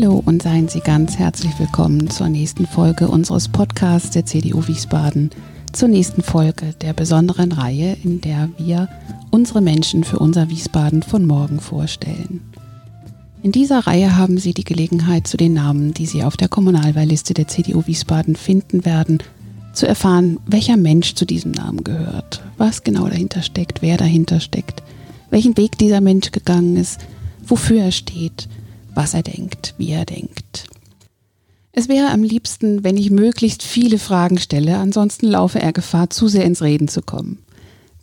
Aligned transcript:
Hallo 0.00 0.22
und 0.24 0.42
seien 0.42 0.68
Sie 0.68 0.78
ganz 0.78 1.18
herzlich 1.18 1.58
willkommen 1.58 2.08
zur 2.08 2.28
nächsten 2.28 2.68
Folge 2.68 3.08
unseres 3.08 3.48
Podcasts 3.48 4.10
der 4.10 4.24
CDU 4.24 4.68
Wiesbaden, 4.68 5.30
zur 5.72 5.88
nächsten 5.88 6.22
Folge 6.22 6.72
der 6.80 6.92
besonderen 6.92 7.50
Reihe, 7.50 7.96
in 8.04 8.20
der 8.20 8.48
wir 8.58 8.88
unsere 9.32 9.60
Menschen 9.60 10.04
für 10.04 10.20
unser 10.20 10.50
Wiesbaden 10.50 11.02
von 11.02 11.26
morgen 11.26 11.58
vorstellen. 11.58 12.42
In 13.42 13.50
dieser 13.50 13.88
Reihe 13.88 14.16
haben 14.16 14.38
Sie 14.38 14.54
die 14.54 14.62
Gelegenheit, 14.62 15.26
zu 15.26 15.36
den 15.36 15.54
Namen, 15.54 15.94
die 15.94 16.06
Sie 16.06 16.22
auf 16.22 16.36
der 16.36 16.48
Kommunalwahlliste 16.48 17.34
der 17.34 17.48
CDU 17.48 17.84
Wiesbaden 17.88 18.36
finden 18.36 18.84
werden, 18.84 19.18
zu 19.72 19.88
erfahren, 19.88 20.38
welcher 20.46 20.76
Mensch 20.76 21.16
zu 21.16 21.24
diesem 21.24 21.50
Namen 21.50 21.82
gehört, 21.82 22.44
was 22.56 22.84
genau 22.84 23.08
dahinter 23.08 23.42
steckt, 23.42 23.82
wer 23.82 23.96
dahinter 23.96 24.38
steckt, 24.38 24.80
welchen 25.30 25.56
Weg 25.56 25.76
dieser 25.76 26.00
Mensch 26.00 26.30
gegangen 26.30 26.76
ist, 26.76 27.00
wofür 27.44 27.82
er 27.82 27.90
steht, 27.90 28.48
was 28.98 29.14
er 29.14 29.22
denkt, 29.22 29.74
wie 29.78 29.92
er 29.92 30.04
denkt. 30.04 30.64
Es 31.70 31.88
wäre 31.88 32.10
am 32.10 32.24
liebsten, 32.24 32.82
wenn 32.82 32.96
ich 32.96 33.12
möglichst 33.12 33.62
viele 33.62 34.00
Fragen 34.00 34.38
stelle, 34.38 34.76
ansonsten 34.78 35.28
laufe 35.28 35.60
er 35.60 35.72
Gefahr, 35.72 36.10
zu 36.10 36.26
sehr 36.26 36.44
ins 36.44 36.62
Reden 36.62 36.88
zu 36.88 37.00
kommen. 37.02 37.38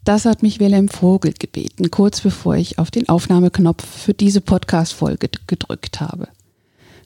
Das 0.06 0.24
hat 0.24 0.42
mich 0.42 0.62
Wilhelm 0.62 0.88
Vogel 0.88 1.34
gebeten, 1.38 1.92
kurz 1.92 2.22
bevor 2.22 2.56
ich 2.56 2.80
auf 2.80 2.92
den 2.92 3.10
Aufnahmeknopf 3.10 3.86
für 3.86 4.14
diese 4.14 4.40
Podcast-Folge 4.40 5.28
gedrückt 5.48 6.00
habe. 6.00 6.30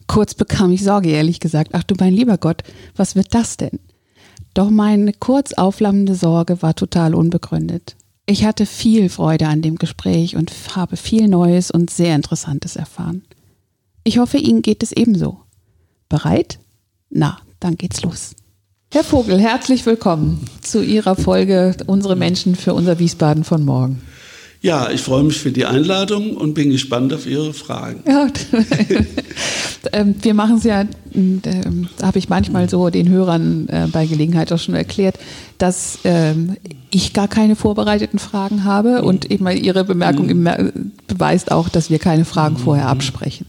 Kurz 0.06 0.36
bekam 0.36 0.72
ich 0.72 0.84
Sorge, 0.84 1.10
ehrlich 1.10 1.40
gesagt. 1.40 1.72
Ach 1.74 1.82
du 1.82 1.96
mein 2.00 2.14
lieber 2.14 2.38
Gott, 2.38 2.62
was 2.96 3.16
wird 3.16 3.34
das 3.34 3.58
denn? 3.58 3.80
Doch 4.54 4.70
meine 4.70 5.14
kurz 5.14 5.54
aufflammende 5.54 6.14
Sorge 6.14 6.62
war 6.62 6.76
total 6.76 7.16
unbegründet. 7.16 7.96
Ich 8.28 8.46
hatte 8.46 8.68
viel 8.68 9.10
Freude 9.10 9.48
an 9.48 9.64
dem 9.64 9.78
Gespräch 9.78 10.36
und 10.36 10.54
habe 10.76 10.96
viel 10.96 11.28
Neues 11.28 11.72
und 11.72 11.90
sehr 11.90 12.16
Interessantes 12.16 12.76
erfahren. 12.76 13.24
Ich 14.10 14.18
hoffe, 14.18 14.40
Ihnen 14.40 14.64
geht 14.64 14.82
es 14.82 14.92
ebenso. 14.92 15.42
Bereit? 16.10 16.58
Na, 17.12 17.38
dann 17.60 17.76
geht's 17.76 18.02
los. 18.02 18.32
Herr 18.92 19.04
Vogel, 19.04 19.40
herzlich 19.40 19.86
willkommen 19.86 20.48
zu 20.64 20.84
Ihrer 20.84 21.16
Folge 21.16 21.78
Unsere 21.86 22.16
Menschen 22.16 22.56
für 22.56 22.74
unser 22.74 22.98
Wiesbaden 22.98 23.44
von 23.44 23.64
morgen. 23.64 24.02
Ja, 24.62 24.90
ich 24.90 25.02
freue 25.02 25.24
mich 25.24 25.38
für 25.38 25.52
die 25.52 25.66
Einladung 25.66 26.36
und 26.36 26.56
bin 26.56 26.72
gespannt 26.72 27.14
auf 27.14 27.28
Ihre 27.28 27.54
Fragen. 27.54 28.04
Ja, 28.08 28.28
ähm, 29.94 30.16
wir 30.22 30.34
machen 30.34 30.58
es 30.58 30.64
ja, 30.64 30.86
ähm, 31.14 31.88
habe 32.02 32.18
ich 32.18 32.30
manchmal 32.30 32.68
so 32.68 32.90
den 32.90 33.10
Hörern 33.10 33.70
äh, 33.70 33.88
bei 33.92 34.08
Gelegenheit 34.08 34.52
auch 34.52 34.58
schon 34.58 34.74
erklärt, 34.74 35.20
dass 35.60 36.00
ähm, 36.04 36.58
ich 36.90 37.14
gar 37.14 37.28
keine 37.28 37.56
vorbereiteten 37.56 38.18
Fragen 38.18 38.64
habe 38.64 39.04
und 39.04 39.30
eben 39.30 39.48
Ihre 39.48 39.86
Bemerkung 39.86 40.28
mhm. 40.28 40.92
beweist 41.08 41.52
auch, 41.52 41.70
dass 41.70 41.90
wir 41.90 42.00
keine 42.00 42.26
Fragen 42.26 42.58
vorher 42.58 42.86
mhm. 42.86 42.92
absprechen. 42.92 43.46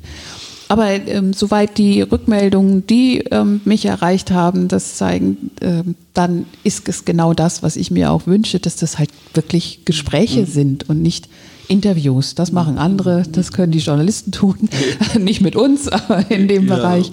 Aber 0.70 0.88
ähm, 0.88 1.32
soweit 1.32 1.78
die 1.78 2.00
Rückmeldungen, 2.00 2.86
die 2.86 3.24
ähm, 3.32 3.60
mich 3.64 3.86
erreicht 3.86 4.30
haben, 4.30 4.68
das 4.68 4.94
zeigen, 4.94 5.50
ähm, 5.60 5.96
dann 6.14 6.46
ist 6.62 6.88
es 6.88 7.04
genau 7.04 7.34
das, 7.34 7.64
was 7.64 7.74
ich 7.74 7.90
mir 7.90 8.12
auch 8.12 8.28
wünsche, 8.28 8.60
dass 8.60 8.76
das 8.76 8.96
halt 8.96 9.10
wirklich 9.34 9.80
Gespräche 9.84 10.42
mhm. 10.42 10.46
sind 10.46 10.88
und 10.88 11.02
nicht 11.02 11.28
Interviews. 11.66 12.36
Das 12.36 12.52
machen 12.52 12.78
andere, 12.78 13.24
das 13.24 13.50
können 13.50 13.72
die 13.72 13.80
Journalisten 13.80 14.30
tun, 14.30 14.68
nicht 15.18 15.40
mit 15.40 15.56
uns, 15.56 15.88
aber 15.88 16.30
in 16.30 16.46
dem 16.46 16.68
ja. 16.68 16.76
Bereich, 16.76 17.10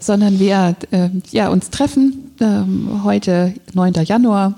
sondern 0.00 0.40
wir 0.40 0.74
äh, 0.90 1.10
ja, 1.30 1.50
uns 1.50 1.70
treffen. 1.70 2.32
Ähm, 2.40 3.04
heute 3.04 3.54
9. 3.74 3.92
Januar 4.06 4.56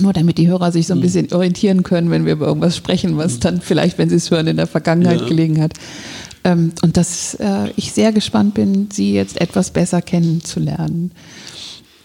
nur 0.00 0.12
damit 0.12 0.38
die 0.38 0.48
Hörer 0.48 0.72
sich 0.72 0.86
so 0.86 0.94
ein 0.94 0.98
mhm. 0.98 1.02
bisschen 1.02 1.32
orientieren 1.32 1.82
können, 1.82 2.10
wenn 2.10 2.24
wir 2.24 2.32
über 2.32 2.46
irgendwas 2.46 2.76
sprechen, 2.76 3.16
was 3.16 3.34
mhm. 3.34 3.40
dann 3.40 3.60
vielleicht, 3.60 3.98
wenn 3.98 4.08
sie 4.08 4.16
es 4.16 4.30
hören, 4.30 4.46
in 4.46 4.56
der 4.56 4.66
Vergangenheit 4.66 5.20
ja. 5.20 5.26
gelegen 5.26 5.60
hat. 5.60 5.72
Ähm, 6.44 6.72
und 6.82 6.96
dass 6.96 7.34
äh, 7.34 7.70
ich 7.76 7.92
sehr 7.92 8.12
gespannt 8.12 8.54
bin, 8.54 8.88
Sie 8.92 9.12
jetzt 9.12 9.40
etwas 9.40 9.70
besser 9.70 10.02
kennenzulernen. 10.02 11.12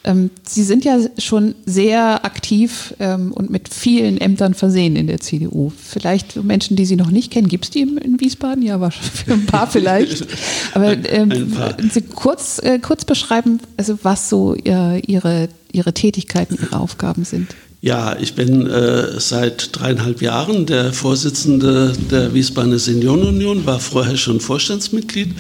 Ähm, 0.05 0.31
Sie 0.45 0.63
sind 0.63 0.83
ja 0.83 0.97
schon 1.17 1.55
sehr 1.66 2.25
aktiv 2.25 2.94
ähm, 2.99 3.31
und 3.31 3.49
mit 3.49 3.73
vielen 3.73 4.19
Ämtern 4.19 4.53
versehen 4.53 4.95
in 4.95 5.07
der 5.07 5.19
CDU. 5.19 5.71
Vielleicht 5.77 6.44
Menschen, 6.44 6.75
die 6.75 6.85
Sie 6.85 6.95
noch 6.95 7.11
nicht 7.11 7.31
kennen, 7.31 7.47
gibt 7.47 7.66
es 7.66 7.71
die 7.71 7.81
in 7.81 8.19
Wiesbaden? 8.19 8.63
Ja, 8.63 8.89
für 8.89 9.33
ein 9.33 9.45
paar 9.45 9.67
vielleicht. 9.71 10.27
Aber 10.73 10.97
ähm, 11.09 11.55
Sie 11.91 12.01
kurz, 12.01 12.59
äh, 12.59 12.79
kurz 12.79 13.05
beschreiben, 13.05 13.59
also 13.77 13.97
was 14.03 14.29
so 14.29 14.55
äh, 14.55 15.00
Ihre, 15.00 15.47
Ihre 15.71 15.94
Tätigkeiten, 15.94 16.57
Ihre 16.61 16.79
Aufgaben 16.79 17.23
sind. 17.23 17.55
Ja, 17.83 18.16
ich 18.17 18.33
bin 18.33 18.66
äh, 18.66 19.19
seit 19.19 19.77
dreieinhalb 19.77 20.21
Jahren 20.21 20.66
der 20.66 20.94
Vorsitzende 20.94 21.91
der 22.09 22.33
Wiesbadener 22.33 22.79
Seniorenunion, 22.79 23.66
war 23.66 23.81
vorher 23.81 24.16
schon 24.16 24.39
Vorstandsmitglied, 24.39 25.35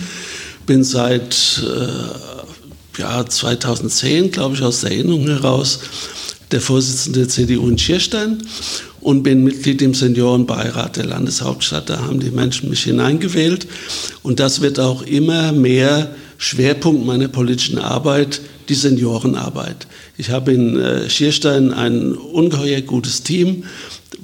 bin 0.65 0.83
seit 0.83 1.63
äh, 1.63 2.99
ja, 2.99 3.25
2010, 3.25 4.31
glaube 4.31 4.55
ich, 4.55 4.61
aus 4.61 4.81
der 4.81 4.91
Erinnerung 4.91 5.25
heraus 5.25 5.79
der 6.51 6.59
Vorsitzende 6.59 7.19
der 7.19 7.29
CDU 7.29 7.69
in 7.69 7.77
Schierstein 7.77 8.43
und 8.99 9.23
bin 9.23 9.45
Mitglied 9.45 9.81
im 9.81 9.93
Seniorenbeirat 9.93 10.97
der 10.97 11.05
Landeshauptstadt. 11.05 11.89
Da 11.89 12.01
haben 12.01 12.19
die 12.19 12.31
Menschen 12.31 12.69
mich 12.69 12.83
hineingewählt 12.83 13.67
und 14.21 14.41
das 14.41 14.59
wird 14.59 14.81
auch 14.81 15.03
immer 15.03 15.53
mehr 15.53 16.13
Schwerpunkt 16.37 17.05
meiner 17.05 17.29
politischen 17.29 17.77
Arbeit, 17.77 18.41
die 18.67 18.75
Seniorenarbeit. 18.75 19.87
Ich 20.17 20.29
habe 20.29 20.53
in 20.53 20.79
äh, 20.79 21.09
Schierstein 21.09 21.73
ein 21.73 22.13
ungeheuer 22.13 22.81
gutes 22.81 23.23
Team, 23.23 23.63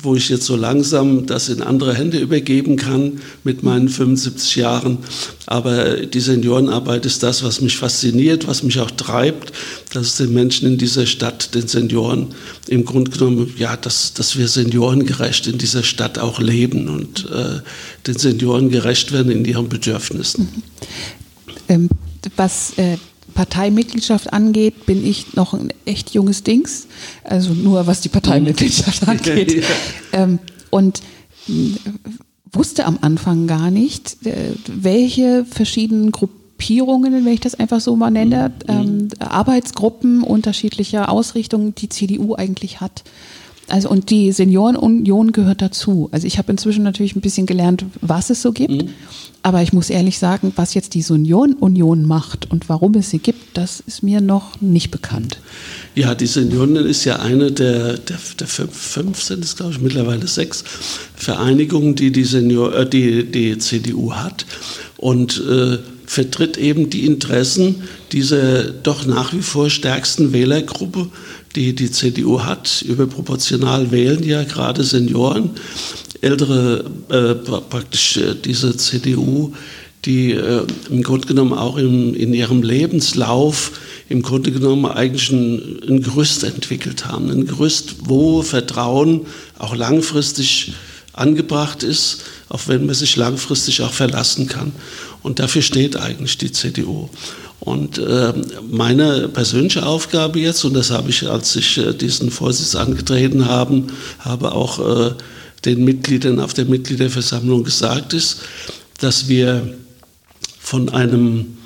wo 0.01 0.16
ich 0.16 0.29
jetzt 0.29 0.45
so 0.45 0.55
langsam 0.55 1.25
das 1.25 1.50
in 1.50 1.61
andere 1.61 1.94
Hände 1.94 2.19
übergeben 2.19 2.77
kann 2.77 3.22
mit 3.44 3.63
meinen 3.63 3.89
75 3.89 4.55
Jahren. 4.55 5.00
Aber 5.45 5.97
die 6.05 6.19
Seniorenarbeit 6.19 7.05
ist 7.05 7.23
das, 7.23 7.44
was 7.44 7.59
mich 7.59 7.77
fasziniert, 7.77 8.47
was 8.47 8.63
mich 8.63 8.79
auch 8.79 8.91
treibt, 8.91 9.51
dass 9.91 10.07
es 10.07 10.16
den 10.17 10.33
Menschen 10.33 10.67
in 10.67 10.77
dieser 10.77 11.05
Stadt, 11.05 11.53
den 11.55 11.67
Senioren, 11.67 12.27
im 12.67 12.85
Grunde 12.85 13.11
genommen, 13.11 13.53
ja, 13.57 13.75
dass, 13.75 14.13
dass 14.13 14.38
wir 14.38 14.47
seniorengerecht 14.47 15.47
in 15.47 15.57
dieser 15.57 15.83
Stadt 15.83 16.19
auch 16.19 16.39
leben 16.39 16.88
und 16.88 17.29
äh, 17.31 17.61
den 18.07 18.17
Senioren 18.17 18.69
gerecht 18.69 19.11
werden 19.11 19.31
in 19.31 19.44
ihren 19.44 19.69
Bedürfnissen. 19.69 20.44
Mhm. 20.44 20.63
Ähm, 21.67 21.89
was 22.35 22.77
äh, 22.77 22.97
Parteimitgliedschaft 23.39 24.33
angeht, 24.33 24.85
bin 24.85 25.07
ich 25.07 25.33
noch 25.35 25.53
ein 25.53 25.69
echt 25.85 26.09
junges 26.09 26.44
Dings. 26.44 26.88
Also 27.23 27.53
nur 27.53 27.88
was 27.88 28.01
die 28.01 28.09
Parteimitgliedschaft 28.09 29.07
angeht. 29.07 29.63
ähm, 30.11 30.39
und 30.69 31.01
äh, 31.47 31.51
wusste 32.51 32.86
am 32.86 32.97
Anfang 33.00 33.47
gar 33.47 33.71
nicht, 33.71 34.25
äh, 34.25 34.56
welche 34.68 35.45
verschiedenen 35.45 36.12
Gruppierungen, 36.12 37.13
wenn 37.13 37.33
ich 37.33 37.39
das 37.39 37.56
einfach 37.56 37.80
so 37.80 37.95
mal 37.95 38.12
nenne, 38.12 38.51
mhm. 38.68 38.74
ähm, 38.74 39.07
Arbeitsgruppen 39.19 40.21
unterschiedlicher 40.21 41.07
Ausrichtungen 41.07 41.74
die 41.75 41.88
CDU 41.88 42.35
eigentlich 42.35 42.81
hat. 42.81 43.06
Also 43.71 43.89
und 43.89 44.10
die 44.10 44.31
Seniorenunion 44.31 45.31
gehört 45.31 45.62
dazu. 45.62 46.10
Also 46.12 46.27
ich 46.27 46.38
habe 46.38 46.51
inzwischen 46.51 46.83
natürlich 46.83 47.16
ein 47.16 47.21
bisschen 47.21 47.45
gelernt, 47.45 47.86
was 48.01 48.30
es 48.30 48.42
so 48.42 48.51
gibt. 48.51 48.83
Mhm. 48.83 48.89
Aber 49.42 49.62
ich 49.62 49.71
muss 49.71 49.89
ehrlich 49.89 50.19
sagen, 50.19 50.51
was 50.57 50.74
jetzt 50.74 50.94
die 50.95 51.01
Seniorenunion 51.01 52.06
macht 52.06 52.51
und 52.51 52.68
warum 52.68 52.94
es 52.95 53.10
sie 53.10 53.19
gibt, 53.19 53.57
das 53.57 53.80
ist 53.80 54.04
mir 54.04 54.19
noch 54.19 54.60
nicht 54.60 54.92
bekannt. 54.92 55.39
Ja, 55.95 56.13
die 56.13 56.27
Senioren 56.27 56.75
ist 56.75 57.06
ja 57.06 57.19
eine 57.19 57.51
der, 57.51 57.98
der, 57.98 58.18
der 58.39 58.48
fünf, 58.48 58.75
fünf 58.75 59.24
sind 59.24 59.45
es, 59.45 59.56
glaube 59.56 59.71
ich, 59.71 59.80
mittlerweile 59.80 60.27
sechs 60.27 60.63
Vereinigungen, 61.16 61.95
die 61.95 62.12
die, 62.12 62.25
Senior, 62.25 62.75
äh, 62.75 62.89
die, 62.89 63.31
die 63.31 63.57
CDU 63.57 64.13
hat. 64.13 64.45
Und 64.98 65.42
äh, 65.50 65.77
vertritt 66.10 66.57
eben 66.57 66.89
die 66.89 67.06
Interessen 67.06 67.83
dieser 68.12 68.63
doch 68.63 69.06
nach 69.06 69.31
wie 69.31 69.44
vor 69.44 69.69
stärksten 69.69 70.33
Wählergruppe, 70.33 71.07
die 71.56 71.74
die 71.74 71.92
CDU 71.92 72.42
hat. 72.42 72.81
Überproportional 72.81 73.92
wählen 73.92 74.24
ja 74.24 74.44
gerade 74.44 74.84
Senioren, 74.84 75.51
ältere 76.22 76.86
äh, 77.10 77.36
praktisch 77.62 78.18
äh, 78.18 78.36
diese 78.36 78.75
CDU, 78.78 79.54
die 80.06 80.31
äh, 80.31 80.66
im 80.90 81.04
Grunde 81.04 81.28
genommen 81.28 81.54
auch 81.54 81.78
im, 81.78 82.13
in 82.13 82.34
ihrem 82.34 82.62
Lebenslauf 82.62 83.72
im 84.10 84.24
Grunde 84.24 84.51
genommen 84.51 84.86
eigentlich 84.86 85.30
ein, 85.30 85.81
ein 85.88 86.01
Gerüst 86.01 86.44
entwickelt 86.44 87.06
haben. 87.06 87.30
Ein 87.30 87.46
Gerüst, 87.46 87.95
wo 88.06 88.42
Vertrauen 88.42 89.28
auch 89.57 89.75
langfristig 89.75 90.74
angebracht 91.13 91.84
ist, 91.84 92.24
auf 92.48 92.68
wenn 92.68 92.86
man 92.86 92.95
sich 92.95 93.16
langfristig 93.16 93.81
auch 93.81 93.94
verlassen 93.94 94.48
kann. 94.48 94.72
Und 95.22 95.40
dafür 95.40 95.62
steht 95.62 95.98
eigentlich 95.98 96.38
die 96.38 96.52
CDU. 96.52 97.10
Und 97.59 97.97
äh, 97.97 98.33
meine 98.69 99.27
persönliche 99.27 99.85
Aufgabe 99.85 100.39
jetzt, 100.39 100.63
und 100.63 100.73
das 100.73 100.91
habe 100.91 101.09
ich, 101.09 101.29
als 101.29 101.56
ich 101.56 101.77
äh, 101.77 101.94
diesen 101.94 102.31
Vorsitz 102.31 102.75
angetreten 102.75 103.47
habe, 103.47 103.83
habe 104.19 104.53
auch 104.53 104.79
äh, 104.79 105.11
den 105.65 105.83
Mitgliedern 105.83 106.39
auf 106.39 106.53
der 106.53 106.65
Mitgliederversammlung 106.65 107.65
gesagt, 107.65 108.13
ist, 108.13 108.38
dass 109.00 109.27
wir 109.27 109.73
von 110.59 110.89
einem 110.89 111.57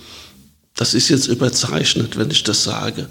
das 0.75 0.95
ist 0.95 1.09
jetzt 1.09 1.27
überzeichnet, 1.27 2.17
wenn 2.17 2.31
ich 2.31 2.41
das 2.41 2.63
sage. 2.63 3.07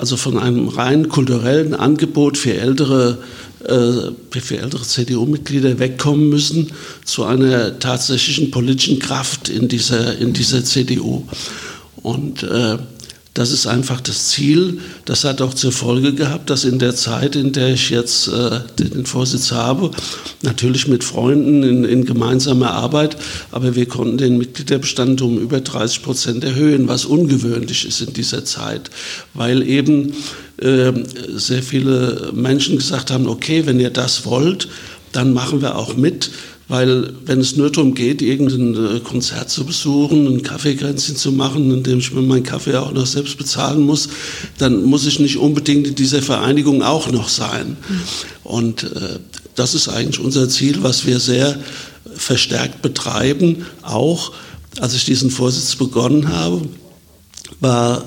Also 0.00 0.16
von 0.16 0.38
einem 0.38 0.68
rein 0.68 1.10
kulturellen 1.10 1.74
Angebot 1.74 2.38
für 2.38 2.54
ältere, 2.54 3.18
für 3.60 4.58
ältere 4.58 4.82
CDU-Mitglieder 4.82 5.78
wegkommen 5.78 6.30
müssen 6.30 6.72
zu 7.04 7.24
einer 7.24 7.78
tatsächlichen 7.78 8.50
politischen 8.50 8.98
Kraft 9.00 9.50
in 9.50 9.68
dieser, 9.68 10.16
in 10.16 10.32
dieser 10.32 10.64
CDU. 10.64 11.26
Und 12.08 12.42
äh, 12.42 12.78
das 13.34 13.50
ist 13.52 13.66
einfach 13.66 14.00
das 14.00 14.28
Ziel. 14.28 14.80
Das 15.04 15.24
hat 15.24 15.42
auch 15.42 15.52
zur 15.52 15.72
Folge 15.72 16.14
gehabt, 16.14 16.48
dass 16.48 16.64
in 16.64 16.78
der 16.78 16.94
Zeit, 16.94 17.36
in 17.36 17.52
der 17.52 17.68
ich 17.74 17.90
jetzt 17.90 18.28
äh, 18.28 18.60
den 18.78 19.04
Vorsitz 19.04 19.52
habe, 19.52 19.90
natürlich 20.40 20.88
mit 20.88 21.04
Freunden 21.04 21.62
in, 21.62 21.84
in, 21.84 22.06
gemeinsamer 22.06 22.70
Arbeit, 22.70 23.18
aber 23.52 23.76
wir 23.76 23.84
konnten 23.84 24.16
den 24.16 24.38
Mitgliederbestand 24.38 25.20
um 25.20 25.38
über 25.38 25.60
30 25.60 26.02
Prozent 26.02 26.44
erhöhen, 26.44 26.88
was 26.88 27.04
ungewöhnlich 27.04 27.86
ist 27.86 28.00
in 28.00 28.14
dieser 28.14 28.46
Zeit, 28.46 28.88
weil 29.34 29.62
eben 29.68 30.14
äh, 30.56 30.92
sehr 31.34 31.62
viele 31.62 32.30
Menschen 32.32 32.78
gesagt 32.78 33.10
haben, 33.10 33.26
okay, 33.26 33.66
wenn 33.66 33.80
ihr 33.80 33.90
das 33.90 34.24
wollt, 34.24 34.66
dann 35.12 35.34
machen 35.34 35.60
wir 35.60 35.76
auch 35.76 35.94
mit. 35.94 36.30
Weil 36.68 37.14
wenn 37.24 37.40
es 37.40 37.56
nur 37.56 37.70
darum 37.70 37.94
geht, 37.94 38.20
irgendein 38.20 38.96
äh, 38.96 39.00
Konzert 39.00 39.48
zu 39.48 39.64
besuchen, 39.64 40.26
ein 40.26 40.42
Kaffeekränzchen 40.42 41.16
zu 41.16 41.32
machen, 41.32 41.70
indem 41.70 41.98
ich 41.98 42.12
mir 42.12 42.20
meinen 42.20 42.42
Kaffee 42.42 42.76
auch 42.76 42.92
noch 42.92 43.06
selbst 43.06 43.38
bezahlen 43.38 43.80
muss, 43.80 44.10
dann 44.58 44.84
muss 44.84 45.06
ich 45.06 45.18
nicht 45.18 45.38
unbedingt 45.38 45.86
in 45.86 45.94
dieser 45.94 46.20
Vereinigung 46.20 46.82
auch 46.82 47.10
noch 47.10 47.30
sein. 47.30 47.78
Und 48.44 48.82
äh, 48.84 49.18
das 49.54 49.74
ist 49.74 49.88
eigentlich 49.88 50.20
unser 50.20 50.48
Ziel, 50.50 50.82
was 50.82 51.06
wir 51.06 51.20
sehr 51.20 51.58
verstärkt 52.14 52.82
betreiben. 52.82 53.64
Auch 53.82 54.32
als 54.78 54.94
ich 54.94 55.06
diesen 55.06 55.30
Vorsitz 55.30 55.74
begonnen 55.74 56.28
habe, 56.28 56.68
war 57.60 58.04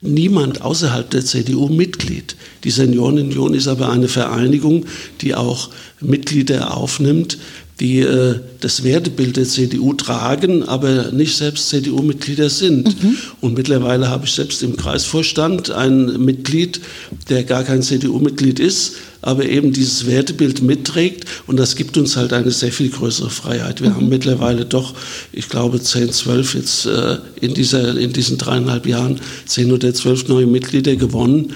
niemand 0.00 0.62
außerhalb 0.62 1.08
der 1.10 1.24
CDU 1.24 1.68
Mitglied. 1.68 2.36
Die 2.64 2.70
Seniorenunion 2.70 3.54
ist 3.54 3.68
aber 3.68 3.90
eine 3.90 4.08
Vereinigung, 4.08 4.84
die 5.20 5.34
auch 5.34 5.70
Mitglieder 6.00 6.76
aufnimmt, 6.76 7.38
die 7.84 8.00
äh, 8.00 8.40
das 8.60 8.82
Wertebild 8.82 9.36
der 9.36 9.44
CDU 9.44 9.92
tragen, 9.92 10.62
aber 10.62 11.12
nicht 11.12 11.36
selbst 11.36 11.68
CDU-Mitglieder 11.68 12.48
sind. 12.48 13.02
Mhm. 13.02 13.16
Und 13.42 13.58
mittlerweile 13.58 14.08
habe 14.08 14.24
ich 14.24 14.32
selbst 14.32 14.62
im 14.62 14.76
Kreisvorstand 14.76 15.70
ein 15.70 16.24
Mitglied, 16.24 16.80
der 17.28 17.44
gar 17.44 17.62
kein 17.62 17.82
CDU-Mitglied 17.82 18.58
ist, 18.58 18.94
aber 19.24 19.46
eben 19.46 19.72
dieses 19.72 20.06
Wertebild 20.06 20.62
mitträgt. 20.62 21.24
Und 21.46 21.56
das 21.56 21.76
gibt 21.76 21.96
uns 21.96 22.16
halt 22.16 22.32
eine 22.32 22.50
sehr 22.50 22.72
viel 22.72 22.90
größere 22.90 23.30
Freiheit. 23.30 23.80
Wir 23.80 23.90
mhm. 23.90 23.96
haben 23.96 24.08
mittlerweile 24.08 24.64
doch, 24.64 24.94
ich 25.32 25.48
glaube, 25.48 25.80
10, 25.80 26.12
12 26.12 26.54
jetzt 26.54 26.86
äh, 26.86 27.18
in, 27.40 27.54
dieser, 27.54 27.96
in 27.96 28.12
diesen 28.12 28.38
dreieinhalb 28.38 28.86
Jahren, 28.86 29.20
10 29.46 29.72
oder 29.72 29.94
12 29.94 30.28
neue 30.28 30.46
Mitglieder 30.46 30.96
gewonnen 30.96 31.54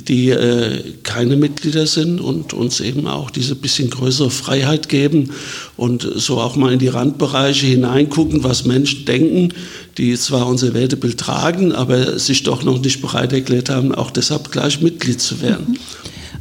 die 0.00 0.30
äh, 0.30 0.92
keine 1.02 1.36
Mitglieder 1.36 1.86
sind 1.86 2.20
und 2.20 2.52
uns 2.52 2.80
eben 2.80 3.06
auch 3.06 3.30
diese 3.30 3.54
bisschen 3.54 3.88
größere 3.88 4.30
Freiheit 4.30 4.88
geben 4.88 5.30
und 5.76 6.06
so 6.16 6.38
auch 6.38 6.56
mal 6.56 6.72
in 6.72 6.78
die 6.78 6.88
Randbereiche 6.88 7.66
hineingucken, 7.66 8.44
was 8.44 8.64
Menschen 8.64 9.06
denken, 9.06 9.54
die 9.96 10.14
zwar 10.16 10.46
unser 10.46 10.74
Wertebild 10.74 11.18
tragen, 11.18 11.72
aber 11.72 12.18
sich 12.18 12.42
doch 12.42 12.62
noch 12.62 12.80
nicht 12.80 13.00
bereit 13.00 13.32
erklärt 13.32 13.70
haben, 13.70 13.94
auch 13.94 14.10
deshalb 14.10 14.52
gleich 14.52 14.82
Mitglied 14.82 15.20
zu 15.20 15.40
werden. 15.40 15.66
Mhm. 15.70 15.76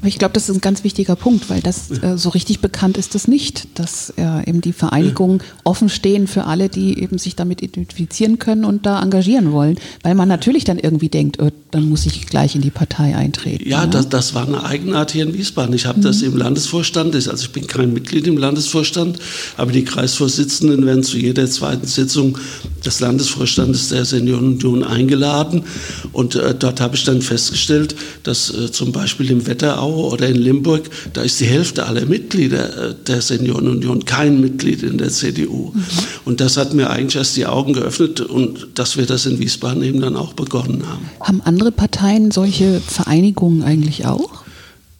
Aber 0.05 0.09
ich 0.09 0.19
glaube, 0.19 0.33
das 0.33 0.49
ist 0.49 0.55
ein 0.55 0.61
ganz 0.61 0.83
wichtiger 0.83 1.15
Punkt, 1.15 1.49
weil 1.49 1.61
das 1.61 1.89
äh, 1.89 2.15
so 2.15 2.29
richtig 2.29 2.59
bekannt 2.59 2.95
ist 2.95 3.15
das 3.15 3.27
nicht, 3.27 3.67
dass 3.73 4.13
äh, 4.17 4.47
eben 4.47 4.61
die 4.61 4.71
Vereinigungen 4.71 5.41
offen 5.63 5.89
stehen 5.89 6.27
für 6.27 6.43
alle, 6.43 6.69
die 6.69 7.01
eben 7.01 7.17
sich 7.17 7.35
damit 7.35 7.63
identifizieren 7.63 8.37
können 8.37 8.65
und 8.65 8.85
da 8.85 9.01
engagieren 9.01 9.51
wollen, 9.51 9.79
weil 10.03 10.13
man 10.13 10.29
natürlich 10.29 10.63
dann 10.63 10.77
irgendwie 10.77 11.09
denkt, 11.09 11.41
oh, 11.41 11.49
dann 11.71 11.89
muss 11.89 12.05
ich 12.05 12.27
gleich 12.27 12.53
in 12.53 12.61
die 12.61 12.69
Partei 12.69 13.15
eintreten. 13.15 13.67
Ja, 13.67 13.81
ja? 13.81 13.87
Das, 13.87 14.07
das, 14.07 14.35
war 14.35 14.47
eine 14.47 14.63
Eigenart 14.63 15.09
hier 15.09 15.23
in 15.23 15.33
Wiesbaden. 15.33 15.73
Ich 15.73 15.87
habe 15.87 15.97
mhm. 15.97 16.03
das 16.03 16.21
im 16.21 16.37
Landesvorstand, 16.37 17.15
also 17.15 17.33
ich 17.33 17.51
bin 17.51 17.65
kein 17.65 17.91
Mitglied 17.91 18.27
im 18.27 18.37
Landesvorstand, 18.37 19.17
aber 19.57 19.71
die 19.71 19.85
Kreisvorsitzenden 19.85 20.85
werden 20.85 21.01
zu 21.01 21.17
jeder 21.17 21.49
zweiten 21.49 21.87
Sitzung 21.87 22.37
des 22.85 22.99
Landesvorstandes 22.99 23.89
der 23.89 24.05
Seniorenunion 24.05 24.83
eingeladen 24.83 25.63
und 26.11 26.35
äh, 26.35 26.53
dort 26.53 26.79
habe 26.79 26.95
ich 26.95 27.05
dann 27.05 27.23
festgestellt, 27.23 27.95
dass 28.21 28.53
äh, 28.53 28.71
zum 28.71 28.91
Beispiel 28.91 29.31
im 29.31 29.47
Wetterau 29.47 29.94
oder 29.95 30.27
in 30.27 30.37
Limburg, 30.37 30.89
da 31.13 31.21
ist 31.21 31.39
die 31.39 31.45
Hälfte 31.45 31.85
aller 31.85 32.05
Mitglieder 32.05 32.89
äh, 32.89 32.95
der 33.07 33.21
Seniorenunion 33.21 34.05
kein 34.05 34.41
Mitglied 34.41 34.83
in 34.83 34.97
der 34.97 35.09
CDU. 35.09 35.71
Mhm. 35.73 35.83
Und 36.25 36.41
das 36.41 36.57
hat 36.57 36.73
mir 36.73 36.89
eigentlich 36.89 37.15
erst 37.15 37.37
die 37.37 37.45
Augen 37.45 37.73
geöffnet 37.73 38.21
und 38.21 38.67
dass 38.75 38.97
wir 38.97 39.05
das 39.05 39.25
in 39.25 39.39
Wiesbaden 39.39 39.83
eben 39.83 40.01
dann 40.01 40.15
auch 40.15 40.33
begonnen 40.33 40.87
haben. 40.87 41.09
Haben 41.19 41.41
andere 41.41 41.71
Parteien 41.71 42.31
solche 42.31 42.81
Vereinigungen 42.81 43.63
eigentlich 43.63 44.05
auch? 44.05 44.43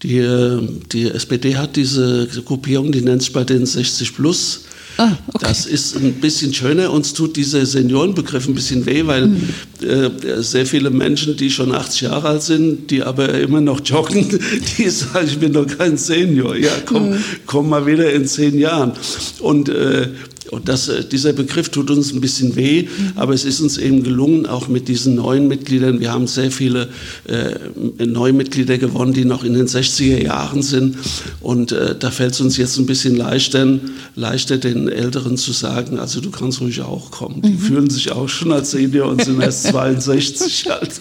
Die, 0.03 0.18
äh, 0.18 0.62
die 0.92 1.09
SPD 1.09 1.56
hat 1.57 1.75
diese 1.75 2.27
Gruppierung, 2.45 2.92
die 2.92 3.01
nennt 3.01 3.24
sich 3.24 3.33
bei 3.33 3.44
den 3.44 3.65
60 3.65 4.15
Plus. 4.15 4.64
Ah, 4.97 5.12
okay. 5.27 5.45
Das 5.47 5.65
ist 5.65 5.95
ein 5.95 6.13
bisschen 6.13 6.53
schöner. 6.53 6.92
Uns 6.92 7.13
tut 7.13 7.36
dieser 7.36 7.65
Seniorenbegriff 7.65 8.47
ein 8.47 8.56
bisschen 8.56 8.86
weh, 8.86 9.06
weil 9.06 9.27
mhm. 9.27 9.50
äh, 9.81 10.42
sehr 10.42 10.65
viele 10.65 10.89
Menschen, 10.89 11.36
die 11.36 11.51
schon 11.51 11.74
80 11.74 12.01
Jahre 12.01 12.30
alt 12.30 12.44
sind, 12.44 12.92
die 12.92 13.03
aber 13.03 13.33
immer 13.33 13.62
noch 13.62 13.81
joggen, 13.83 14.39
die 14.77 14.89
sagen, 14.89 15.27
ich 15.27 15.38
bin 15.38 15.53
doch 15.53 15.68
kein 15.68 15.97
Senior. 15.97 16.56
Ja, 16.56 16.71
komm, 16.86 17.09
mhm. 17.12 17.24
komm 17.45 17.69
mal 17.69 17.86
wieder 17.86 18.12
in 18.12 18.25
zehn 18.25 18.57
Jahren. 18.57 18.94
Und 19.39 19.69
äh, 19.69 20.09
und 20.52 20.69
das, 20.69 20.87
äh, 20.87 21.04
dieser 21.04 21.33
Begriff 21.33 21.69
tut 21.69 21.90
uns 21.90 22.14
ein 22.14 22.21
bisschen 22.21 22.56
weh, 22.56 22.83
mhm. 22.83 23.11
aber 23.16 23.33
es 23.33 23.45
ist 23.45 23.61
uns 23.61 23.78
eben 23.78 24.04
gelungen, 24.04 24.45
auch 24.45 24.68
mit 24.68 24.87
diesen 24.87 25.16
neuen 25.16 25.47
Mitgliedern. 25.47 25.99
Wir 25.99 26.11
haben 26.11 26.28
sehr 26.28 26.52
viele 26.52 26.90
äh, 27.25 28.06
neue 28.06 28.33
Mitglieder 28.33 28.78
gewonnen, 28.78 29.14
die 29.14 29.25
noch 29.25 29.44
in 29.44 29.54
den 29.54 29.68
60er 29.68 30.23
Jahren 30.23 30.61
sind. 30.61 30.97
Und 31.42 31.71
äh, 31.71 31.95
da 31.97 32.11
fällt 32.11 32.33
es 32.33 32.42
uns 32.42 32.57
jetzt 32.57 32.78
ein 32.78 32.85
bisschen 32.85 33.16
leichter, 33.16 33.80
leichter, 34.16 34.57
den 34.57 34.87
Älteren 34.87 35.37
zu 35.37 35.52
sagen, 35.52 35.99
also 35.99 36.21
du 36.21 36.30
kannst 36.30 36.61
ruhig 36.61 36.81
auch 36.81 37.11
kommen. 37.11 37.42
Die 37.42 37.49
mhm. 37.49 37.59
fühlen 37.59 37.90
sich 37.90 38.11
auch 38.11 38.30
schon 38.30 38.52
als 38.52 38.71
Senior 38.71 39.09
und 39.09 39.23
sind 39.23 39.42
erst 39.42 39.68
62 39.68 40.71
alt. 40.71 40.92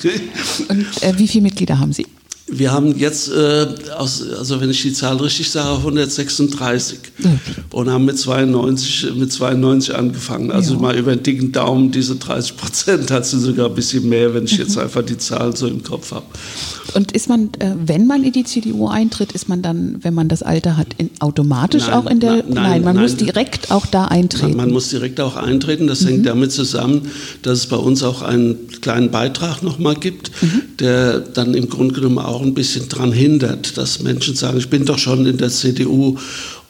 Und 0.69 1.03
äh, 1.03 1.13
wie 1.19 1.29
viele 1.29 1.43
Mitglieder 1.43 1.79
haben 1.79 1.93
Sie? 1.93 2.07
Wir 2.59 2.73
haben 2.73 2.97
jetzt, 2.97 3.31
äh, 3.31 3.67
aus, 3.97 4.23
also 4.39 4.61
wenn 4.61 4.71
ich 4.71 4.83
die 4.83 4.93
Zahl 4.93 5.17
richtig 5.17 5.51
sage, 5.51 5.79
136 5.79 6.99
ja. 7.19 7.31
und 7.71 7.91
haben 7.91 8.05
mit 8.05 8.19
92, 8.19 9.15
mit 9.17 9.33
92 9.33 9.95
angefangen. 9.95 10.51
Also 10.51 10.75
ja. 10.75 10.81
mal 10.81 10.97
über 10.97 11.15
den 11.15 11.23
dicken 11.23 11.53
Daumen, 11.53 11.91
diese 11.91 12.17
30 12.17 12.57
Prozent 12.57 13.11
hat 13.11 13.27
sie 13.27 13.39
sogar 13.39 13.69
ein 13.69 13.75
bisschen 13.75 14.09
mehr, 14.09 14.35
wenn 14.35 14.45
ich 14.45 14.57
jetzt 14.57 14.77
mhm. 14.77 14.83
einfach 14.83 15.03
die 15.03 15.19
Zahlen 15.19 15.55
so 15.55 15.67
im 15.67 15.83
Kopf 15.83 16.13
habe. 16.13 16.27
Und 16.95 17.13
ist 17.13 17.29
man, 17.29 17.51
äh, 17.59 17.75
wenn 17.85 18.07
man 18.07 18.23
in 18.23 18.33
die 18.33 18.45
CDU 18.45 18.87
eintritt, 18.89 19.33
ist 19.33 19.49
man 19.49 19.63
dann, 19.63 19.99
wenn 20.03 20.15
man 20.15 20.29
das 20.29 20.43
Alter 20.43 20.77
hat, 20.77 20.89
in, 20.99 21.11
automatisch 21.19 21.89
nein, 21.89 21.95
auch 21.95 22.07
in 22.07 22.21
der, 22.21 22.37
nein, 22.37 22.45
nein 22.51 22.85
man 22.85 22.97
nein, 22.97 23.05
muss 23.05 23.17
direkt 23.17 23.71
auch 23.73 23.87
da 23.87 24.05
eintreten. 24.05 24.57
Man, 24.57 24.67
man 24.67 24.71
muss 24.71 24.91
direkt 24.91 25.21
auch 25.21 25.37
eintreten. 25.37 25.87
Das 25.87 26.03
mhm. 26.03 26.09
hängt 26.09 26.27
damit 26.27 26.53
zusammen, 26.53 27.11
dass 27.43 27.59
es 27.59 27.67
bei 27.67 27.77
uns 27.77 28.03
auch 28.03 28.23
einen 28.23 28.69
kleinen 28.81 29.11
Beitrag 29.11 29.63
nochmal 29.63 29.97
gibt, 29.97 30.31
mhm. 30.41 30.63
der 30.79 31.19
dann 31.21 31.55
im 31.55 31.69
Grunde 31.69 31.95
genommen 31.95 32.19
auch 32.19 32.43
ein 32.45 32.55
bisschen 32.55 32.89
daran 32.89 33.13
hindert, 33.13 33.77
dass 33.77 34.03
Menschen 34.03 34.35
sagen, 34.35 34.59
ich 34.59 34.69
bin 34.69 34.85
doch 34.85 34.99
schon 34.99 35.27
in 35.27 35.37
der 35.37 35.51
CDU 35.51 36.17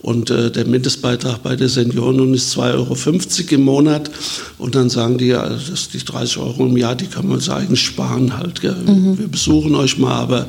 und 0.05 0.29
äh, 0.29 0.51
der 0.51 0.67
Mindestbeitrag 0.67 1.43
bei 1.43 1.57
der 1.57 1.71
Senioren 1.71 2.35
ist 2.35 2.55
2,50 2.59 2.63
Euro 2.75 3.55
im 3.55 3.63
Monat. 3.63 4.11
Und 4.59 4.75
dann 4.75 4.91
sagen 4.91 5.17
die, 5.17 5.29
ja, 5.29 5.49
das 5.49 5.89
die 5.89 5.99
30 5.99 6.37
Euro 6.39 6.67
im 6.67 6.77
Jahr, 6.77 6.95
die 6.95 7.07
kann 7.07 7.27
man 7.27 7.37
uns 7.37 7.49
eigentlich 7.49 7.81
sparen 7.81 8.37
halt. 8.37 8.63
Mhm. 8.63 9.19
Wir 9.19 9.29
besuchen 9.29 9.75
euch 9.75 9.97
mal, 9.97 10.13
aber 10.13 10.41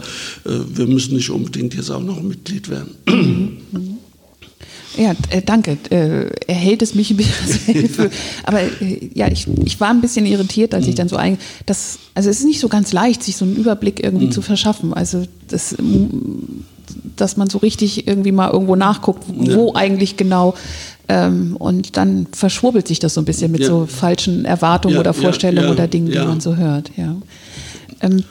äh, 0.43 0.49
wir 0.73 0.87
müssen 0.87 1.15
nicht 1.15 1.29
unbedingt 1.29 1.73
jetzt 1.73 1.89
auch 1.89 2.03
noch 2.03 2.21
Mitglied 2.21 2.69
werden. 2.69 2.95
Mhm. 3.07 3.94
Ja, 4.97 5.13
äh, 5.29 5.41
danke. 5.41 5.77
Äh, 5.89 6.29
erhält 6.47 6.81
es 6.81 6.95
mich 6.95 7.11
ein 7.11 7.17
bisschen 7.17 7.89
für, 7.89 8.09
aber 8.43 8.61
äh, 8.61 9.09
ja, 9.13 9.27
ich, 9.29 9.47
ich 9.63 9.79
war 9.79 9.89
ein 9.89 10.01
bisschen 10.01 10.25
irritiert, 10.25 10.73
als 10.73 10.87
ich 10.87 10.95
dann 10.95 11.09
so 11.09 11.15
ein, 11.15 11.37
das, 11.65 11.99
also 12.13 12.29
es 12.29 12.39
ist 12.39 12.45
nicht 12.45 12.59
so 12.59 12.69
ganz 12.69 12.93
leicht, 12.93 13.23
sich 13.23 13.35
so 13.35 13.45
einen 13.45 13.55
Überblick 13.55 14.03
irgendwie 14.03 14.27
mhm. 14.27 14.31
zu 14.31 14.41
verschaffen. 14.41 14.93
Also 14.93 15.23
das, 15.47 15.75
dass 17.15 17.37
man 17.37 17.49
so 17.49 17.57
richtig 17.57 18.07
irgendwie 18.07 18.31
mal 18.31 18.51
irgendwo 18.51 18.75
nachguckt, 18.75 19.23
wo 19.27 19.67
ja. 19.67 19.75
eigentlich 19.75 20.17
genau 20.17 20.55
ähm, 21.07 21.55
und 21.57 21.97
dann 21.97 22.27
verschwurbelt 22.31 22.87
sich 22.87 22.99
das 22.99 23.13
so 23.13 23.21
ein 23.21 23.25
bisschen 23.25 23.51
mit 23.51 23.61
ja. 23.61 23.67
so 23.67 23.85
falschen 23.85 24.45
Erwartungen 24.45 24.95
ja, 24.95 25.01
oder 25.01 25.13
Vorstellungen 25.13 25.69
oder 25.69 25.87
Dingen, 25.87 26.11
die 26.11 26.17
man 26.17 26.39
so 26.39 26.55
hört. 26.55 26.91
Ja. 26.97 27.15
Ähm, 28.01 28.23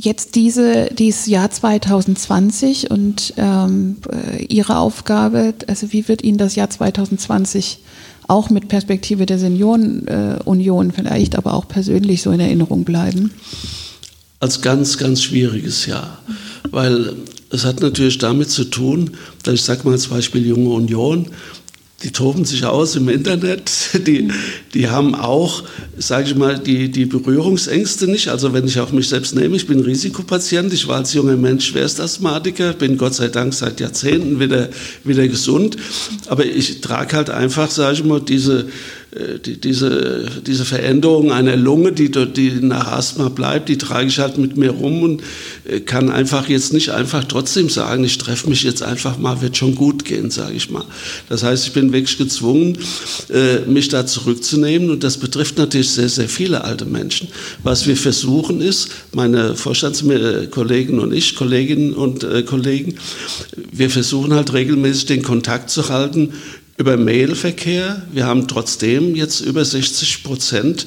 jetzt 0.00 0.34
diese, 0.34 0.86
dieses 0.86 1.26
Jahr 1.26 1.50
2020 1.50 2.90
und 2.90 3.34
ähm, 3.36 3.96
äh, 4.10 4.44
Ihre 4.44 4.78
Aufgabe, 4.78 5.54
also 5.66 5.92
wie 5.92 6.08
wird 6.08 6.22
Ihnen 6.22 6.38
das 6.38 6.54
Jahr 6.54 6.70
2020 6.70 7.78
auch 8.26 8.48
mit 8.48 8.68
Perspektive 8.68 9.26
der 9.26 9.38
Seniorenunion 9.38 10.90
äh, 10.90 10.92
vielleicht, 10.92 11.36
aber 11.36 11.54
auch 11.54 11.68
persönlich 11.68 12.22
so 12.22 12.30
in 12.30 12.40
Erinnerung 12.40 12.84
bleiben? 12.84 13.32
Als 14.38 14.62
ganz, 14.62 14.96
ganz 14.96 15.22
schwieriges 15.22 15.84
Jahr, 15.84 16.18
weil 16.70 17.16
es 17.50 17.64
hat 17.64 17.80
natürlich 17.80 18.16
damit 18.18 18.48
zu 18.50 18.64
tun, 18.64 19.10
dass 19.42 19.54
ich 19.54 19.62
sage 19.62 19.82
mal 19.84 19.92
als 19.92 20.06
Beispiel 20.06 20.46
Junge 20.46 20.70
Union, 20.70 21.26
die 22.02 22.12
toben 22.12 22.46
sich 22.46 22.64
aus 22.64 22.96
im 22.96 23.08
Internet, 23.08 23.70
die, 24.06 24.28
die 24.72 24.88
haben 24.88 25.14
auch, 25.14 25.64
sage 25.98 26.28
ich 26.28 26.34
mal, 26.34 26.58
die, 26.58 26.90
die 26.90 27.04
Berührungsängste 27.04 28.06
nicht. 28.06 28.28
Also 28.28 28.52
wenn 28.54 28.66
ich 28.66 28.80
auch 28.80 28.90
mich 28.90 29.08
selbst 29.08 29.34
nehme, 29.34 29.56
ich 29.56 29.66
bin 29.66 29.80
Risikopatient, 29.80 30.72
ich 30.72 30.88
war 30.88 30.96
als 30.96 31.12
junger 31.12 31.36
Mensch 31.36 31.66
Schwerstasthmatiker, 31.66 32.72
bin 32.72 32.96
Gott 32.96 33.14
sei 33.14 33.28
Dank 33.28 33.52
seit 33.52 33.80
Jahrzehnten 33.80 34.40
wieder, 34.40 34.70
wieder 35.04 35.28
gesund, 35.28 35.76
aber 36.28 36.46
ich 36.46 36.80
trage 36.80 37.16
halt 37.16 37.30
einfach, 37.30 37.70
sage 37.70 37.94
ich 37.94 38.04
mal, 38.04 38.20
diese 38.20 38.66
die, 39.44 39.60
diese, 39.60 40.28
diese 40.46 40.64
Veränderung 40.64 41.32
einer 41.32 41.56
Lunge, 41.56 41.90
die, 41.90 42.10
die 42.10 42.50
nach 42.60 42.92
Asthma 42.92 43.28
bleibt, 43.28 43.68
die 43.68 43.76
trage 43.76 44.06
ich 44.06 44.20
halt 44.20 44.38
mit 44.38 44.56
mir 44.56 44.70
rum 44.70 45.02
und 45.02 45.22
äh, 45.64 45.80
kann 45.80 46.10
einfach 46.10 46.48
jetzt 46.48 46.72
nicht 46.72 46.90
einfach 46.90 47.24
trotzdem 47.24 47.68
sagen, 47.68 48.04
ich 48.04 48.18
treffe 48.18 48.48
mich 48.48 48.62
jetzt 48.62 48.84
einfach 48.84 49.18
mal, 49.18 49.42
wird 49.42 49.56
schon 49.56 49.74
gut 49.74 50.04
gehen, 50.04 50.30
sage 50.30 50.54
ich 50.54 50.70
mal. 50.70 50.84
Das 51.28 51.42
heißt, 51.42 51.66
ich 51.66 51.72
bin 51.72 51.92
wirklich 51.92 52.18
gezwungen, 52.18 52.78
äh, 53.30 53.60
mich 53.66 53.88
da 53.88 54.06
zurückzunehmen 54.06 54.90
und 54.90 55.02
das 55.02 55.16
betrifft 55.16 55.58
natürlich 55.58 55.90
sehr, 55.90 56.08
sehr 56.08 56.28
viele 56.28 56.62
alte 56.62 56.84
Menschen. 56.84 57.28
Was 57.64 57.88
wir 57.88 57.96
versuchen 57.96 58.60
ist, 58.60 58.90
meine 59.12 59.56
Vorstandskollegen 59.56 61.00
und 61.00 61.12
ich, 61.12 61.34
Kolleginnen 61.34 61.94
und 61.94 62.26
Kollegen, 62.46 62.94
wir 63.72 63.90
versuchen 63.90 64.34
halt 64.34 64.52
regelmäßig 64.52 65.06
den 65.06 65.22
Kontakt 65.22 65.70
zu 65.70 65.88
halten 65.88 66.32
über 66.80 66.96
Mailverkehr. 66.96 68.00
Wir 68.10 68.24
haben 68.24 68.48
trotzdem 68.48 69.14
jetzt 69.14 69.40
über 69.40 69.66
60 69.66 70.24
Prozent 70.24 70.86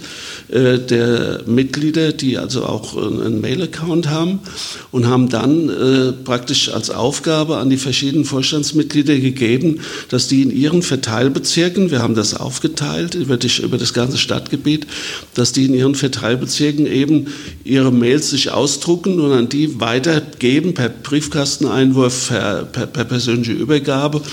äh, 0.49 0.79
der 0.79 1.43
Mitglieder, 1.45 2.13
die 2.13 2.39
also 2.39 2.65
auch 2.65 2.97
einen 2.97 3.41
Mail-Account 3.41 4.09
haben 4.09 4.39
und 4.89 5.05
haben 5.05 5.29
dann 5.29 5.69
äh, 5.69 6.11
praktisch 6.11 6.73
als 6.73 6.89
Aufgabe 6.89 7.57
an 7.57 7.69
die 7.69 7.77
verschiedenen 7.77 8.25
Vorstandsmitglieder 8.25 9.19
gegeben, 9.19 9.81
dass 10.09 10.27
die 10.27 10.41
in 10.41 10.49
ihren 10.49 10.81
Verteilbezirken, 10.81 11.91
wir 11.91 12.01
haben 12.01 12.15
das 12.15 12.33
aufgeteilt 12.33 13.13
über 13.13 13.37
das 13.37 13.93
ganze 13.93 14.17
Stadtgebiet, 14.17 14.87
dass 15.35 15.51
die 15.51 15.65
in 15.65 15.75
ihren 15.75 15.93
Verteilbezirken 15.93 16.87
eben 16.87 17.27
ihre 17.63 17.91
Mails 17.91 18.31
sich 18.31 18.49
ausdrucken 18.49 19.19
und 19.19 19.31
an 19.31 19.47
die 19.47 19.79
weitergeben 19.79 20.73
per 20.73 20.89
Briefkasteneinwurf, 20.89 22.29
per, 22.29 22.63
per, 22.63 22.87
per 22.87 23.03
persönliche 23.05 23.51
Übergabe, 23.51 24.23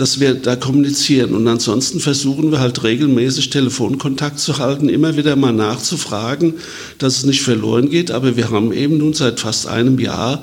dass 0.00 0.18
wir 0.18 0.34
da 0.34 0.56
kommunizieren. 0.56 1.34
Und 1.34 1.46
ansonsten 1.46 2.00
versuchen 2.00 2.50
wir 2.50 2.60
halt 2.60 2.82
regelmäßig 2.82 3.50
Telefonkontakt 3.50 4.38
zu 4.38 4.58
halten, 4.58 4.88
immer 4.88 5.16
wieder 5.18 5.36
mal 5.36 5.52
nachzufragen, 5.52 6.54
dass 6.96 7.18
es 7.18 7.24
nicht 7.24 7.42
verloren 7.42 7.90
geht. 7.90 8.10
Aber 8.10 8.36
wir 8.36 8.50
haben 8.50 8.72
eben 8.72 8.96
nun 8.96 9.12
seit 9.12 9.40
fast 9.40 9.66
einem 9.66 9.98
Jahr 9.98 10.42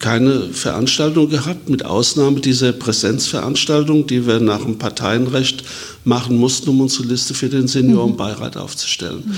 keine 0.00 0.48
Veranstaltung 0.52 1.28
gehabt, 1.28 1.68
mit 1.68 1.84
Ausnahme 1.84 2.40
dieser 2.40 2.72
Präsenzveranstaltung, 2.72 4.06
die 4.06 4.26
wir 4.26 4.40
nach 4.40 4.62
dem 4.62 4.78
Parteienrecht 4.78 5.62
machen 6.02 6.36
mussten, 6.36 6.70
um 6.70 6.80
unsere 6.80 7.08
Liste 7.08 7.34
für 7.34 7.48
den 7.48 7.68
Seniorenbeirat 7.68 8.56
aufzustellen. 8.56 9.22
Mhm. 9.26 9.34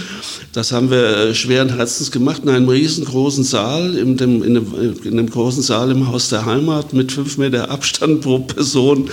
Das 0.52 0.72
haben 0.72 0.90
wir 0.90 1.16
äh, 1.16 1.34
schweren 1.34 1.74
Herzens 1.74 2.10
gemacht 2.10 2.42
in 2.44 2.50
einem 2.50 2.68
riesengroßen 2.68 3.44
Saal, 3.44 3.96
in 3.96 4.16
dem, 4.16 4.42
in, 4.42 4.54
dem, 4.54 4.96
in 5.04 5.16
dem 5.16 5.28
großen 5.28 5.62
Saal 5.62 5.90
im 5.90 6.08
Haus 6.08 6.30
der 6.30 6.46
Heimat 6.46 6.92
mit 6.94 7.12
fünf 7.12 7.36
Meter 7.36 7.70
Abstand 7.70 8.22
pro 8.22 8.38
Person, 8.40 9.10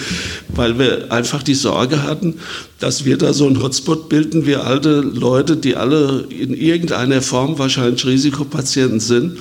weil 0.50 0.80
wir 0.80 1.12
einfach 1.12 1.44
die 1.44 1.56
Sorge 1.56 2.04
hatten, 2.04 2.36
dass 2.80 3.04
wir 3.04 3.18
da 3.18 3.34
so 3.34 3.46
einen 3.46 3.62
Hotspot 3.62 4.08
bilden, 4.10 4.46
wir 4.46 4.66
alte 4.66 5.02
Leute, 5.02 5.58
die 5.58 5.76
alle 5.76 6.26
in 6.30 6.54
irgendeiner 6.54 7.22
Form 7.22 7.58
wahrscheinlich 7.58 8.06
Risikopatienten 8.06 9.00
sind. 9.00 9.38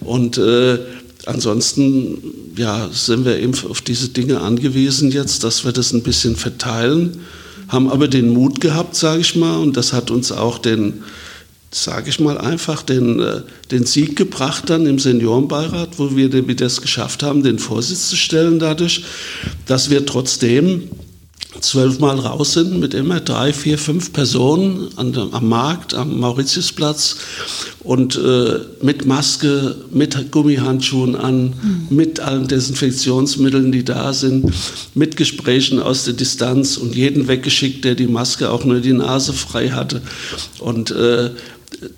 Und 0.00 0.36
äh, 0.36 0.78
ansonsten 1.26 2.18
ja, 2.56 2.88
sind 2.92 3.24
wir 3.24 3.38
eben 3.38 3.54
auf 3.68 3.80
diese 3.80 4.08
Dinge 4.08 4.40
angewiesen 4.40 5.10
jetzt, 5.10 5.44
dass 5.44 5.64
wir 5.64 5.72
das 5.72 5.92
ein 5.92 6.02
bisschen 6.02 6.36
verteilen, 6.36 7.20
haben 7.68 7.90
aber 7.90 8.08
den 8.08 8.28
Mut 8.28 8.60
gehabt, 8.60 8.94
sage 8.94 9.20
ich 9.20 9.36
mal, 9.36 9.58
und 9.58 9.76
das 9.76 9.92
hat 9.92 10.10
uns 10.10 10.32
auch 10.32 10.58
den, 10.58 11.02
sage 11.70 12.10
ich 12.10 12.20
mal 12.20 12.38
einfach, 12.38 12.82
den, 12.82 13.20
äh, 13.20 13.42
den 13.70 13.86
Sieg 13.86 14.16
gebracht 14.16 14.70
dann 14.70 14.86
im 14.86 14.98
Seniorenbeirat, 14.98 15.98
wo 15.98 16.16
wir 16.16 16.28
das 16.28 16.80
geschafft 16.80 17.22
haben, 17.22 17.42
den 17.42 17.58
Vorsitz 17.58 18.08
zu 18.08 18.16
stellen 18.16 18.58
dadurch, 18.58 19.04
dass 19.66 19.90
wir 19.90 20.06
trotzdem 20.06 20.90
zwölfmal 21.60 22.18
raus 22.18 22.52
sind 22.54 22.80
mit 22.80 22.94
immer 22.94 23.20
drei, 23.20 23.52
vier, 23.52 23.78
fünf 23.78 24.12
Personen 24.12 24.88
an, 24.96 25.16
am 25.32 25.48
Markt, 25.48 25.94
am 25.94 26.18
Mauritiusplatz 26.18 27.16
und 27.80 28.16
äh, 28.16 28.60
mit 28.82 29.06
Maske, 29.06 29.76
mit 29.90 30.32
Gummihandschuhen 30.32 31.16
an, 31.16 31.44
mhm. 31.44 31.86
mit 31.90 32.20
allen 32.20 32.48
Desinfektionsmitteln, 32.48 33.72
die 33.72 33.84
da 33.84 34.12
sind, 34.12 34.52
mit 34.94 35.16
Gesprächen 35.16 35.80
aus 35.80 36.04
der 36.04 36.14
Distanz 36.14 36.76
und 36.76 36.94
jeden 36.94 37.28
weggeschickt, 37.28 37.84
der 37.84 37.94
die 37.94 38.08
Maske 38.08 38.50
auch 38.50 38.64
nur 38.64 38.80
die 38.80 38.92
Nase 38.92 39.32
frei 39.32 39.70
hatte 39.70 40.02
und 40.58 40.90
äh, 40.90 41.30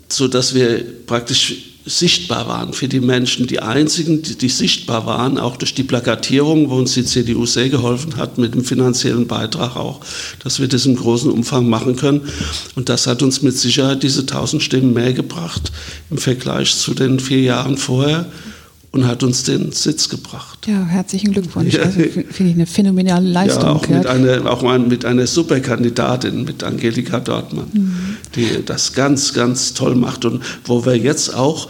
so 0.08 0.28
dass 0.28 0.54
wir 0.54 0.84
praktisch 1.06 1.75
sichtbar 1.86 2.48
waren 2.48 2.72
für 2.72 2.88
die 2.88 3.00
Menschen. 3.00 3.46
Die 3.46 3.60
einzigen, 3.60 4.20
die, 4.20 4.36
die, 4.36 4.48
sichtbar 4.48 5.06
waren, 5.06 5.38
auch 5.38 5.56
durch 5.56 5.72
die 5.72 5.84
Plakatierung, 5.84 6.68
wo 6.68 6.76
uns 6.76 6.94
die 6.94 7.04
CDU 7.04 7.46
sehr 7.46 7.68
geholfen 7.68 8.16
hat, 8.16 8.38
mit 8.38 8.54
dem 8.54 8.64
finanziellen 8.64 9.28
Beitrag 9.28 9.76
auch, 9.76 10.00
dass 10.42 10.60
wir 10.60 10.66
das 10.66 10.84
im 10.84 10.96
großen 10.96 11.30
Umfang 11.30 11.68
machen 11.68 11.94
können. 11.94 12.22
Und 12.74 12.88
das 12.88 13.06
hat 13.06 13.22
uns 13.22 13.40
mit 13.40 13.56
Sicherheit 13.56 14.02
diese 14.02 14.22
1000 14.22 14.62
Stimmen 14.62 14.92
mehr 14.92 15.12
gebracht 15.12 15.70
im 16.10 16.18
Vergleich 16.18 16.74
zu 16.74 16.92
den 16.92 17.20
vier 17.20 17.40
Jahren 17.40 17.78
vorher 17.78 18.26
und 18.96 19.06
hat 19.06 19.22
uns 19.22 19.44
den 19.44 19.72
Sitz 19.72 20.08
gebracht. 20.08 20.66
Ja, 20.66 20.84
herzlichen 20.84 21.32
Glückwunsch. 21.32 21.74
Ja. 21.74 21.82
Also, 21.82 22.00
Finde 22.00 22.50
ich 22.50 22.54
eine 22.54 22.66
phänomenale 22.66 23.28
Leistung. 23.28 23.62
Ja, 23.62 23.72
auch, 23.72 23.88
mit 23.88 24.06
einer, 24.06 24.50
auch 24.50 24.78
mit 24.78 25.04
einer 25.04 25.26
Superkandidatin, 25.26 26.44
mit 26.44 26.64
Angelika 26.64 27.20
Dortmann, 27.20 27.68
mhm. 27.72 28.16
die 28.34 28.64
das 28.64 28.94
ganz, 28.94 29.34
ganz 29.34 29.74
toll 29.74 29.94
macht 29.94 30.24
und 30.24 30.42
wo 30.64 30.84
wir 30.84 30.96
jetzt 30.96 31.34
auch 31.34 31.68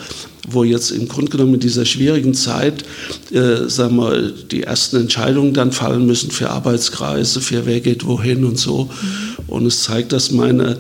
wo 0.49 0.62
jetzt 0.62 0.92
im 0.92 1.09
Grunde 1.09 1.33
genommen 1.33 1.54
in 1.54 1.61
dieser 1.61 1.85
schwierigen 1.85 2.33
Zeit 2.33 2.85
äh, 3.33 3.68
sagen 3.68 3.97
wir, 3.97 4.30
die 4.30 4.62
ersten 4.62 4.97
Entscheidungen 4.97 5.54
dann 5.54 5.73
fallen 5.73 6.06
müssen 6.06 6.30
für 6.30 6.50
Arbeitskreise, 6.50 7.40
für 7.40 7.66
wer 7.66 7.80
geht 7.80 8.06
wohin 8.06 8.45
und 8.45 8.56
so. 8.56 8.85
Mhm. 8.85 9.45
Und 9.49 9.66
es 9.66 9.83
zeigt, 9.83 10.12
dass 10.12 10.30
meine, 10.30 10.78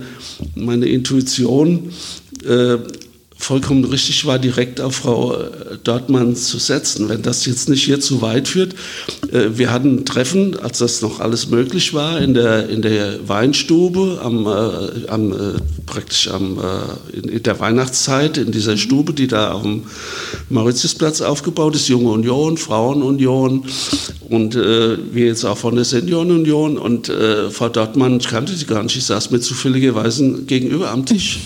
meine 0.54 0.86
Intuition 0.86 1.90
äh, 2.46 2.76
vollkommen 3.38 3.84
richtig 3.84 4.24
war, 4.24 4.38
direkt 4.38 4.80
auf 4.80 4.96
Frau 4.96 5.34
äh, 5.34 5.78
Dortmann 5.84 6.34
zu 6.34 6.58
setzen. 6.58 7.08
Wenn 7.08 7.22
das 7.22 7.44
jetzt 7.46 7.68
nicht 7.68 7.84
hier 7.84 8.00
zu 8.00 8.22
weit 8.22 8.48
führt, 8.48 8.74
äh, 9.30 9.50
wir 9.58 9.70
hatten 9.70 9.98
ein 9.98 10.04
Treffen, 10.06 10.58
als 10.58 10.78
das 10.78 11.02
noch 11.02 11.20
alles 11.20 11.48
möglich 11.48 11.92
war, 11.92 12.20
in 12.20 12.34
der, 12.34 12.68
in 12.68 12.82
der 12.82 13.28
Weinstube, 13.28 14.20
am, 14.22 14.46
äh, 14.46 15.08
am, 15.08 15.34
praktisch 15.84 16.28
am, 16.28 16.58
in 17.12 17.42
der 17.42 17.60
Weihnachtszeit, 17.60 18.38
in 18.38 18.50
dieser 18.50 18.76
Stube, 18.76 19.12
die 19.12 19.26
da 19.26 19.52
dem 19.66 19.84
Mauritiusplatz 20.48 21.20
aufgebaut 21.20 21.74
ist, 21.74 21.88
Junge 21.88 22.10
Union, 22.10 22.56
Frauenunion 22.56 23.64
und 24.28 24.54
äh, 24.54 24.96
wir 25.12 25.26
jetzt 25.26 25.44
auch 25.44 25.58
von 25.58 25.74
der 25.74 25.84
Seniorenunion 25.84 26.78
und 26.78 27.08
äh, 27.08 27.50
Frau 27.50 27.68
Dortmann, 27.68 28.18
ich 28.18 28.28
kannte 28.28 28.54
sie 28.54 28.66
gar 28.66 28.82
nicht, 28.82 28.96
ich 28.96 29.04
saß 29.04 29.30
mir 29.30 29.40
zufälligerweise 29.40 30.42
gegenüber 30.46 30.90
am 30.90 31.04
Tisch. 31.04 31.40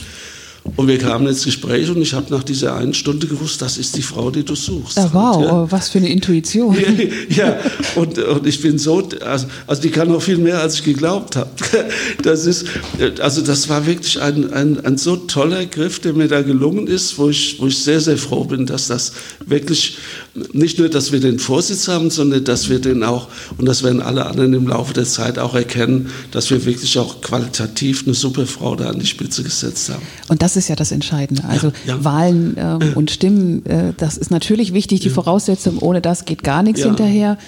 Und 0.76 0.88
wir 0.88 0.98
kamen 0.98 1.26
ins 1.26 1.44
Gespräch 1.44 1.88
und 1.90 2.00
ich 2.02 2.12
habe 2.12 2.26
nach 2.30 2.42
dieser 2.42 2.74
einen 2.76 2.92
Stunde 2.92 3.26
gewusst, 3.26 3.62
das 3.62 3.78
ist 3.78 3.96
die 3.96 4.02
Frau, 4.02 4.30
die 4.30 4.44
du 4.44 4.54
suchst. 4.54 4.98
Ja, 4.98 5.10
wow, 5.12 5.42
ja. 5.42 5.70
was 5.70 5.88
für 5.88 5.98
eine 5.98 6.10
Intuition. 6.10 6.76
ja, 7.30 7.58
und, 7.96 8.18
und 8.18 8.46
ich 8.46 8.60
bin 8.60 8.78
so, 8.78 9.08
also, 9.24 9.46
also 9.66 9.82
die 9.82 9.90
kann 9.90 10.08
noch 10.08 10.20
viel 10.20 10.36
mehr, 10.36 10.60
als 10.60 10.76
ich 10.76 10.84
geglaubt 10.84 11.36
habe. 11.36 11.50
Das 12.22 12.44
ist, 12.44 12.66
also 13.20 13.40
das 13.40 13.68
war 13.68 13.86
wirklich 13.86 14.20
ein, 14.20 14.52
ein, 14.52 14.84
ein 14.84 14.98
so 14.98 15.16
toller 15.16 15.64
Griff, 15.66 16.00
der 16.00 16.12
mir 16.12 16.28
da 16.28 16.42
gelungen 16.42 16.86
ist, 16.86 17.18
wo 17.18 17.30
ich, 17.30 17.56
wo 17.58 17.66
ich 17.66 17.78
sehr, 17.78 18.00
sehr 18.00 18.18
froh 18.18 18.44
bin, 18.44 18.66
dass 18.66 18.88
das 18.88 19.12
wirklich, 19.46 19.96
nicht 20.52 20.78
nur, 20.78 20.88
dass 20.88 21.12
wir 21.12 21.20
den 21.20 21.38
Vorsitz 21.38 21.88
haben, 21.88 22.10
sondern 22.10 22.44
dass 22.44 22.68
wir 22.68 22.78
den 22.78 23.02
auch, 23.02 23.28
und 23.58 23.66
das 23.66 23.82
werden 23.82 24.02
alle 24.02 24.26
anderen 24.26 24.54
im 24.54 24.68
Laufe 24.68 24.92
der 24.92 25.04
Zeit 25.04 25.38
auch 25.38 25.54
erkennen, 25.54 26.10
dass 26.30 26.50
wir 26.50 26.64
wirklich 26.64 26.98
auch 26.98 27.20
qualitativ 27.20 28.04
eine 28.04 28.14
super 28.14 28.46
Frau 28.46 28.76
da 28.76 28.90
an 28.90 28.98
die 28.98 29.06
Spitze 29.06 29.42
gesetzt 29.42 29.88
haben. 29.88 30.02
Und 30.28 30.42
das 30.42 30.49
das 30.50 30.64
ist 30.64 30.68
ja 30.68 30.74
das 30.74 30.90
Entscheidende. 30.90 31.44
Also 31.44 31.68
ja, 31.86 31.94
ja. 31.94 32.04
Wahlen 32.04 32.56
ähm, 32.58 32.92
und 32.96 33.12
Stimmen, 33.12 33.64
äh, 33.66 33.92
das 33.96 34.16
ist 34.16 34.32
natürlich 34.32 34.72
wichtig, 34.72 34.98
die 35.00 35.10
Voraussetzung. 35.10 35.78
Ohne 35.78 36.00
das 36.00 36.24
geht 36.24 36.42
gar 36.42 36.64
nichts 36.64 36.82
hinterher. 36.82 37.38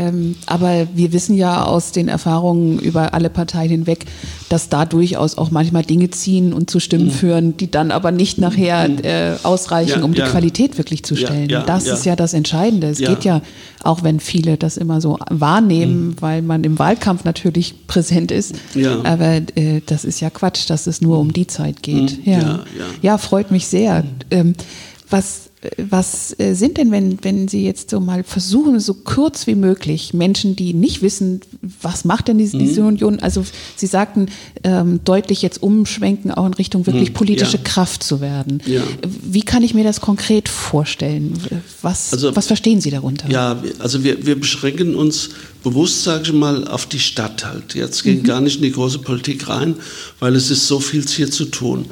Ähm, 0.00 0.36
aber 0.46 0.88
wir 0.94 1.12
wissen 1.12 1.36
ja 1.36 1.64
aus 1.64 1.92
den 1.92 2.08
Erfahrungen 2.08 2.78
über 2.78 3.12
alle 3.12 3.28
Parteien 3.28 3.68
hinweg, 3.68 4.06
dass 4.48 4.70
da 4.70 4.86
durchaus 4.86 5.36
auch 5.36 5.50
manchmal 5.50 5.82
Dinge 5.82 6.08
ziehen 6.08 6.54
und 6.54 6.70
zu 6.70 6.80
Stimmen 6.80 7.06
mhm. 7.06 7.10
führen, 7.10 7.56
die 7.58 7.70
dann 7.70 7.90
aber 7.90 8.10
nicht 8.10 8.38
nachher 8.38 8.88
mhm. 8.88 8.98
äh, 9.02 9.34
ausreichen, 9.42 9.98
ja, 9.98 10.04
um 10.04 10.14
die 10.14 10.22
Qualität 10.22 10.78
wirklich 10.78 11.02
zu 11.02 11.16
stellen. 11.16 11.50
Ja, 11.50 11.62
das 11.62 11.86
ist 11.86 12.06
ja 12.06 12.16
das 12.16 12.32
Entscheidende. 12.32 12.88
Es 12.88 12.98
geht 12.98 13.24
ja, 13.24 13.42
auch 13.82 14.02
wenn 14.02 14.20
viele 14.20 14.56
das 14.56 14.78
immer 14.78 15.02
so 15.02 15.18
wahrnehmen, 15.28 16.08
mhm. 16.08 16.16
weil 16.20 16.40
man 16.40 16.64
im 16.64 16.78
Wahlkampf 16.78 17.24
natürlich 17.24 17.86
präsent 17.86 18.30
ist, 18.30 18.54
aber 19.04 19.42
äh, 19.54 19.82
das 19.84 20.04
ist 20.04 20.20
ja 20.20 20.30
Quatsch, 20.30 20.70
dass 20.70 20.86
es 20.86 21.02
nur 21.02 21.18
um 21.18 21.32
die 21.32 21.46
Zeit 21.46 21.82
geht. 21.82 22.24
Mhm. 22.26 22.32
Ja, 22.32 22.60
ja. 23.02 23.18
freut 23.18 23.50
mich 23.50 23.66
sehr. 23.66 24.04
Ähm, 24.30 24.54
was 25.10 25.49
was 25.76 26.34
äh, 26.38 26.54
sind 26.54 26.78
denn, 26.78 26.90
wenn, 26.90 27.22
wenn 27.22 27.46
Sie 27.46 27.64
jetzt 27.64 27.90
so 27.90 28.00
mal 28.00 28.24
versuchen, 28.24 28.80
so 28.80 28.94
kurz 28.94 29.46
wie 29.46 29.54
möglich 29.54 30.14
Menschen, 30.14 30.56
die 30.56 30.72
nicht 30.72 31.02
wissen, 31.02 31.42
was 31.82 32.06
macht 32.06 32.28
denn 32.28 32.38
diese, 32.38 32.56
diese 32.56 32.80
mhm. 32.80 32.88
Union, 32.88 33.20
also 33.20 33.44
Sie 33.76 33.86
sagten, 33.86 34.28
ähm, 34.64 35.00
deutlich 35.04 35.42
jetzt 35.42 35.62
umschwenken, 35.62 36.30
auch 36.30 36.46
in 36.46 36.54
Richtung 36.54 36.86
wirklich 36.86 37.10
mhm. 37.10 37.14
politische 37.14 37.58
ja. 37.58 37.62
Kraft 37.62 38.02
zu 38.02 38.22
werden. 38.22 38.62
Ja. 38.64 38.82
Wie 39.22 39.42
kann 39.42 39.62
ich 39.62 39.74
mir 39.74 39.84
das 39.84 40.00
konkret 40.00 40.48
vorstellen? 40.48 41.38
Was, 41.82 42.12
also, 42.12 42.34
was 42.34 42.46
verstehen 42.46 42.80
Sie 42.80 42.90
darunter? 42.90 43.28
Ja, 43.30 43.62
also 43.80 44.02
wir, 44.02 44.24
wir 44.24 44.40
beschränken 44.40 44.94
uns 44.94 45.28
bewusst, 45.62 46.04
sage 46.04 46.22
ich 46.24 46.32
mal, 46.32 46.66
auf 46.68 46.86
die 46.86 47.00
Stadt 47.00 47.44
halt. 47.44 47.74
Jetzt 47.74 48.02
gehen 48.02 48.20
mhm. 48.20 48.24
gar 48.24 48.40
nicht 48.40 48.56
in 48.56 48.62
die 48.62 48.72
große 48.72 49.00
Politik 49.00 49.46
rein, 49.48 49.76
weil 50.20 50.34
es 50.36 50.50
ist 50.50 50.66
so 50.66 50.80
viel 50.80 51.06
hier 51.06 51.30
zu 51.30 51.44
tun. 51.44 51.84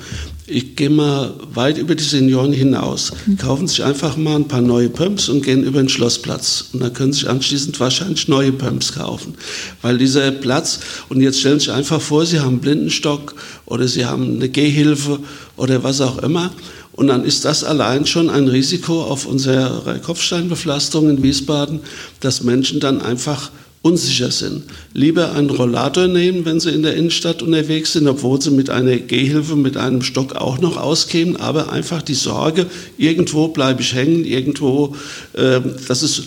Ich 0.50 0.76
gehe 0.76 0.88
mal 0.88 1.34
weit 1.52 1.76
über 1.76 1.94
die 1.94 2.02
Senioren 2.02 2.54
hinaus. 2.54 3.12
Mhm. 3.26 3.36
Kaufen 3.36 3.68
sich 3.68 3.84
einfach 3.84 4.16
mal 4.16 4.36
ein 4.36 4.48
paar 4.48 4.62
neue 4.62 4.88
Pumps 4.88 5.28
und 5.28 5.42
gehen 5.42 5.62
über 5.62 5.78
den 5.78 5.90
Schlossplatz. 5.90 6.70
Und 6.72 6.80
dann 6.80 6.94
können 6.94 7.12
sich 7.12 7.28
anschließend 7.28 7.78
wahrscheinlich 7.80 8.28
neue 8.28 8.52
Pumps 8.52 8.94
kaufen. 8.94 9.34
Weil 9.82 9.98
dieser 9.98 10.30
Platz, 10.30 10.80
und 11.10 11.20
jetzt 11.20 11.40
stellen 11.40 11.60
Sie 11.60 11.66
sich 11.66 11.74
einfach 11.74 12.00
vor, 12.00 12.24
Sie 12.24 12.40
haben 12.40 12.48
einen 12.48 12.60
Blindenstock 12.60 13.34
oder 13.66 13.86
Sie 13.86 14.06
haben 14.06 14.36
eine 14.36 14.48
Gehhilfe 14.48 15.20
oder 15.56 15.84
was 15.84 16.00
auch 16.00 16.18
immer. 16.18 16.50
Und 16.92 17.08
dann 17.08 17.24
ist 17.24 17.44
das 17.44 17.62
allein 17.62 18.06
schon 18.06 18.30
ein 18.30 18.48
Risiko 18.48 19.04
auf 19.04 19.26
unserer 19.26 19.98
Kopfsteinbepflasterung 19.98 21.10
in 21.10 21.22
Wiesbaden, 21.22 21.80
dass 22.20 22.42
Menschen 22.42 22.80
dann 22.80 23.02
einfach 23.02 23.50
unsicher 23.82 24.30
sind. 24.30 24.64
Lieber 24.92 25.32
einen 25.32 25.50
Rollator 25.50 26.08
nehmen, 26.08 26.44
wenn 26.44 26.60
sie 26.60 26.70
in 26.70 26.82
der 26.82 26.96
Innenstadt 26.96 27.42
unterwegs 27.42 27.92
sind, 27.92 28.08
obwohl 28.08 28.40
sie 28.40 28.50
mit 28.50 28.70
einer 28.70 28.96
Gehhilfe, 28.96 29.56
mit 29.56 29.76
einem 29.76 30.02
Stock 30.02 30.34
auch 30.34 30.58
noch 30.58 30.76
auskämen, 30.76 31.36
aber 31.36 31.72
einfach 31.72 32.02
die 32.02 32.14
Sorge, 32.14 32.66
irgendwo 32.96 33.48
bleibe 33.48 33.82
ich 33.82 33.94
hängen, 33.94 34.24
irgendwo, 34.24 34.96
äh, 35.34 35.60
das 35.86 36.02
ist 36.02 36.24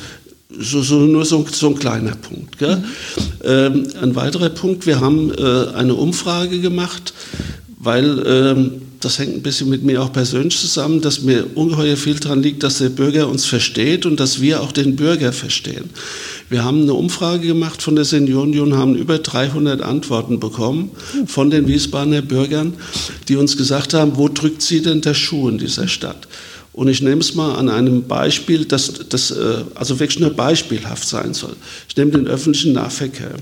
so, 0.57 0.81
so, 0.81 0.99
nur 0.99 1.25
so, 1.25 1.45
so, 1.49 1.69
ein 1.69 1.79
kleiner 1.79 2.15
Punkt. 2.15 2.59
Mhm. 2.61 2.83
Ähm, 3.43 3.87
ein 4.01 4.15
weiterer 4.15 4.49
Punkt, 4.49 4.85
wir 4.85 4.99
haben 4.99 5.31
äh, 5.31 5.73
eine 5.73 5.95
Umfrage 5.95 6.59
gemacht, 6.59 7.13
weil 7.79 8.23
ähm, 8.25 8.81
das 8.99 9.17
hängt 9.17 9.35
ein 9.35 9.41
bisschen 9.41 9.69
mit 9.69 9.83
mir 9.83 10.01
auch 10.01 10.13
persönlich 10.13 10.57
zusammen, 10.57 11.01
dass 11.01 11.21
mir 11.21 11.45
ungeheuer 11.55 11.97
viel 11.97 12.19
daran 12.19 12.43
liegt, 12.43 12.63
dass 12.63 12.77
der 12.77 12.89
Bürger 12.89 13.27
uns 13.27 13.45
versteht 13.45 14.05
und 14.05 14.19
dass 14.19 14.41
wir 14.41 14.61
auch 14.61 14.71
den 14.71 14.95
Bürger 14.95 15.33
verstehen. 15.33 15.89
Wir 16.51 16.65
haben 16.65 16.81
eine 16.81 16.93
Umfrage 16.93 17.47
gemacht 17.47 17.81
von 17.81 17.95
der 17.95 18.03
Seniorenunion, 18.03 18.75
haben 18.75 18.95
über 18.95 19.19
300 19.19 19.81
Antworten 19.81 20.41
bekommen 20.41 20.91
von 21.25 21.49
den 21.49 21.65
Wiesbadener 21.65 22.21
Bürgern, 22.21 22.73
die 23.29 23.37
uns 23.37 23.55
gesagt 23.55 23.93
haben, 23.93 24.17
wo 24.17 24.27
drückt 24.27 24.61
sie 24.61 24.81
denn 24.81 24.99
der 24.99 25.13
Schuh 25.13 25.47
in 25.47 25.59
dieser 25.59 25.87
Stadt? 25.87 26.27
Und 26.73 26.89
ich 26.89 27.01
nehme 27.01 27.21
es 27.21 27.35
mal 27.35 27.55
an 27.55 27.69
einem 27.69 28.03
Beispiel, 28.03 28.65
das, 28.65 28.91
das 29.07 29.31
äh, 29.31 29.63
also 29.75 29.99
wirklich 30.01 30.19
nur 30.19 30.31
beispielhaft 30.31 31.07
sein 31.07 31.33
soll. 31.33 31.55
Ich 31.87 31.95
nehme 31.95 32.11
den 32.11 32.27
öffentlichen 32.27 32.73
Nahverkehr 32.73 33.35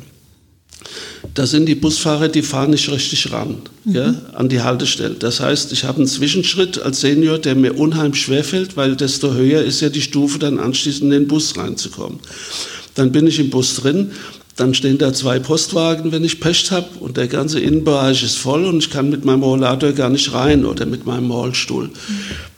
da 1.33 1.45
sind 1.45 1.65
die 1.65 1.75
Busfahrer, 1.75 2.27
die 2.27 2.41
fahren 2.41 2.71
nicht 2.71 2.89
richtig 2.89 3.31
ran 3.31 3.57
mhm. 3.83 3.95
ja, 3.95 4.15
an 4.33 4.50
die 4.50 4.61
Haltestelle. 4.61 5.15
Das 5.15 5.39
heißt, 5.39 5.72
ich 5.74 5.83
habe 5.83 5.98
einen 5.98 6.07
Zwischenschritt 6.07 6.81
als 6.81 7.01
Senior, 7.01 7.37
der 7.37 7.55
mir 7.55 7.77
unheimlich 7.77 8.22
schwer 8.22 8.43
fällt, 8.43 8.77
weil 8.77 8.95
desto 8.95 9.33
höher 9.33 9.61
ist 9.61 9.81
ja 9.81 9.89
die 9.89 10.01
Stufe, 10.01 10.39
dann 10.39 10.59
anschließend 10.59 11.03
in 11.03 11.22
den 11.22 11.27
Bus 11.27 11.57
reinzukommen. 11.57 12.19
Dann 12.95 13.11
bin 13.11 13.27
ich 13.27 13.39
im 13.39 13.49
Bus 13.49 13.75
drin, 13.75 14.11
dann 14.55 14.73
stehen 14.73 14.97
da 14.97 15.13
zwei 15.13 15.39
Postwagen, 15.39 16.11
wenn 16.11 16.23
ich 16.23 16.39
Pech 16.39 16.71
habe, 16.71 16.87
und 16.99 17.17
der 17.17 17.27
ganze 17.27 17.59
Innenbereich 17.59 18.23
ist 18.23 18.37
voll 18.37 18.65
und 18.65 18.79
ich 18.79 18.89
kann 18.89 19.09
mit 19.09 19.23
meinem 19.23 19.43
Rollator 19.43 19.93
gar 19.93 20.09
nicht 20.09 20.33
rein 20.33 20.65
oder 20.65 20.85
mit 20.85 21.05
meinem 21.05 21.31
Rollstuhl. 21.31 21.85
Mhm 21.85 21.93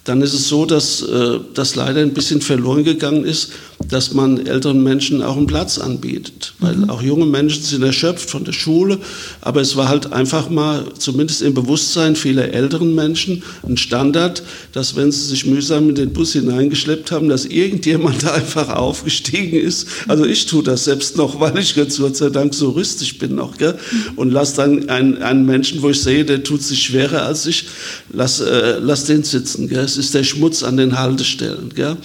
dann 0.03 0.21
ist 0.21 0.33
es 0.33 0.47
so, 0.47 0.65
dass 0.65 1.01
äh, 1.03 1.39
das 1.53 1.75
leider 1.75 2.01
ein 2.01 2.13
bisschen 2.13 2.41
verloren 2.41 2.83
gegangen 2.83 3.23
ist, 3.23 3.51
dass 3.89 4.13
man 4.13 4.45
älteren 4.45 4.83
Menschen 4.83 5.21
auch 5.21 5.37
einen 5.37 5.47
Platz 5.47 5.77
anbietet. 5.77 6.53
Weil 6.59 6.75
mhm. 6.75 6.89
auch 6.89 7.01
junge 7.01 7.25
Menschen 7.25 7.63
sind 7.63 7.83
erschöpft 7.83 8.29
von 8.29 8.43
der 8.43 8.53
Schule, 8.53 8.99
aber 9.41 9.61
es 9.61 9.75
war 9.75 9.89
halt 9.89 10.11
einfach 10.11 10.49
mal, 10.49 10.85
zumindest 10.97 11.41
im 11.41 11.53
Bewusstsein 11.53 12.15
vieler 12.15 12.53
älteren 12.53 12.95
Menschen, 12.95 13.43
ein 13.67 13.77
Standard, 13.77 14.43
dass 14.71 14.95
wenn 14.95 15.11
sie 15.11 15.25
sich 15.25 15.45
mühsam 15.45 15.89
in 15.89 15.95
den 15.95 16.13
Bus 16.13 16.33
hineingeschleppt 16.33 17.11
haben, 17.11 17.29
dass 17.29 17.45
irgendjemand 17.45 18.23
da 18.23 18.31
einfach 18.33 18.69
aufgestiegen 18.69 19.59
ist. 19.59 19.87
Also 20.07 20.25
ich 20.25 20.45
tue 20.45 20.63
das 20.63 20.85
selbst 20.85 21.17
noch, 21.17 21.39
weil 21.39 21.57
ich 21.59 21.75
jetzt 21.75 21.99
Gott 21.99 22.15
sei 22.15 22.29
Dank 22.29 22.53
so 22.53 22.71
rüstig 22.71 23.19
bin 23.19 23.35
noch. 23.35 23.57
Gell? 23.57 23.77
Und 24.15 24.31
lass 24.31 24.55
dann 24.55 24.89
einen, 24.89 25.21
einen 25.21 25.45
Menschen, 25.45 25.81
wo 25.81 25.89
ich 25.89 26.01
sehe, 26.01 26.25
der 26.25 26.43
tut 26.43 26.63
sich 26.63 26.83
schwerer 26.83 27.23
als 27.23 27.45
ich, 27.45 27.67
lass, 28.11 28.39
äh, 28.39 28.77
lass 28.79 29.05
den 29.05 29.23
sitzen. 29.23 29.67
Gell? 29.67 29.87
Es 29.91 29.97
ist 29.97 30.13
der 30.13 30.23
Schmutz 30.23 30.63
an 30.63 30.77
den 30.77 30.97
Haltestellen. 30.97 31.69
Gell? 31.75 31.97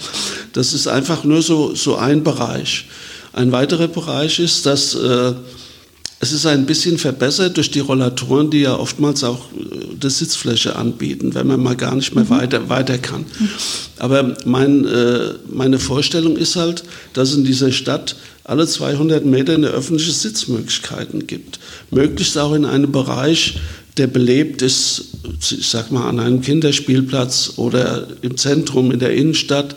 Das 0.53 0.73
ist 0.73 0.87
einfach 0.87 1.23
nur 1.23 1.41
so, 1.41 1.73
so 1.73 1.95
ein 1.95 2.23
Bereich. 2.23 2.85
Ein 3.33 3.51
weiterer 3.51 3.87
Bereich 3.87 4.39
ist, 4.39 4.65
dass 4.65 4.95
äh, 4.95 5.33
es 6.19 6.31
ist 6.31 6.45
ein 6.47 6.65
bisschen 6.65 6.97
verbessert 6.97 7.57
durch 7.57 7.69
die 7.69 7.79
Rollatoren, 7.79 8.49
die 8.49 8.61
ja 8.61 8.75
oftmals 8.75 9.23
auch 9.23 9.51
äh, 9.53 9.95
die 9.95 10.09
Sitzfläche 10.09 10.75
anbieten, 10.75 11.35
wenn 11.35 11.47
man 11.47 11.61
mal 11.61 11.75
gar 11.75 11.95
nicht 11.95 12.15
mehr 12.15 12.23
mhm. 12.25 12.29
weiter, 12.29 12.69
weiter 12.69 12.97
kann. 12.97 13.25
Aber 13.99 14.35
mein, 14.45 14.85
äh, 14.85 15.35
meine 15.49 15.79
Vorstellung 15.79 16.35
ist 16.35 16.55
halt, 16.55 16.83
dass 17.13 17.33
in 17.33 17.45
dieser 17.45 17.71
Stadt 17.71 18.15
alle 18.43 18.65
200 18.65 19.25
Meter 19.25 19.53
eine 19.53 19.67
öffentliche 19.67 20.11
Sitzmöglichkeiten 20.11 21.27
gibt. 21.27 21.59
Möglichst 21.91 22.37
auch 22.37 22.53
in 22.53 22.65
einem 22.65 22.91
Bereich, 22.91 23.59
der 23.97 24.07
belebt 24.07 24.61
ist, 24.61 25.16
ich 25.39 25.67
sag 25.67 25.91
mal, 25.91 26.07
an 26.07 26.19
einem 26.19 26.41
Kinderspielplatz 26.41 27.53
oder 27.57 28.07
im 28.21 28.37
Zentrum, 28.37 28.91
in 28.91 28.99
der 28.99 29.13
Innenstadt, 29.13 29.75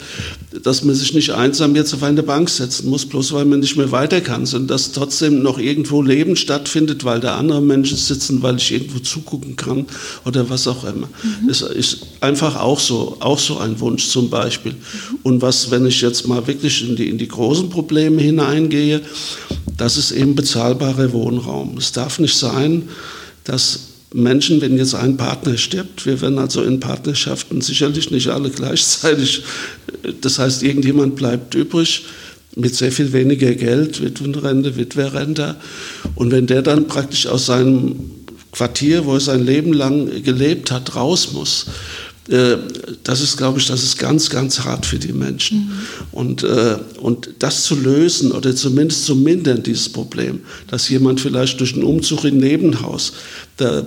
dass 0.63 0.85
man 0.85 0.95
sich 0.95 1.15
nicht 1.15 1.31
einsam 1.31 1.77
jetzt 1.77 1.95
auf 1.95 2.03
eine 2.03 2.23
Bank 2.23 2.51
setzen 2.51 2.89
muss, 2.89 3.07
bloß 3.07 3.33
weil 3.33 3.45
man 3.45 3.61
nicht 3.61 3.77
mehr 3.77 3.93
weiter 3.93 4.21
kann, 4.21 4.47
sondern 4.47 4.69
dass 4.69 4.93
trotzdem 4.93 5.43
noch 5.43 5.59
irgendwo 5.59 6.03
Leben 6.03 6.37
stattfindet, 6.37 7.05
weil 7.05 7.21
da 7.21 7.37
andere 7.37 7.63
Menschen 7.63 7.97
sitzen, 7.97 8.43
weil 8.43 8.57
ich 8.57 8.73
irgendwo 8.73 8.99
zugucken 8.99 9.57
kann 9.57 9.87
oder 10.25 10.49
was 10.51 10.67
auch 10.67 10.85
immer. 10.85 11.09
Mhm. 11.23 11.49
Das 11.49 11.63
ist 11.63 12.07
einfach 12.21 12.57
auch 12.57 12.81
so, 12.81 13.17
auch 13.21 13.39
so 13.39 13.59
ein 13.59 13.79
Wunsch 13.81 14.09
zum 14.09 14.31
Beispiel. 14.31 14.75
Und 15.23 15.43
was, 15.43 15.71
wenn 15.71 15.87
ich 15.87 16.01
jetzt 16.01 16.27
mal 16.27 16.47
wirklich 16.47 16.89
in 16.89 16.97
die, 16.97 17.09
in 17.09 17.19
die 17.19 17.29
großen 17.29 17.71
Probleme 17.71 18.21
hineingehe, 18.21 19.03
das 19.77 19.97
ist 19.97 20.11
eben 20.11 20.35
bezahlbarer 20.35 21.13
Wohnraum. 21.13 21.77
Es 21.79 21.93
darf 21.93 22.19
nicht 22.19 22.37
sein, 22.37 22.89
dass 23.45 23.90
Menschen, 24.13 24.61
wenn 24.61 24.77
jetzt 24.77 24.95
ein 24.95 25.17
Partner 25.17 25.57
stirbt, 25.57 26.05
wir 26.05 26.21
werden 26.21 26.39
also 26.39 26.63
in 26.63 26.81
Partnerschaften 26.81 27.61
sicherlich 27.61 28.11
nicht 28.11 28.29
alle 28.29 28.51
gleichzeitig, 28.51 29.43
das 30.21 30.39
heißt, 30.39 30.63
irgendjemand 30.63 31.17
bleibt 31.17 31.55
übrig 31.55 32.05
mit 32.57 32.75
sehr 32.75 32.91
viel 32.91 33.13
weniger 33.13 33.55
Geld, 33.55 34.03
Witwenrente, 34.03 34.77
Witwerrente. 34.77 35.57
Und 36.17 36.33
wenn 36.33 36.49
der 36.49 36.63
dann 36.63 36.89
praktisch 36.89 37.27
aus 37.29 37.47
seinem 37.47 38.11
Quartier, 38.51 39.07
wo 39.07 39.15
er 39.15 39.21
sein 39.21 39.45
Leben 39.45 39.73
lang 39.73 40.23
gelebt 40.25 40.73
hat, 40.73 40.97
raus 40.97 41.33
muss, 41.33 41.67
äh, 41.67 42.10
das 42.29 43.21
ist, 43.21 43.37
glaube 43.37 43.59
ich, 43.59 43.67
das 43.67 43.83
ist 43.83 43.99
ganz, 43.99 44.31
ganz 44.31 44.61
hart 44.61 44.87
für 44.87 44.99
die 44.99 45.13
Menschen. 45.13 45.59
Mhm. 45.59 45.73
Und, 46.13 46.43
äh, 46.45 46.77
und 47.01 47.31
das 47.41 47.65
zu 47.65 47.75
lösen 47.75 48.31
oder 48.31 48.55
zumindest 48.55 49.07
zu 49.07 49.17
mindern, 49.17 49.63
dieses 49.63 49.89
Problem, 49.89 50.41
dass 50.69 50.89
jemand 50.89 51.21
vielleicht 51.21 51.59
durch 51.59 51.75
einen 51.75 51.83
Umzug 51.83 52.25
in 52.25 52.37
ein 52.37 52.41
Nebenhaus, 52.41 53.15
da, 53.57 53.85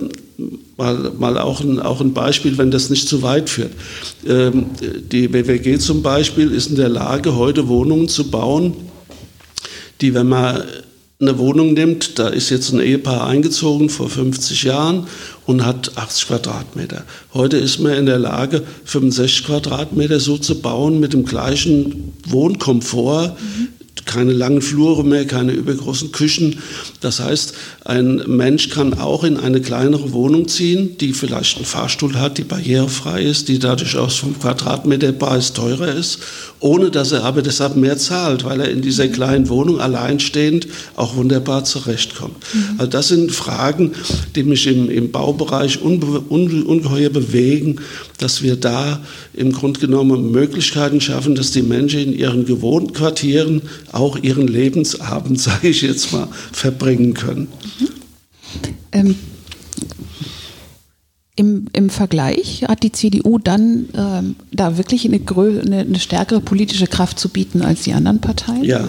mal, 0.76 1.12
mal 1.18 1.38
auch, 1.38 1.60
ein, 1.60 1.80
auch 1.80 2.00
ein 2.00 2.12
Beispiel, 2.12 2.58
wenn 2.58 2.70
das 2.70 2.90
nicht 2.90 3.08
zu 3.08 3.22
weit 3.22 3.48
führt. 3.48 3.72
Ähm, 4.26 4.66
die 5.10 5.28
BWG 5.28 5.78
zum 5.78 6.02
Beispiel 6.02 6.50
ist 6.50 6.68
in 6.68 6.76
der 6.76 6.90
Lage, 6.90 7.36
heute 7.36 7.68
Wohnungen 7.68 8.08
zu 8.08 8.30
bauen, 8.30 8.74
die, 10.00 10.12
wenn 10.12 10.28
man 10.28 10.64
eine 11.28 11.38
Wohnung 11.38 11.72
nimmt, 11.74 12.18
da 12.18 12.28
ist 12.28 12.50
jetzt 12.50 12.72
ein 12.72 12.80
Ehepaar 12.80 13.26
eingezogen 13.26 13.88
vor 13.88 14.08
50 14.08 14.62
Jahren 14.64 15.06
und 15.46 15.64
hat 15.64 15.96
80 15.96 16.28
Quadratmeter. 16.28 17.04
Heute 17.32 17.56
ist 17.56 17.78
man 17.78 17.94
in 17.94 18.06
der 18.06 18.18
Lage, 18.18 18.62
65 18.84 19.46
Quadratmeter 19.46 20.20
so 20.20 20.38
zu 20.38 20.60
bauen 20.60 21.00
mit 21.00 21.12
dem 21.12 21.24
gleichen 21.24 22.12
Wohnkomfort, 22.26 23.36
mhm. 23.38 23.68
keine 24.04 24.32
langen 24.32 24.62
Flure 24.62 25.04
mehr, 25.04 25.26
keine 25.26 25.52
übergroßen 25.52 26.12
Küchen. 26.12 26.58
Das 27.00 27.20
heißt, 27.20 27.54
ein 27.84 28.22
Mensch 28.26 28.70
kann 28.70 28.94
auch 28.94 29.24
in 29.24 29.36
eine 29.36 29.60
kleinere 29.60 30.12
Wohnung 30.12 30.48
ziehen, 30.48 30.96
die 30.98 31.12
vielleicht 31.12 31.56
einen 31.56 31.66
Fahrstuhl 31.66 32.14
hat, 32.16 32.38
die 32.38 32.44
barrierefrei 32.44 33.22
ist, 33.22 33.48
die 33.48 33.58
dadurch 33.58 33.96
auch 33.96 34.10
vom 34.10 34.38
Quadratmeterpreis 34.38 35.52
teurer 35.52 35.94
ist, 35.94 36.18
ohne 36.64 36.90
dass 36.90 37.12
er 37.12 37.24
aber 37.24 37.42
deshalb 37.42 37.76
mehr 37.76 37.98
zahlt, 37.98 38.44
weil 38.44 38.58
er 38.58 38.70
in 38.70 38.80
dieser 38.80 39.06
kleinen 39.08 39.50
Wohnung 39.50 39.80
alleinstehend 39.80 40.66
auch 40.96 41.14
wunderbar 41.14 41.64
zurechtkommt. 41.64 42.36
Mhm. 42.54 42.76
Also 42.78 42.90
das 42.90 43.08
sind 43.08 43.32
Fragen, 43.32 43.92
die 44.34 44.44
mich 44.44 44.66
im, 44.66 44.88
im 44.88 45.10
Baubereich 45.10 45.82
unbe, 45.82 46.22
un, 46.26 46.62
ungeheuer 46.62 47.10
bewegen, 47.10 47.82
dass 48.16 48.42
wir 48.42 48.56
da 48.56 49.02
im 49.34 49.52
Grunde 49.52 49.78
genommen 49.78 50.30
Möglichkeiten 50.30 51.02
schaffen, 51.02 51.34
dass 51.34 51.50
die 51.50 51.60
Menschen 51.60 52.00
in 52.00 52.12
ihren 52.14 52.46
gewohnten 52.46 52.94
Quartieren 52.94 53.60
auch 53.92 54.16
ihren 54.22 54.48
Lebensabend, 54.48 55.38
sage 55.42 55.68
ich 55.68 55.82
jetzt 55.82 56.14
mal, 56.14 56.28
verbringen 56.50 57.12
können. 57.12 57.48
Mhm. 57.78 57.88
Ähm, 58.92 59.14
im, 61.36 61.66
Im 61.72 61.90
Vergleich 61.90 62.64
hat 62.68 62.82
die 62.82 62.92
CDU 62.92 63.38
dann 63.38 63.88
ähm, 63.96 64.36
da 64.52 64.78
wirklich 64.78 65.04
eine, 65.04 65.20
eine, 65.20 65.78
eine, 65.80 65.98
stärkere 65.98 66.40
politische 66.40 66.86
Kraft 66.86 67.18
zu 67.18 67.28
bieten 67.28 67.62
als 67.62 67.82
die 67.82 67.92
anderen 67.92 68.20
Parteien? 68.20 68.62
Ja. 68.62 68.86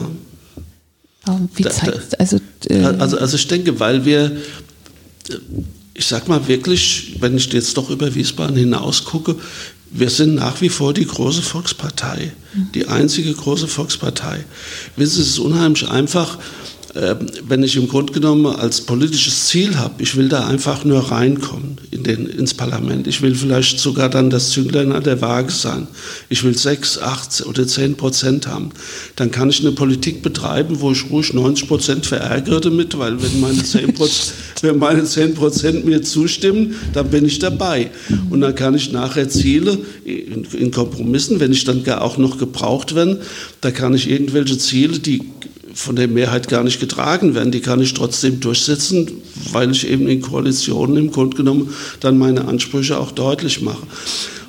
Ähm, 1.27 1.49
wie 1.55 1.63
zeigt 1.63 2.19
also, 2.19 2.39
äh, 2.69 2.83
also, 2.83 3.17
also 3.17 3.35
ich 3.35 3.47
denke, 3.47 3.79
weil 3.79 4.05
wir 4.05 4.37
ich 5.95 6.05
sag 6.05 6.27
mal 6.27 6.47
wirklich, 6.47 7.15
wenn 7.19 7.37
ich 7.37 7.51
jetzt 7.53 7.77
doch 7.77 7.89
über 7.89 8.13
Wiesbaden 8.13 8.55
hinaus 8.55 9.05
gucke, 9.05 9.35
wir 9.89 10.09
sind 10.09 10.35
nach 10.35 10.59
wie 10.61 10.69
vor 10.69 10.93
die 10.93 11.05
große 11.05 11.41
Volkspartei, 11.41 12.33
die 12.73 12.87
einzige 12.87 13.33
große 13.33 13.67
Volkspartei. 13.67 14.43
Wissen 14.97 15.15
Sie, 15.15 15.21
es 15.21 15.27
ist 15.29 15.39
unheimlich 15.39 15.87
einfach, 15.87 16.37
wenn 16.95 17.61
ich 17.61 17.75
im 17.75 17.89
Grunde 17.89 18.13
genommen 18.13 18.45
als 18.45 18.79
politisches 18.79 19.47
Ziel 19.47 19.75
habe, 19.75 20.01
ich 20.01 20.15
will 20.15 20.29
da 20.29 20.47
einfach 20.47 20.85
nur 20.85 21.11
reinkommen 21.11 21.77
in 21.91 22.03
den, 22.03 22.25
ins 22.25 22.53
Parlament. 22.53 23.05
Ich 23.07 23.21
will 23.21 23.35
vielleicht 23.35 23.79
sogar 23.79 24.09
dann 24.09 24.29
das 24.29 24.51
Zünglein 24.51 24.93
an 24.93 25.03
der 25.03 25.19
Waage 25.19 25.51
sein. 25.51 25.87
Ich 26.29 26.45
will 26.45 26.57
sechs, 26.57 26.97
acht 26.97 27.45
oder 27.45 27.67
zehn 27.67 27.95
Prozent 27.95 28.47
haben. 28.47 28.69
Dann 29.17 29.29
kann 29.29 29.49
ich 29.49 29.59
eine 29.59 29.73
Politik 29.73 30.21
betreiben, 30.21 30.79
wo 30.79 30.91
ich 30.91 31.09
ruhig 31.09 31.33
90 31.33 31.67
Prozent 31.67 32.05
verärgere 32.05 32.61
damit, 32.61 32.97
weil 32.97 33.21
wenn 33.21 33.41
meine 33.41 33.61
zehn 33.61 33.93
Prozent, 33.93 34.33
wenn 34.61 34.77
meine 34.77 35.03
10 35.03 35.33
Prozent 35.33 35.85
mir 35.85 36.01
zustimmen, 36.01 36.75
dann 36.93 37.09
bin 37.09 37.25
ich 37.25 37.39
dabei. 37.39 37.91
Und 38.29 38.41
dann 38.41 38.55
kann 38.55 38.73
ich 38.73 38.91
nachher 38.91 39.27
Ziele 39.27 39.77
in, 40.05 40.45
in 40.45 40.71
Kompromissen, 40.71 41.39
wenn 41.39 41.51
ich 41.51 41.65
dann 41.65 41.83
gar 41.83 42.01
auch 42.01 42.17
noch 42.17 42.37
gebraucht 42.37 42.95
werde, 42.95 43.21
da 43.61 43.71
kann 43.71 43.93
ich 43.93 44.09
irgendwelche 44.09 44.57
Ziele, 44.57 44.99
die 44.99 45.21
von 45.75 45.95
der 45.97 46.07
Mehrheit 46.07 46.47
gar 46.47 46.63
nicht 46.63 46.79
getragen 46.79 47.35
werden. 47.35 47.51
Die 47.51 47.59
kann 47.59 47.81
ich 47.81 47.93
trotzdem 47.93 48.39
durchsetzen, 48.39 49.11
weil 49.51 49.71
ich 49.71 49.87
eben 49.87 50.07
in 50.07 50.21
Koalitionen 50.21 50.97
im 50.97 51.11
Grunde 51.11 51.37
genommen 51.37 51.73
dann 51.99 52.17
meine 52.17 52.45
Ansprüche 52.45 52.97
auch 52.97 53.11
deutlich 53.11 53.61
mache. 53.61 53.85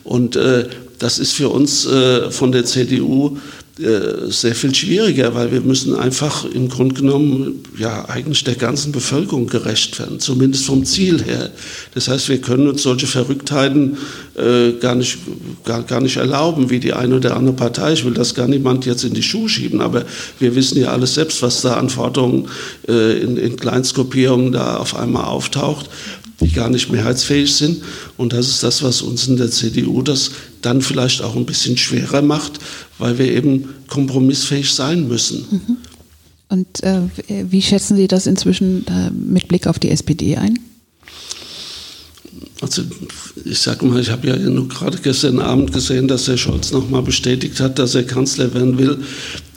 Und 0.04 0.36
äh, 0.36 0.68
das 0.98 1.18
ist 1.18 1.32
für 1.32 1.48
uns 1.48 1.84
äh, 1.84 2.30
von 2.30 2.52
der 2.52 2.64
CDU 2.64 3.38
äh, 3.78 4.30
sehr 4.30 4.54
viel 4.54 4.74
schwieriger, 4.74 5.34
weil 5.34 5.52
wir 5.52 5.60
müssen 5.60 5.94
einfach 5.94 6.46
im 6.46 6.68
Grunde 6.70 6.94
genommen 6.94 7.62
ja 7.76 8.08
eigentlich 8.08 8.42
der 8.44 8.54
ganzen 8.54 8.92
Bevölkerung 8.92 9.48
gerecht 9.48 9.98
werden, 9.98 10.18
zumindest 10.18 10.64
vom 10.64 10.86
Ziel 10.86 11.22
her. 11.22 11.50
Das 11.92 12.08
heißt, 12.08 12.30
wir 12.30 12.40
können 12.40 12.68
uns 12.68 12.82
solche 12.82 13.06
Verrücktheiten 13.06 13.98
äh, 14.37 14.72
gar, 14.81 14.94
nicht, 14.94 15.18
gar, 15.64 15.83
gar 15.83 16.01
nicht 16.01 16.16
erlauben, 16.16 16.70
wie 16.70 16.81
die 16.81 16.92
eine 16.92 17.16
oder 17.16 17.37
andere 17.37 17.57
Partei. 17.57 17.92
Ich 17.94 18.05
will 18.05 18.14
das 18.14 18.35
gar 18.35 18.49
niemand 18.49 18.87
jetzt 18.87 19.05
in 19.05 19.14
die 19.14 19.22
Schuhe 19.22 19.49
schieben, 19.49 19.81
aber 19.81 20.05
wir 20.38 20.55
wissen 20.55 20.79
ja 20.79 20.88
alles 20.88 21.14
selbst, 21.14 21.42
was 21.42 21.62
da 21.62 21.75
an 21.75 21.88
Forderungen 21.88 22.49
äh, 22.88 23.18
in, 23.20 23.37
in 23.37 23.57
Kleinstkopierungen 23.57 24.53
da 24.53 24.77
auf 24.77 24.96
einmal 24.96 25.25
auftaucht 25.25 25.88
die 26.40 26.53
gar 26.53 26.68
nicht 26.68 26.92
mehrheitsfähig 26.92 27.55
sind. 27.55 27.83
Und 28.16 28.33
das 28.33 28.49
ist 28.49 28.62
das, 28.62 28.83
was 28.83 29.03
uns 29.03 29.27
in 29.27 29.38
der 29.38 29.51
CDU 29.51 30.03
das 30.03 30.33
dann 30.61 30.83
vielleicht 30.83 31.22
auch 31.22 31.35
ein 31.35 31.46
bisschen 31.46 31.77
schwerer 31.77 32.22
macht, 32.22 32.59
weil 32.99 33.18
wir 33.18 33.33
eben 33.33 33.70
kompromissfähig 33.88 34.70
sein 34.70 35.09
müssen. 35.09 35.46
Mhm. 35.51 35.77
Und 36.49 36.83
äh, 36.85 37.01
wie 37.51 37.62
schätzen 37.62 37.96
Sie 37.96 38.07
das 38.07 38.27
inzwischen 38.27 38.87
äh, 38.87 39.11
mit 39.11 39.49
Blick 39.49 39.66
auf 39.66 39.79
die 39.79 39.90
SPD 39.90 40.37
ein? 40.37 40.59
Also 42.61 42.83
ich 43.45 43.59
sage 43.59 43.85
mal, 43.85 44.01
ich 44.01 44.11
habe 44.11 44.29
ja 44.29 44.37
nur 44.37 44.66
gerade 44.69 44.97
gestern 44.99 45.40
Abend 45.40 45.73
gesehen, 45.73 46.09
dass 46.09 46.27
Herr 46.27 46.38
Scholz 46.38 46.73
nochmal 46.73 47.03
bestätigt 47.03 47.61
hat, 47.61 47.79
dass 47.79 47.95
er 47.95 48.05
Kanzler 48.05 48.53
werden 48.55 48.79
will. 48.79 48.99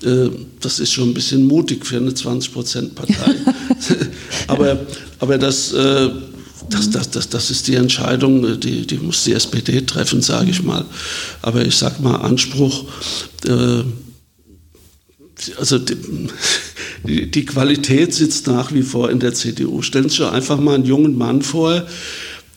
Äh, 0.03 0.29
das 0.59 0.79
ist 0.79 0.91
schon 0.91 1.09
ein 1.09 1.13
bisschen 1.13 1.45
mutig 1.45 1.85
für 1.85 1.97
eine 1.97 2.11
20-Prozent-Partei. 2.11 3.35
aber, 4.47 4.79
aber 5.19 5.37
das 5.37 5.71
äh, 5.71 6.09
das, 6.69 6.89
das, 6.91 7.09
das, 7.09 7.29
das 7.29 7.51
ist 7.51 7.67
die 7.67 7.75
Entscheidung, 7.75 8.59
die, 8.59 8.85
die 8.85 8.97
muss 8.97 9.23
die 9.23 9.33
SPD 9.33 9.81
treffen, 9.81 10.21
sage 10.21 10.51
ich 10.51 10.63
mal. 10.63 10.85
Aber 11.41 11.65
ich 11.65 11.75
sage 11.75 12.01
mal, 12.01 12.17
Anspruch, 12.17 12.85
äh, 13.47 13.83
also 15.57 15.79
die, 15.79 17.31
die, 17.31 17.45
Qualität 17.45 18.13
sitzt 18.13 18.47
nach 18.47 18.73
wie 18.73 18.83
vor 18.83 19.09
in 19.09 19.19
der 19.19 19.33
CDU. 19.33 19.81
Stellen 19.81 20.09
Sie 20.09 20.17
sich 20.17 20.25
einfach 20.25 20.59
mal 20.59 20.75
einen 20.75 20.85
jungen 20.85 21.17
Mann 21.17 21.41
vor, 21.41 21.87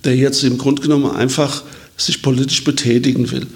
der 0.05 0.17
jetzt 0.17 0.43
im 0.45 0.59
Grunde 0.59 0.83
genommen 0.83 1.11
einfach 1.11 1.63
sich 1.97 2.23
politisch 2.23 2.65
betätigen 2.65 3.31
will 3.31 3.47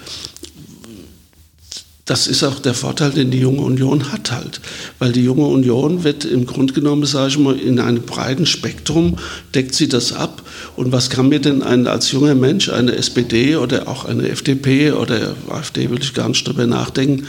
das 2.06 2.28
ist 2.28 2.44
auch 2.44 2.61
der 2.61 2.74
Vorteil, 2.74 3.11
den 3.11 3.32
die 3.32 3.40
junge 3.40 3.62
Union 3.62 4.12
hat 4.12 4.30
halt. 4.30 4.61
Weil 5.00 5.11
die 5.11 5.24
junge 5.24 5.46
Union 5.46 6.04
wird 6.04 6.24
im 6.24 6.46
Grunde 6.46 6.72
genommen, 6.72 7.04
sage 7.04 7.30
ich 7.30 7.38
mal, 7.38 7.59
in 7.59 7.80
einem 7.80 8.02
breiten 8.02 8.46
Spektrum 8.46 9.18
deckt 9.54 9.74
sie 9.74 9.88
das 9.88 10.12
ab. 10.12 10.42
Und 10.76 10.92
was 10.92 11.10
kann 11.10 11.28
mir 11.30 11.40
denn 11.40 11.62
ein, 11.62 11.86
als 11.86 12.12
junger 12.12 12.34
Mensch 12.34 12.68
eine 12.68 12.94
SPD 12.96 13.56
oder 13.56 13.88
auch 13.88 14.04
eine 14.04 14.28
FDP 14.28 14.92
oder 14.92 15.34
AfD 15.48 15.90
will 15.90 15.98
ich 16.00 16.12
gar 16.12 16.28
nicht 16.28 16.46
drüber 16.46 16.66
nachdenken, 16.66 17.26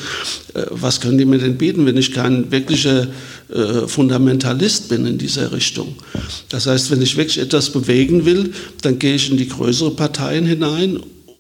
äh, 0.53 0.65
was 0.69 0.99
können 0.99 1.17
die 1.17 1.25
mir 1.25 1.39
denn 1.39 1.57
bieten, 1.57 1.86
wenn 1.86 1.97
ich 1.97 2.13
kein 2.13 2.51
wirklicher 2.51 3.07
äh, 3.49 3.88
Fundamentalist 3.88 4.89
bin 4.89 5.05
in 5.05 5.17
dieser 5.17 5.51
Richtung. 5.53 5.95
Das 6.49 6.67
heißt, 6.67 6.91
wenn 6.91 7.01
ich 7.01 7.15
wirklich 7.15 7.39
etwas 7.39 7.69
bewegen 7.69 8.25
will, 8.25 8.53
dann 8.81 8.99
gehe 8.99 9.15
ich 9.15 9.31
in 9.31 9.38
die 9.38 9.47
größeren 9.47 9.95
Parteien 9.95 10.45
hinein 10.45 10.99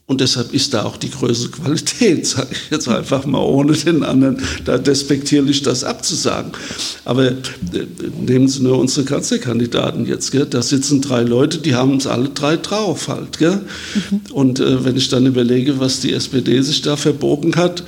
und 0.09 0.21
deshalb 0.21 0.53
ist 0.53 0.73
da 0.73 0.85
auch 0.85 0.95
die 0.95 1.11
größere 1.11 1.49
Qualität, 1.49 2.25
sage 2.27 2.47
ich 2.51 2.71
jetzt 2.71 2.87
einfach 2.87 3.25
mal, 3.25 3.41
ohne 3.41 3.73
den 3.73 4.03
anderen 4.03 4.41
da 4.63 4.77
despektierlich 4.77 5.63
das 5.63 5.83
abzusagen. 5.83 6.53
Aber 7.03 7.25
äh, 7.27 7.35
nehmen 8.17 8.47
Sie 8.47 8.63
nur 8.63 8.79
unsere 8.79 9.05
Kanzlerkandidaten 9.05 10.05
jetzt. 10.05 10.31
Gell? 10.31 10.45
Da 10.45 10.61
sitzen 10.61 11.01
drei 11.01 11.23
Leute, 11.23 11.57
die 11.57 11.75
haben 11.75 11.97
es 11.97 12.07
alle 12.07 12.29
drei 12.29 12.55
drauf 12.55 13.09
halt. 13.09 13.37
Gell? 13.37 13.59
Mhm. 14.09 14.21
Und 14.31 14.61
äh, 14.61 14.85
wenn 14.85 14.95
ich 14.95 15.09
dann 15.09 15.25
überlege, 15.25 15.77
was 15.81 15.99
die 15.99 16.13
SPD 16.13 16.61
sich 16.61 16.81
da 16.81 16.95
verbogen 16.95 17.57
hat, 17.57 17.83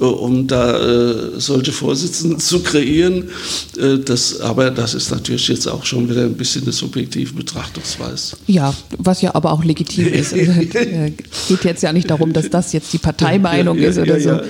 äh, 0.00 0.04
um 0.04 0.48
da 0.48 0.76
äh, 0.76 1.38
solche 1.38 1.70
Vorsitzenden 1.70 2.40
zu 2.40 2.64
kreieren, 2.64 3.30
äh, 3.78 3.98
das, 3.98 4.40
aber 4.40 4.72
das 4.72 4.94
ist 4.94 5.12
natürlich 5.12 5.46
jetzt 5.46 5.68
auch 5.68 5.84
schon 5.84 6.10
wieder 6.10 6.22
ein 6.24 6.34
bisschen 6.34 6.64
eine 6.64 6.72
subjektive 6.72 7.32
Betrachtungsweise. 7.32 8.36
Ja, 8.48 8.74
was 8.98 9.22
ja 9.22 9.36
aber 9.36 9.52
auch 9.52 9.62
legitim 9.62 10.08
ist. 10.08 10.34
Also, 10.40 11.59
geht 11.60 11.72
jetzt 11.72 11.82
ja 11.82 11.92
nicht 11.92 12.10
darum, 12.10 12.32
dass 12.32 12.50
das 12.50 12.72
jetzt 12.72 12.92
die 12.92 12.98
Parteimeinung 12.98 13.76
ja, 13.76 13.84
ja, 13.84 13.88
ist 13.90 13.98
oder 13.98 14.18
ja, 14.18 14.38
so. 14.38 14.40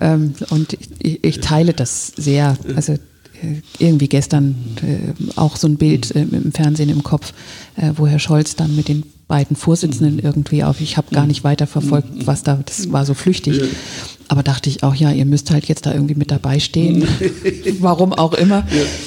Ähm, 0.00 0.34
und 0.50 0.76
ich, 0.98 1.24
ich, 1.24 1.40
teile 1.40 1.72
das 1.72 2.12
sehr. 2.16 2.56
Also 2.76 2.92
äh, 2.92 2.98
irgendwie 3.78 4.08
gestern 4.08 4.54
äh, 4.82 5.38
auch 5.38 5.56
so 5.56 5.68
ein 5.68 5.76
Bild 5.76 6.14
äh, 6.14 6.22
im 6.22 6.52
Fernsehen 6.52 6.90
im 6.90 7.02
Kopf, 7.02 7.32
äh, 7.76 7.92
wo 7.96 8.06
Herr 8.06 8.18
Scholz 8.18 8.56
dann 8.56 8.76
mit 8.76 8.88
den 8.88 9.04
beiden 9.28 9.56
Vorsitzenden 9.56 10.18
irgendwie 10.18 10.64
auf, 10.64 10.80
ich 10.80 10.96
habe 10.96 11.14
gar 11.14 11.26
nicht 11.26 11.44
weiter 11.44 11.66
verfolgt, 11.66 12.08
was 12.26 12.42
da, 12.42 12.58
das 12.64 12.90
war 12.90 13.04
so 13.04 13.14
flüchtig. 13.14 13.60
Aber 14.26 14.42
dachte 14.42 14.68
ich 14.68 14.82
auch, 14.82 14.94
ja, 14.94 15.10
ihr 15.10 15.24
müsst 15.24 15.50
halt 15.50 15.66
jetzt 15.66 15.86
da 15.86 15.94
irgendwie 15.94 16.14
mit 16.14 16.30
dabei 16.30 16.58
stehen. 16.58 17.06
Warum 17.80 18.12
auch 18.12 18.34
immer. 18.34 18.66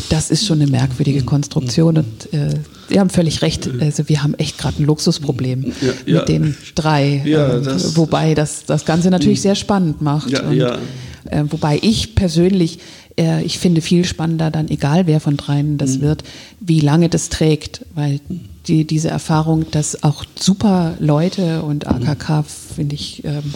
Das 0.10 0.32
ist 0.32 0.46
schon 0.46 0.62
eine 0.62 0.70
merkwürdige 0.70 1.24
Konstruktion 1.24 1.98
und 1.98 2.34
äh, 2.34 2.60
Sie 2.90 3.00
haben 3.00 3.10
völlig 3.10 3.42
recht. 3.42 3.70
Also 3.80 4.10
wir 4.10 4.22
haben 4.22 4.34
echt 4.34 4.58
gerade 4.58 4.82
ein 4.82 4.86
Luxusproblem 4.86 5.74
ja, 5.82 5.94
ja. 6.06 6.20
mit 6.20 6.30
den 6.30 6.58
drei. 6.76 7.22
Ja, 7.24 7.58
äh, 7.58 7.62
das, 7.62 7.96
wobei 7.96 8.34
das 8.34 8.66
das 8.66 8.86
Ganze 8.86 9.10
natürlich 9.10 9.40
hm. 9.40 9.44
sehr 9.44 9.56
spannend 9.56 10.02
macht. 10.02 10.38
Und, 10.40 10.60
äh, 10.60 11.44
wobei 11.50 11.80
ich 11.82 12.16
persönlich, 12.16 12.80
äh, 13.18 13.44
ich 13.44 13.60
finde 13.60 13.82
viel 13.82 14.04
spannender 14.06 14.52
dann, 14.52 14.70
egal 14.70 15.08
wer 15.08 15.20
von 15.22 15.38
dreien 15.38 15.78
das 15.78 15.98
mhm. 15.98 16.02
wird, 16.02 16.24
wie 16.60 16.82
lange 16.82 17.08
das 17.08 17.30
trägt. 17.30 17.86
Weil 17.96 18.20
die, 18.68 18.86
diese 18.86 19.10
Erfahrung, 19.10 19.70
dass 19.72 20.04
auch 20.04 20.24
super 20.40 20.96
Leute 21.00 21.64
und 21.64 21.88
AKK 21.88 22.44
finde 22.72 22.96
ich, 22.96 23.24
ähm, 23.24 23.54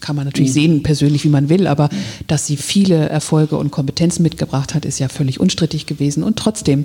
kann 0.00 0.16
man 0.16 0.24
natürlich 0.24 0.52
sehen, 0.52 0.82
persönlich, 0.82 1.24
wie 1.24 1.28
man 1.28 1.48
will, 1.48 1.66
aber 1.66 1.88
dass 2.26 2.46
sie 2.46 2.56
viele 2.56 3.08
Erfolge 3.08 3.56
und 3.56 3.70
Kompetenzen 3.70 4.22
mitgebracht 4.22 4.74
hat, 4.74 4.84
ist 4.84 4.98
ja 4.98 5.08
völlig 5.08 5.40
unstrittig 5.40 5.86
gewesen. 5.86 6.22
Und 6.22 6.38
trotzdem 6.38 6.84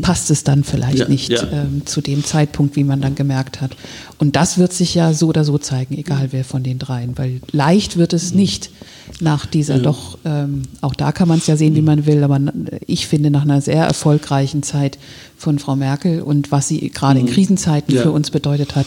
passt 0.00 0.30
es 0.30 0.44
dann 0.44 0.64
vielleicht 0.64 0.98
ja, 0.98 1.08
nicht 1.08 1.30
ja. 1.30 1.42
Ähm, 1.52 1.82
zu 1.84 2.00
dem 2.00 2.24
Zeitpunkt, 2.24 2.76
wie 2.76 2.84
man 2.84 3.00
dann 3.00 3.14
gemerkt 3.14 3.60
hat. 3.60 3.76
Und 4.18 4.36
das 4.36 4.58
wird 4.58 4.72
sich 4.72 4.94
ja 4.94 5.12
so 5.12 5.28
oder 5.28 5.44
so 5.44 5.58
zeigen, 5.58 5.96
egal 5.96 6.28
wer 6.30 6.44
von 6.44 6.62
den 6.62 6.78
dreien, 6.78 7.16
weil 7.16 7.40
leicht 7.52 7.96
wird 7.96 8.12
es 8.12 8.34
nicht 8.34 8.70
nach 9.20 9.46
dieser 9.46 9.76
ja. 9.76 9.82
doch, 9.82 10.18
ähm, 10.24 10.62
auch 10.80 10.94
da 10.94 11.12
kann 11.12 11.28
man 11.28 11.38
es 11.38 11.46
ja 11.46 11.56
sehen, 11.56 11.74
wie 11.74 11.82
man 11.82 12.06
will, 12.06 12.22
aber 12.22 12.40
ich 12.86 13.06
finde 13.06 13.30
nach 13.30 13.42
einer 13.42 13.60
sehr 13.60 13.84
erfolgreichen 13.84 14.62
Zeit 14.62 14.98
von 15.36 15.58
Frau 15.58 15.76
Merkel 15.76 16.20
und 16.20 16.50
was 16.50 16.68
sie 16.68 16.90
gerade 16.90 17.20
in 17.20 17.26
mhm. 17.26 17.30
Krisenzeiten 17.30 17.96
für 17.96 18.10
uns 18.10 18.30
bedeutet 18.30 18.74
hat, 18.76 18.86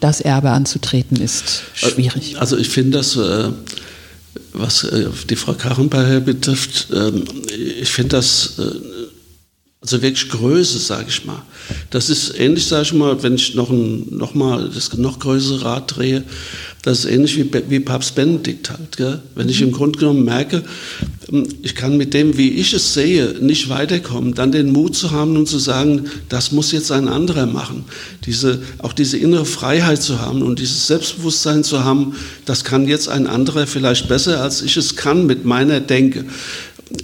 das 0.00 0.20
Erbe 0.20 0.50
anzutreten, 0.50 1.20
ist 1.20 1.62
schwierig. 1.74 2.38
Also 2.38 2.56
ich 2.56 2.68
finde 2.68 2.98
das, 2.98 3.16
äh, 3.16 3.50
was 4.52 4.84
äh, 4.84 5.08
die 5.28 5.36
Frau 5.36 5.54
Karrenbauer 5.54 6.20
betrifft, 6.20 6.88
äh, 6.90 7.12
ich 7.80 7.90
finde 7.90 8.16
das 8.16 8.58
äh, 8.58 8.70
also 9.82 10.02
wirklich 10.02 10.28
Größe, 10.28 10.78
sage 10.78 11.06
ich 11.08 11.24
mal. 11.24 11.42
Das 11.88 12.10
ist 12.10 12.38
ähnlich, 12.38 12.66
sage 12.66 12.82
ich 12.82 12.92
mal, 12.92 13.22
wenn 13.22 13.36
ich 13.36 13.54
noch, 13.54 13.70
ein, 13.70 14.06
noch 14.10 14.34
mal 14.34 14.68
das 14.68 14.92
noch 14.98 15.18
größere 15.18 15.64
Rad 15.64 15.96
drehe, 15.96 16.22
das 16.82 17.00
ist 17.00 17.10
ähnlich 17.10 17.36
wie, 17.36 17.50
wie 17.68 17.80
Papst 17.80 18.14
Benedikt 18.14 18.70
halt. 18.70 18.96
Gell? 18.96 19.20
Wenn 19.34 19.48
ich 19.48 19.60
im 19.60 19.70
Grunde 19.70 19.98
genommen 19.98 20.24
merke, 20.24 20.62
ähm, 21.30 21.46
ich 21.62 21.74
kann 21.74 21.96
mit 21.96 22.14
dem, 22.14 22.38
wie 22.38 22.50
ich 22.52 22.72
es 22.72 22.94
sehe, 22.94 23.34
nicht 23.40 23.68
weiterkommen, 23.68 24.34
dann 24.34 24.50
den 24.50 24.72
Mut 24.72 24.96
zu 24.96 25.10
haben 25.10 25.36
und 25.36 25.46
zu 25.46 25.58
sagen, 25.58 26.06
das 26.28 26.52
muss 26.52 26.72
jetzt 26.72 26.90
ein 26.90 27.08
anderer 27.08 27.46
machen. 27.46 27.84
Diese, 28.24 28.62
auch 28.78 28.94
diese 28.94 29.18
innere 29.18 29.44
Freiheit 29.44 30.02
zu 30.02 30.20
haben 30.20 30.42
und 30.42 30.58
dieses 30.58 30.86
Selbstbewusstsein 30.86 31.64
zu 31.64 31.84
haben, 31.84 32.14
das 32.46 32.64
kann 32.64 32.88
jetzt 32.88 33.08
ein 33.08 33.26
anderer 33.26 33.66
vielleicht 33.66 34.08
besser, 34.08 34.42
als 34.42 34.62
ich 34.62 34.76
es 34.78 34.96
kann 34.96 35.26
mit 35.26 35.44
meiner 35.44 35.80
Denke. 35.80 36.24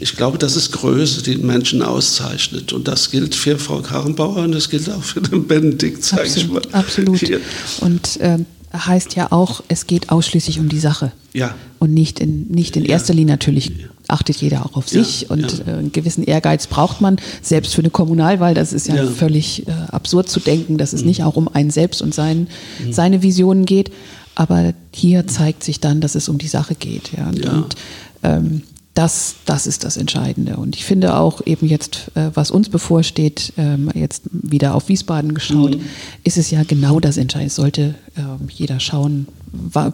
Ich 0.00 0.16
glaube, 0.16 0.38
das 0.38 0.56
ist 0.56 0.72
Größe, 0.72 1.22
die 1.22 1.36
den 1.36 1.46
Menschen 1.46 1.82
auszeichnet. 1.82 2.72
Und 2.72 2.88
das 2.88 3.10
gilt 3.10 3.36
für 3.36 3.56
Frau 3.56 3.82
Karrenbauer 3.82 4.38
und 4.38 4.52
das 4.52 4.68
gilt 4.68 4.90
auch 4.90 5.02
für 5.02 5.20
den 5.20 5.46
Benedikt, 5.46 6.02
sage 6.02 6.28
ich 6.34 6.48
mal. 6.48 6.62
Absolut. 6.72 7.20
Hier. 7.20 7.40
Und 7.80 8.18
äh, 8.20 8.38
heißt 8.84 9.14
ja 9.16 9.32
auch, 9.32 9.62
es 9.68 9.86
geht 9.86 10.10
ausschließlich 10.10 10.58
um 10.58 10.68
die 10.68 10.78
Sache. 10.78 11.12
Ja. 11.32 11.54
Und 11.78 11.94
nicht 11.94 12.20
in, 12.20 12.48
nicht 12.48 12.76
in 12.76 12.84
erster 12.84 13.14
Linie 13.14 13.34
natürlich 13.34 13.72
achtet 14.08 14.36
jeder 14.36 14.64
auch 14.64 14.76
auf 14.76 14.88
sich 14.88 15.22
ja, 15.22 15.28
und 15.30 15.58
ja. 15.58 15.72
Äh, 15.72 15.78
einen 15.78 15.92
gewissen 15.92 16.24
Ehrgeiz 16.24 16.66
braucht 16.66 17.00
man, 17.00 17.16
selbst 17.42 17.74
für 17.74 17.82
eine 17.82 17.90
Kommunalwahl. 17.90 18.54
Das 18.54 18.72
ist 18.72 18.88
ja, 18.88 18.96
ja. 18.96 19.06
völlig 19.06 19.66
äh, 19.66 19.70
absurd 19.90 20.28
zu 20.28 20.40
denken, 20.40 20.78
dass 20.78 20.92
es 20.92 21.02
mhm. 21.02 21.08
nicht 21.08 21.22
auch 21.24 21.36
um 21.36 21.48
einen 21.48 21.70
selbst 21.70 22.02
und 22.02 22.14
sein, 22.14 22.48
mhm. 22.84 22.92
seine 22.92 23.22
Visionen 23.22 23.64
geht. 23.64 23.92
Aber 24.34 24.74
hier 24.92 25.26
zeigt 25.26 25.64
sich 25.64 25.80
dann, 25.80 26.00
dass 26.00 26.14
es 26.14 26.28
um 26.28 26.38
die 26.38 26.48
Sache 26.48 26.74
geht. 26.74 27.10
Ja. 27.16 27.28
Und, 27.28 27.46
und 27.46 27.74
ähm, 28.22 28.62
das, 28.96 29.36
das 29.44 29.66
ist 29.66 29.84
das 29.84 29.98
Entscheidende. 29.98 30.56
Und 30.56 30.74
ich 30.74 30.86
finde 30.86 31.16
auch 31.16 31.44
eben 31.44 31.66
jetzt, 31.66 32.10
äh, 32.14 32.30
was 32.32 32.50
uns 32.50 32.70
bevorsteht, 32.70 33.52
ähm, 33.58 33.90
jetzt 33.94 34.22
wieder 34.32 34.74
auf 34.74 34.88
Wiesbaden 34.88 35.34
geschaut, 35.34 35.76
mhm. 35.76 35.82
ist 36.24 36.38
es 36.38 36.50
ja 36.50 36.62
genau 36.64 36.98
das 36.98 37.18
Entscheidende. 37.18 37.48
Es 37.48 37.56
sollte 37.56 37.94
ähm, 38.16 38.48
jeder 38.48 38.80
schauen, 38.80 39.28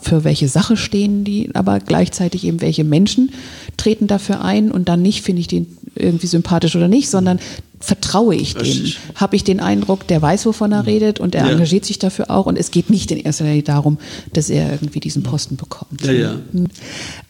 für 0.01 0.25
welche 0.25 0.49
Sache 0.49 0.77
stehen 0.77 1.25
die, 1.25 1.51
aber 1.55 1.81
gleichzeitig 1.81 2.45
eben 2.45 2.61
welche 2.61 2.85
Menschen 2.85 3.33
treten 3.77 4.07
dafür 4.07 4.43
ein 4.45 4.71
und 4.71 4.89
dann 4.89 5.03
nicht, 5.03 5.23
finde 5.23 5.41
ich 5.41 5.49
den 5.49 5.67
irgendwie 5.95 6.27
sympathisch 6.27 6.75
oder 6.75 6.89
nicht, 6.89 7.11
sondern 7.11 7.39
vertraue 7.81 8.35
ich 8.35 8.55
dem? 8.55 8.93
Habe 9.17 9.37
ich 9.37 9.45
den 9.45 9.61
Eindruck, 9.61 10.07
der 10.07 10.23
weiß, 10.23 10.47
wovon 10.47 10.73
er 10.73 10.83
mhm. 10.83 10.89
redet 10.89 11.21
und 11.21 11.35
er 11.35 11.47
ja. 11.47 11.53
engagiert 11.53 11.85
sich 11.85 11.99
dafür 11.99 12.31
auch 12.31 12.47
und 12.47 12.57
es 12.57 12.71
geht 12.71 12.89
nicht 12.89 13.11
in 13.11 13.19
erster 13.19 13.45
Linie 13.45 13.65
darum, 13.65 13.99
dass 14.33 14.49
er 14.49 14.73
irgendwie 14.73 15.01
diesen 15.01 15.23
Posten 15.23 15.57
bekommt. 15.57 16.03
Ja, 16.05 16.13
ja. 16.13 16.35
Mhm. 16.53 16.67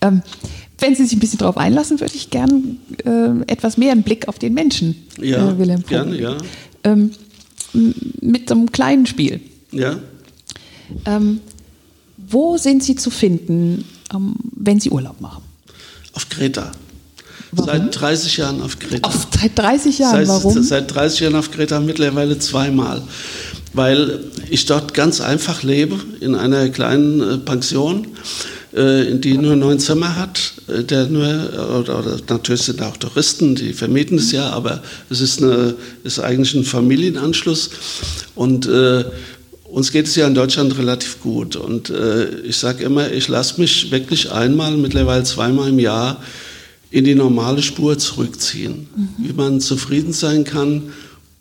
Ähm, 0.02 0.22
wenn 0.82 0.94
Sie 0.94 1.04
sich 1.04 1.16
ein 1.16 1.20
bisschen 1.20 1.38
darauf 1.38 1.56
einlassen, 1.56 2.00
würde 2.00 2.14
ich 2.14 2.28
gern 2.30 2.78
äh, 3.04 3.50
etwas 3.50 3.76
mehr 3.76 3.92
einen 3.92 4.02
Blick 4.02 4.28
auf 4.28 4.38
den 4.38 4.52
Menschen, 4.52 5.06
ja, 5.18 5.50
äh, 5.50 5.58
Wilhelm 5.58 5.84
gerne, 5.86 6.20
ja. 6.20 6.36
Ähm, 6.84 7.12
mit 8.20 8.48
so 8.48 8.54
einem 8.54 8.70
kleinen 8.70 9.06
Spiel. 9.06 9.40
Ja. 9.70 9.98
Ähm, 11.06 11.40
wo 12.18 12.58
sind 12.58 12.82
Sie 12.82 12.96
zu 12.96 13.10
finden, 13.10 13.84
ähm, 14.12 14.34
wenn 14.56 14.80
Sie 14.80 14.90
Urlaub 14.90 15.20
machen? 15.20 15.42
Auf 16.12 16.28
Kreta. 16.28 16.72
Warum? 17.52 17.70
Seit 17.70 18.00
30 18.00 18.36
Jahren 18.38 18.60
auf 18.60 18.78
Kreta. 18.78 19.08
Auf, 19.08 19.28
seit 19.40 19.58
30 19.58 19.98
Jahren, 19.98 20.26
seit, 20.26 20.28
warum? 20.28 20.62
Seit 20.62 20.94
30 20.94 21.20
Jahren 21.20 21.34
auf 21.36 21.50
Kreta, 21.50 21.80
mittlerweile 21.80 22.38
zweimal. 22.38 23.02
Weil 23.72 24.24
ich 24.50 24.66
dort 24.66 24.92
ganz 24.92 25.20
einfach 25.20 25.62
lebe, 25.62 25.98
in 26.20 26.34
einer 26.34 26.68
kleinen 26.68 27.20
äh, 27.20 27.38
Pension 27.38 28.08
äh, 28.72 29.14
die 29.16 29.36
nur 29.36 29.56
neun 29.56 29.78
Zimmer 29.78 30.16
hat, 30.16 30.51
der 30.84 31.06
nur, 31.06 31.24
oder, 31.80 31.98
oder, 31.98 32.16
natürlich 32.28 32.62
sind 32.62 32.82
auch 32.82 32.96
Touristen, 32.96 33.54
die 33.54 33.72
vermieten 33.72 34.18
es 34.18 34.32
ja, 34.32 34.50
aber 34.50 34.82
es 35.10 35.20
ist, 35.20 35.42
eine, 35.42 35.74
ist 36.04 36.18
eigentlich 36.18 36.54
ein 36.54 36.64
Familienanschluss. 36.64 37.70
Und 38.34 38.66
äh, 38.66 39.04
uns 39.64 39.92
geht 39.92 40.06
es 40.06 40.16
ja 40.16 40.26
in 40.26 40.34
Deutschland 40.34 40.76
relativ 40.76 41.20
gut. 41.20 41.56
Und 41.56 41.90
äh, 41.90 42.28
ich 42.40 42.56
sage 42.56 42.84
immer, 42.84 43.10
ich 43.10 43.28
lasse 43.28 43.60
mich 43.60 43.90
wirklich 43.90 44.30
einmal, 44.30 44.76
mittlerweile 44.76 45.24
zweimal 45.24 45.68
im 45.68 45.78
Jahr 45.78 46.22
in 46.90 47.04
die 47.04 47.14
normale 47.14 47.62
Spur 47.62 47.98
zurückziehen, 47.98 48.88
mhm. 48.94 49.08
wie 49.18 49.32
man 49.32 49.60
zufrieden 49.60 50.12
sein 50.12 50.44
kann 50.44 50.92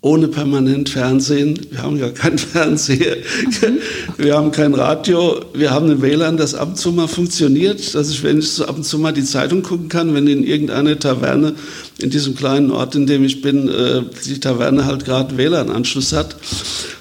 ohne 0.04 0.28
permanent 0.28 0.90
Fernsehen. 0.90 1.60
Wir 1.70 1.84
haben 1.84 1.98
ja 1.98 2.10
kein 2.10 2.38
Fernseher, 2.40 3.18
mhm. 3.18 3.78
wir 4.18 4.36
haben 4.36 4.52
kein 4.52 4.74
Radio, 4.74 5.46
wir 5.54 5.72
haben 5.72 5.92
ein 5.92 6.02
WLAN, 6.02 6.38
das 6.38 6.56
ab 6.56 6.70
und 6.70 6.78
zu 6.78 6.92
mal 6.92 7.08
funktioniert, 7.08 7.94
dass 7.94 8.10
ich 8.10 8.24
wenigstens 8.24 8.66
ab 8.66 8.78
und 8.78 8.84
zu 8.84 8.98
mal 8.98 9.14
die 9.14 9.24
Zeitung 9.24 9.62
gucken 9.62 9.90
kann, 9.90 10.14
wenn 10.16 10.28
in 10.28 10.44
irgendeiner 10.44 10.98
Taverne 10.98 11.54
in 12.00 12.10
diesem 12.10 12.36
kleinen 12.36 12.72
Ort, 12.72 12.96
in 12.96 13.06
dem 13.06 13.24
ich 13.24 13.42
bin, 13.42 13.70
äh, 13.70 14.02
die 14.26 14.40
Taverne 14.40 14.86
halt 14.86 15.06
gerade 15.06 15.38
WLAN-Anschluss 15.38 16.14
hat. 16.14 16.36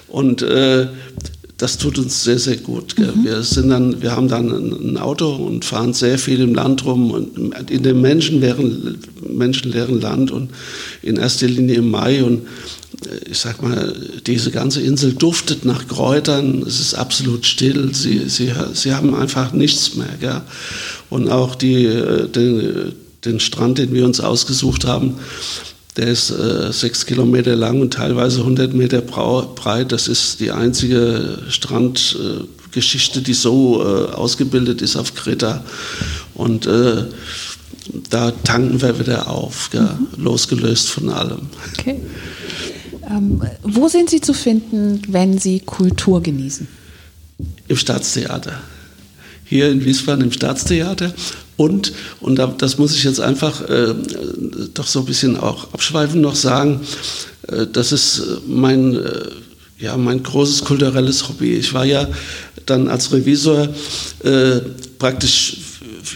Und 0.07 0.43
äh, 0.43 0.87
das 1.61 1.77
tut 1.77 1.99
uns 1.99 2.23
sehr, 2.23 2.39
sehr 2.39 2.57
gut. 2.57 2.97
Mhm. 2.97 3.23
Wir, 3.23 3.43
sind 3.43 3.69
dann, 3.69 4.01
wir 4.01 4.13
haben 4.13 4.27
dann 4.27 4.49
ein 4.49 4.97
Auto 4.97 5.35
und 5.35 5.63
fahren 5.63 5.93
sehr 5.93 6.17
viel 6.17 6.39
im 6.39 6.55
Land 6.55 6.83
rum 6.85 7.11
und 7.11 7.69
in 7.69 7.83
dem 7.83 8.01
menschenleeren, 8.01 8.97
menschenleeren 9.29 10.01
Land 10.01 10.31
und 10.31 10.49
in 11.03 11.17
erster 11.17 11.47
Linie 11.47 11.75
im 11.75 11.91
Mai. 11.91 12.23
Und 12.23 12.47
ich 13.29 13.37
sag 13.37 13.61
mal, 13.61 13.95
diese 14.25 14.49
ganze 14.49 14.81
Insel 14.81 15.13
duftet 15.13 15.63
nach 15.63 15.87
Kräutern, 15.87 16.63
es 16.65 16.79
ist 16.79 16.95
absolut 16.95 17.45
still, 17.45 17.93
sie, 17.93 18.27
sie, 18.27 18.51
sie 18.73 18.93
haben 18.93 19.13
einfach 19.13 19.53
nichts 19.53 19.95
mehr. 19.95 20.15
Gell? 20.19 20.41
Und 21.11 21.29
auch 21.29 21.53
die, 21.53 21.85
äh, 21.85 22.27
den, 22.27 22.93
den 23.23 23.39
Strand, 23.39 23.77
den 23.77 23.93
wir 23.93 24.05
uns 24.05 24.19
ausgesucht 24.19 24.85
haben, 24.85 25.19
der 25.97 26.07
ist 26.07 26.31
äh, 26.31 26.71
sechs 26.71 27.05
Kilometer 27.05 27.55
lang 27.55 27.81
und 27.81 27.93
teilweise 27.93 28.39
100 28.39 28.73
Meter 28.73 29.01
breit. 29.01 29.91
Das 29.91 30.07
ist 30.07 30.39
die 30.39 30.51
einzige 30.51 31.39
Strandgeschichte, 31.49 33.19
äh, 33.19 33.23
die 33.23 33.33
so 33.33 33.81
äh, 33.81 34.11
ausgebildet 34.13 34.81
ist 34.81 34.95
auf 34.95 35.13
Kreta. 35.15 35.63
Und 36.33 36.65
äh, 36.65 37.03
da 38.09 38.31
tanken 38.31 38.81
wir 38.81 38.99
wieder 38.99 39.27
auf, 39.29 39.69
ja, 39.73 39.97
mhm. 39.99 40.23
losgelöst 40.23 40.89
von 40.89 41.09
allem. 41.09 41.49
Okay. 41.77 41.99
Ähm, 43.09 43.41
wo 43.63 43.87
sind 43.89 44.09
Sie 44.09 44.21
zu 44.21 44.33
finden, 44.33 45.01
wenn 45.07 45.37
Sie 45.37 45.59
Kultur 45.59 46.21
genießen? 46.21 46.67
Im 47.67 47.75
Staatstheater. 47.75 48.61
Hier 49.43 49.69
in 49.69 49.83
Wiesbaden 49.83 50.23
im 50.23 50.31
Staatstheater. 50.31 51.13
Und, 51.61 51.93
und 52.21 52.39
das 52.57 52.79
muss 52.79 52.95
ich 52.95 53.03
jetzt 53.03 53.21
einfach 53.21 53.61
äh, 53.69 53.93
doch 54.73 54.87
so 54.87 55.01
ein 55.01 55.05
bisschen 55.05 55.37
auch 55.37 55.71
abschweifend 55.73 56.19
noch 56.23 56.33
sagen, 56.33 56.81
äh, 57.47 57.67
das 57.71 57.91
ist 57.91 58.23
mein, 58.47 58.95
äh, 58.95 59.29
ja, 59.77 59.95
mein 59.95 60.23
großes 60.23 60.63
kulturelles 60.63 61.29
Hobby. 61.29 61.53
Ich 61.53 61.71
war 61.75 61.85
ja 61.85 62.07
dann 62.65 62.87
als 62.87 63.13
Revisor 63.13 63.69
äh, 64.23 64.61
praktisch 64.97 65.57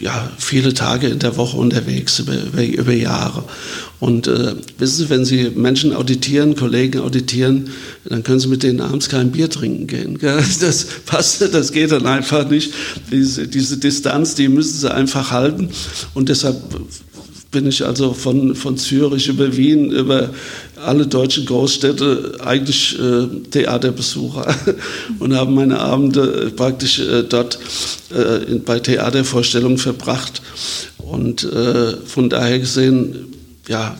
ja, 0.02 0.32
viele 0.38 0.74
Tage 0.74 1.08
in 1.08 1.19
der 1.19 1.38
Woche 1.38 1.58
unterwegs, 1.58 2.19
über, 2.19 2.63
über, 2.63 2.93
Jahre. 2.93 3.43
Und 4.00 4.28
äh, 4.28 4.56
wissen 4.78 5.06
Sie, 5.06 5.10
wenn 5.10 5.26
Sie 5.26 5.52
Menschen 5.56 5.93
auditieren, 5.93 6.56
Kollegen 6.56 7.00
auditieren, 7.00 7.69
dann 8.06 8.24
können 8.24 8.39
Sie 8.39 8.48
mit 8.48 8.63
denen 8.63 8.82
abends 8.82 9.10
kein 9.10 9.32
Bier 9.32 9.50
trinken 9.50 9.88
gehen. 9.88 10.19
Das 10.60 10.86
passt, 11.06 11.41
das 11.54 11.71
geht 11.71 11.91
dann 11.91 12.06
einfach 12.06 12.50
nicht. 12.50 12.74
Diese, 13.12 13.48
diese 13.48 13.78
Distanz, 13.78 14.36
die 14.36 14.48
müssen 14.48 14.80
Sie 14.80 14.93
einfach 14.93 15.32
halten. 15.32 15.69
Und 16.13 16.30
deshalb 16.30 16.58
bin 17.55 17.67
ich 17.67 17.85
also 17.85 18.13
von, 18.13 18.53
von 18.53 18.75
Zürich 18.75 19.29
über 19.29 19.55
Wien, 19.55 19.89
über 19.89 20.29
alle 20.75 21.07
deutschen 21.07 21.45
Großstädte 21.45 22.37
eigentlich 22.43 22.99
äh, 22.99 23.27
Theaterbesucher 23.49 24.53
und 25.19 25.33
habe 25.33 25.51
meine 25.51 25.79
Abende 25.79 26.51
praktisch 26.53 26.99
äh, 26.99 27.23
dort 27.23 27.57
äh, 28.13 28.43
in, 28.51 28.65
bei 28.65 28.81
Theatervorstellungen 28.81 29.77
verbracht. 29.77 30.41
Und 30.97 31.45
äh, 31.45 31.95
von 32.05 32.29
daher 32.29 32.59
gesehen, 32.59 33.27
ja, 33.69 33.97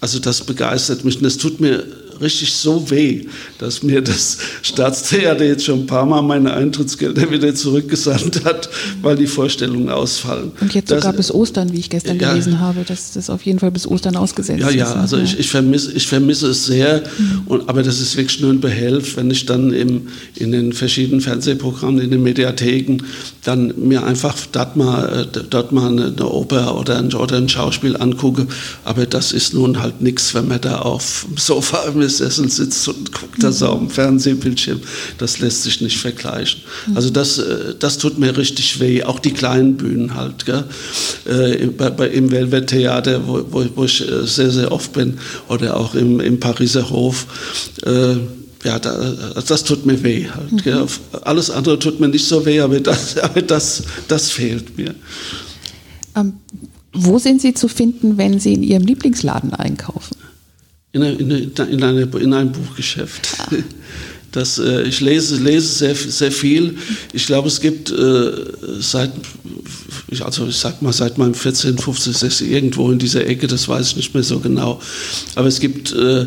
also 0.00 0.18
das 0.20 0.40
begeistert 0.40 1.04
mich 1.04 1.18
und 1.18 1.26
es 1.26 1.36
tut 1.36 1.60
mir 1.60 1.84
richtig 2.20 2.52
so 2.52 2.90
weh, 2.90 3.26
dass 3.58 3.82
mir 3.82 4.02
das 4.02 4.38
Staatstheater 4.62 5.44
jetzt 5.44 5.64
schon 5.64 5.80
ein 5.80 5.86
paar 5.86 6.06
Mal 6.06 6.22
meine 6.22 6.52
Eintrittsgelder 6.54 7.30
wieder 7.30 7.54
zurückgesandt 7.54 8.44
hat, 8.44 8.68
weil 9.02 9.16
die 9.16 9.26
Vorstellungen 9.26 9.88
ausfallen. 9.88 10.52
Und 10.60 10.74
jetzt 10.74 10.88
sogar 10.88 11.12
das, 11.12 11.16
bis 11.16 11.30
Ostern, 11.32 11.72
wie 11.72 11.78
ich 11.78 11.90
gestern 11.90 12.18
ja, 12.18 12.30
gelesen 12.30 12.60
habe, 12.60 12.84
dass 12.86 13.12
das 13.12 13.30
auf 13.30 13.42
jeden 13.42 13.58
Fall 13.58 13.70
bis 13.70 13.86
Ostern 13.86 14.16
ausgesetzt 14.16 14.60
ja, 14.60 14.68
ist. 14.68 14.74
Ja, 14.76 14.94
also 14.94 15.18
ich, 15.18 15.38
ich, 15.38 15.48
vermisse, 15.48 15.92
ich 15.92 16.06
vermisse 16.06 16.48
es 16.48 16.66
sehr, 16.66 17.02
mhm. 17.18 17.42
und, 17.46 17.68
aber 17.68 17.82
das 17.82 18.00
ist 18.00 18.16
wirklich 18.16 18.40
nur 18.40 18.50
ein 18.50 18.60
Behelf, 18.60 19.16
wenn 19.16 19.30
ich 19.30 19.46
dann 19.46 19.72
im, 19.72 20.08
in 20.34 20.52
den 20.52 20.72
verschiedenen 20.72 21.20
Fernsehprogrammen, 21.20 22.00
in 22.00 22.10
den 22.10 22.22
Mediatheken, 22.22 22.98
dann 23.44 23.74
mir 23.76 24.04
einfach 24.04 24.36
dort 24.52 24.76
mal, 24.76 25.26
äh, 25.34 25.40
dort 25.48 25.72
mal 25.72 25.90
eine, 25.90 26.06
eine 26.06 26.28
Oper 26.28 26.78
oder 26.78 26.98
ein, 26.98 27.12
oder 27.12 27.36
ein 27.36 27.48
Schauspiel 27.48 27.96
angucke. 27.96 28.46
Aber 28.84 29.06
das 29.06 29.32
ist 29.32 29.54
nun 29.54 29.80
halt 29.80 30.00
nichts, 30.00 30.34
wenn 30.34 30.48
man 30.48 30.60
da 30.60 30.78
auf 30.78 31.26
dem 31.28 31.36
Sofa 31.36 31.84
im 31.88 32.00
Sessel 32.08 32.50
sitzt 32.50 32.86
und 32.88 33.12
guckt 33.12 33.42
das 33.42 33.62
auf 33.62 33.78
dem 33.78 33.90
Fernsehbildschirm. 33.90 34.80
Das 35.18 35.38
lässt 35.38 35.62
sich 35.62 35.80
nicht 35.80 35.98
vergleichen. 35.98 36.60
Also 36.94 37.10
das, 37.10 37.38
äh, 37.38 37.74
das 37.78 37.98
tut 37.98 38.18
mir 38.18 38.36
richtig 38.36 38.80
weh. 38.80 39.02
Auch 39.02 39.18
die 39.18 39.32
kleinen 39.32 39.76
Bühnen 39.76 40.14
halt. 40.14 40.46
Gell? 40.46 40.64
Äh, 41.26 41.66
bei, 41.66 41.90
bei, 41.90 42.08
Im 42.08 42.30
Velvet 42.30 42.68
Theater, 42.68 43.26
wo, 43.26 43.44
wo, 43.50 43.64
wo, 43.74 43.84
ich 43.84 44.00
äh, 44.08 44.26
sehr, 44.26 44.50
sehr 44.50 44.72
oft 44.72 44.92
bin, 44.92 45.18
oder 45.48 45.76
auch 45.76 45.94
im, 45.94 46.20
im 46.20 46.40
Pariser 46.40 46.90
Hof. 46.90 47.26
Äh, 47.84 48.16
ja, 48.64 48.78
da, 48.78 49.12
das 49.46 49.64
tut 49.64 49.84
mir 49.84 50.02
weh. 50.02 50.26
Halt, 50.28 50.66
mhm. 50.66 50.86
Alles 51.22 51.50
andere 51.50 51.78
tut 51.78 52.00
mir 52.00 52.08
nicht 52.08 52.26
so 52.26 52.44
weh, 52.46 52.60
aber 52.60 52.80
das, 52.80 53.18
aber 53.22 53.42
das, 53.42 53.82
das 54.08 54.30
fehlt 54.30 54.76
mir. 54.76 54.94
Ähm, 56.16 56.34
wo 56.92 57.18
sind 57.18 57.42
Sie 57.42 57.54
zu 57.54 57.68
finden, 57.68 58.16
wenn 58.18 58.38
Sie 58.38 58.54
in 58.54 58.62
Ihrem 58.62 58.84
Lieblingsladen 58.84 59.52
einkaufen? 59.52 60.16
In, 60.94 61.02
in, 61.02 61.30
in, 61.30 61.82
eine, 61.82 62.02
in 62.02 62.32
einem 62.32 62.52
Buchgeschäft. 62.52 63.28
Ah. 63.38 63.48
Das, 64.30 64.58
äh, 64.58 64.82
ich 64.82 65.00
lese, 65.00 65.36
lese 65.36 65.66
sehr, 65.66 65.94
sehr 65.94 66.32
viel. 66.32 66.76
Ich 67.12 67.26
glaube, 67.26 67.48
es 67.48 67.60
gibt 67.60 67.90
äh, 67.90 68.32
seit, 68.80 69.10
also 70.20 70.46
ich 70.46 70.56
sag 70.56 70.82
mal, 70.82 70.92
seit 70.92 71.18
meinem 71.18 71.34
14, 71.34 71.78
15, 71.78 72.12
16, 72.12 72.50
irgendwo 72.50 72.90
in 72.90 72.98
dieser 72.98 73.26
Ecke, 73.26 73.48
das 73.48 73.68
weiß 73.68 73.88
ich 73.88 73.96
nicht 73.96 74.14
mehr 74.14 74.22
so 74.22 74.38
genau, 74.40 74.80
aber 75.34 75.48
es 75.48 75.60
gibt 75.60 75.92
äh, 75.92 76.26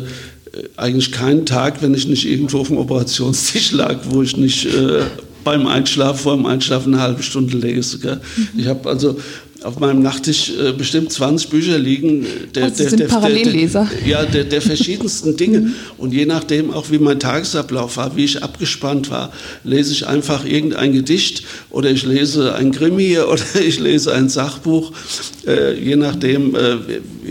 eigentlich 0.76 1.12
keinen 1.12 1.44
Tag, 1.44 1.82
wenn 1.82 1.94
ich 1.94 2.06
nicht 2.06 2.26
irgendwo 2.26 2.60
auf 2.60 2.68
dem 2.68 2.78
Operationstisch 2.78 3.72
lag, 3.72 3.98
wo 4.04 4.22
ich 4.22 4.36
nicht 4.36 4.66
äh, 4.66 5.02
beim 5.44 5.66
Einschlafen, 5.66 6.18
vor 6.18 6.36
dem 6.36 6.46
Einschlafen 6.46 6.94
eine 6.94 7.02
halbe 7.02 7.22
Stunde 7.22 7.56
lese. 7.56 7.98
Mhm. 7.98 8.60
Ich 8.60 8.66
habe 8.66 8.88
also 8.88 9.18
auf 9.64 9.80
meinem 9.80 10.02
Nachttisch 10.02 10.50
äh, 10.50 10.72
bestimmt 10.72 11.12
20 11.12 11.50
Bücher 11.50 11.78
liegen. 11.78 12.26
Der, 12.54 12.64
also 12.64 12.76
der, 12.76 12.90
sind 12.90 13.00
der, 13.00 13.06
Parallelleser. 13.06 13.88
Der, 14.00 14.08
ja, 14.08 14.24
der, 14.24 14.44
der 14.44 14.62
verschiedensten 14.62 15.36
Dinge. 15.36 15.60
Mhm. 15.60 15.74
Und 15.96 16.12
je 16.12 16.26
nachdem 16.26 16.72
auch, 16.72 16.90
wie 16.90 16.98
mein 16.98 17.18
Tagesablauf 17.18 17.96
war, 17.96 18.16
wie 18.16 18.24
ich 18.24 18.42
abgespannt 18.42 19.10
war, 19.10 19.32
lese 19.64 19.92
ich 19.92 20.06
einfach 20.06 20.44
irgendein 20.44 20.92
Gedicht 20.92 21.42
oder 21.70 21.90
ich 21.90 22.04
lese 22.04 22.54
ein 22.54 22.70
Krimi 22.72 23.18
oder 23.32 23.42
ich 23.60 23.80
lese 23.80 24.12
ein 24.12 24.28
Sachbuch, 24.28 24.92
äh, 25.46 25.74
je 25.74 25.96
nachdem, 25.96 26.54
äh, 26.54 26.76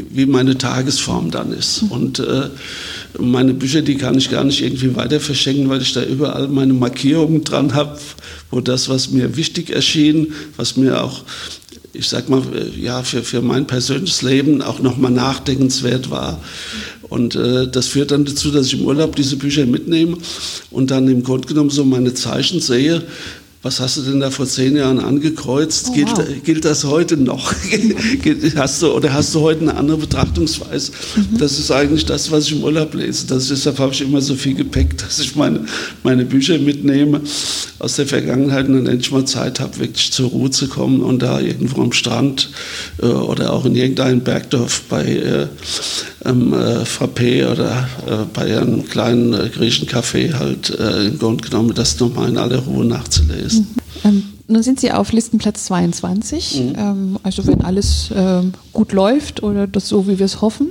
wie 0.10 0.26
meine 0.26 0.58
Tagesform 0.58 1.32
dann 1.32 1.54
ist. 1.54 1.84
Mhm. 1.84 1.92
Und 1.92 2.20
äh, 2.20 2.50
meine 3.20 3.54
Bücher, 3.54 3.82
die 3.82 3.96
kann 3.96 4.18
ich 4.18 4.30
gar 4.30 4.44
nicht 4.44 4.62
irgendwie 4.62 4.96
weiter 4.96 5.20
verschenken, 5.20 5.70
weil 5.70 5.82
ich 5.82 5.94
da 5.94 6.04
überall 6.04 6.48
meine 6.48 6.74
Markierungen 6.74 7.44
dran 7.44 7.74
habe, 7.74 7.98
wo 8.52 8.60
das, 8.60 8.90
was 8.90 9.12
mir 9.12 9.36
wichtig 9.38 9.70
erschien, 9.70 10.34
was 10.56 10.78
mir 10.78 11.04
auch 11.04 11.24
ich 11.98 12.08
sag 12.08 12.30
mal, 12.30 12.42
ja, 12.80 13.04
für, 13.04 13.24
für 13.24 13.42
mein 13.42 13.68
persönliches 13.68 14.22
Leben 14.22 14.62
auch 14.62 14.80
nochmal 14.80 15.12
nachdenkenswert 15.12 16.10
war. 16.10 16.40
Und 17.10 17.36
äh, 17.36 17.68
das 17.68 17.88
führt 17.88 18.12
dann 18.12 18.26
dazu, 18.26 18.52
dass 18.52 18.68
ich 18.68 18.80
im 18.80 18.86
Urlaub 18.86 19.16
diese 19.16 19.38
Bücher 19.38 19.66
mitnehme 19.66 20.18
und 20.72 20.92
dann 20.92 21.08
im 21.08 21.24
Grunde 21.24 21.48
genommen 21.48 21.70
so 21.70 21.84
meine 21.86 22.14
Zeichen 22.14 22.60
sehe, 22.60 23.04
was 23.68 23.82
hast 23.82 23.98
du 23.98 24.02
denn 24.04 24.22
da 24.22 24.32
vor 24.32 24.46
zehn 24.46 24.78
Jahren 24.78 24.98
angekreuzt? 24.98 25.88
Oh, 25.90 25.94
gilt, 25.94 26.08
wow. 26.16 26.26
gilt, 26.46 26.64
das 26.64 26.86
heute 26.86 27.18
noch? 27.18 27.54
hast 28.56 28.82
du, 28.82 28.94
oder 28.94 29.14
hast 29.14 29.36
du 29.36 29.42
heute 29.42 29.60
eine 29.62 29.76
andere 29.76 29.98
Betrachtungsweise? 29.98 30.94
Mhm. 31.18 31.38
Das 31.38 31.60
ist 31.60 31.70
eigentlich 31.70 32.06
das, 32.06 32.32
was 32.32 32.46
ich 32.46 32.54
im 32.54 32.64
Urlaub 32.64 32.94
lese. 32.94 33.28
Das, 33.28 33.50
deshalb 33.50 33.80
habe 33.80 33.92
ich 33.92 34.00
immer 34.00 34.22
so 34.22 34.36
viel 34.36 34.54
Gepäck, 34.54 34.98
dass 35.00 35.20
ich 35.20 35.36
meine, 35.36 35.66
meine 36.02 36.24
Bücher 36.24 36.58
mitnehme 36.60 37.20
aus 37.80 37.98
der 37.98 38.08
Vergangenheit 38.08 38.70
und 38.70 38.76
dann 38.76 38.88
endlich 38.88 39.12
mal 39.12 39.26
Zeit 39.26 39.60
habe, 39.60 39.78
wirklich 39.80 40.14
zur 40.14 40.30
Ruhe 40.30 40.50
zu 40.50 40.70
kommen 40.70 41.02
und 41.02 41.22
da 41.22 41.42
irgendwo 41.42 41.82
am 41.82 41.92
Strand 41.92 42.50
äh, 43.02 43.06
oder 43.06 43.52
auch 43.52 43.66
in 43.66 43.76
irgendeinem 43.76 44.22
Bergdorf 44.22 44.84
bei 44.88 45.04
äh, 45.04 45.48
ähm, 46.28 46.54
äh, 46.54 46.84
Frappé 46.84 47.50
oder 47.52 47.88
äh, 48.06 48.26
bei 48.34 48.58
einem 48.58 48.86
kleinen 48.86 49.34
äh, 49.34 49.50
griechischen 49.50 49.88
Café 49.88 50.34
halt 50.34 50.70
äh, 50.70 51.08
im 51.08 51.20
Grunde 51.20 51.44
genommen 51.44 51.74
das 51.74 52.00
nochmal 52.00 52.30
in 52.30 52.38
aller 52.38 52.60
Ruhe 52.60 52.86
nachzulesen. 52.86 53.68
Mhm. 54.04 54.10
Ähm, 54.10 54.24
nun 54.50 54.64
sind 54.64 54.80
Sie 54.80 54.92
auf 54.92 55.12
Listenplatz 55.12 55.66
22. 55.66 56.60
Mhm. 56.60 56.76
Ähm, 56.78 57.20
also 57.24 57.46
wenn 57.48 57.62
alles 57.62 58.10
ähm, 58.16 58.54
gut 58.74 58.94
läuft 58.94 59.44
oder 59.44 59.68
das 59.68 59.90
so, 59.90 60.08
wie 60.08 60.20
wir 60.20 60.26
es 60.26 60.42
hoffen, 60.42 60.70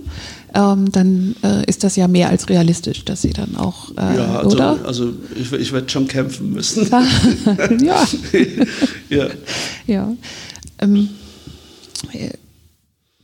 ähm, 0.54 0.90
dann 0.90 1.36
äh, 1.42 1.64
ist 1.66 1.84
das 1.84 1.96
ja 1.96 2.08
mehr 2.08 2.30
als 2.30 2.48
realistisch, 2.48 3.04
dass 3.04 3.22
Sie 3.22 3.30
dann 3.30 3.56
auch, 3.56 3.90
äh, 3.98 4.16
ja, 4.16 4.38
also, 4.38 4.56
oder? 4.56 4.78
Also 4.86 5.12
ich, 5.38 5.52
ich 5.52 5.72
werde 5.72 5.88
schon 5.90 6.08
kämpfen 6.08 6.52
müssen. 6.52 6.88
ja. 7.84 8.04
ja. 9.10 9.26
ja. 9.86 10.12
Ähm, 10.78 11.10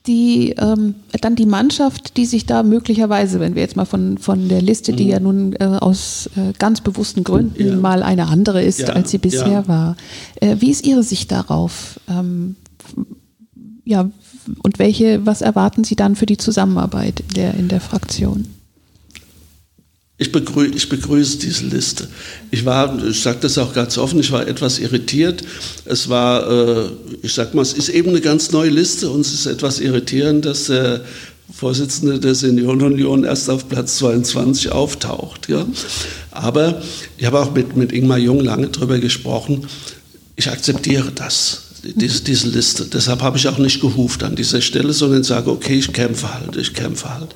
die, 0.06 0.54
ähm, 0.58 0.96
dann 1.20 1.36
die 1.36 1.46
Mannschaft, 1.46 2.16
die 2.16 2.26
sich 2.26 2.46
da 2.46 2.62
möglicherweise, 2.62 3.38
wenn 3.38 3.54
wir 3.54 3.62
jetzt 3.62 3.76
mal 3.76 3.84
von, 3.84 4.18
von 4.18 4.48
der 4.48 4.60
Liste, 4.60 4.92
die 4.92 5.04
mhm. 5.04 5.10
ja 5.10 5.20
nun 5.20 5.52
äh, 5.54 5.64
aus 5.64 6.28
äh, 6.36 6.52
ganz 6.58 6.80
bewussten 6.80 7.22
Gründen 7.22 7.66
ja. 7.66 7.76
mal 7.76 8.02
eine 8.02 8.26
andere 8.26 8.62
ist, 8.62 8.80
ja. 8.80 8.88
als 8.88 9.10
sie 9.10 9.18
bisher 9.18 9.48
ja. 9.48 9.68
war, 9.68 9.96
äh, 10.40 10.56
wie 10.58 10.70
ist 10.70 10.84
Ihre 10.84 11.02
Sicht 11.04 11.30
darauf? 11.30 12.00
Ähm, 12.08 12.56
ja, 13.84 14.10
und 14.62 14.78
welche, 14.78 15.24
was 15.24 15.40
erwarten 15.40 15.84
Sie 15.84 15.96
dann 15.96 16.16
für 16.16 16.26
die 16.26 16.36
Zusammenarbeit 16.36 17.20
in 17.20 17.34
der, 17.34 17.54
in 17.54 17.68
der 17.68 17.80
Fraktion? 17.80 18.46
Ich, 20.22 20.30
begrü 20.30 20.70
ich 20.72 20.88
begrüße 20.88 21.38
diese 21.38 21.64
Liste. 21.66 22.06
Ich 22.52 22.64
war, 22.64 22.96
ich 23.04 23.20
sage 23.20 23.38
das 23.40 23.58
auch 23.58 23.74
ganz 23.74 23.98
offen, 23.98 24.20
ich 24.20 24.30
war 24.30 24.46
etwas 24.46 24.78
irritiert. 24.78 25.42
Es 25.84 26.08
war, 26.08 26.48
äh, 26.48 26.90
ich 27.22 27.34
sag 27.34 27.54
mal, 27.54 27.62
es 27.62 27.72
ist 27.72 27.88
eben 27.88 28.10
eine 28.10 28.20
ganz 28.20 28.52
neue 28.52 28.70
Liste 28.70 29.10
und 29.10 29.22
es 29.22 29.32
ist 29.34 29.46
etwas 29.46 29.80
irritierend, 29.80 30.44
dass 30.44 30.66
der 30.66 31.00
Vorsitzende 31.52 32.20
der 32.20 32.36
Seniorenunion 32.36 33.24
erst 33.24 33.50
auf 33.50 33.68
Platz 33.68 33.98
22 33.98 34.70
auftaucht. 34.70 35.48
Ja. 35.48 35.66
Aber 36.30 36.80
ich 37.18 37.26
habe 37.26 37.40
auch 37.40 37.52
mit, 37.52 37.76
mit 37.76 37.90
Ingmar 37.92 38.18
Jung 38.18 38.44
lange 38.44 38.68
darüber 38.68 39.00
gesprochen. 39.00 39.66
Ich 40.36 40.48
akzeptiere 40.48 41.10
das 41.12 41.62
diese, 41.82 42.22
diese 42.22 42.48
Liste. 42.48 42.84
Deshalb 42.86 43.22
habe 43.22 43.38
ich 43.38 43.48
auch 43.48 43.58
nicht 43.58 43.80
gehuft 43.80 44.22
an 44.22 44.36
dieser 44.36 44.60
Stelle, 44.60 44.92
sondern 44.92 45.24
sage, 45.24 45.50
okay, 45.50 45.80
ich 45.80 45.92
kämpfe 45.92 46.32
halt, 46.32 46.56
ich 46.56 46.74
kämpfe 46.74 47.12
halt. 47.12 47.34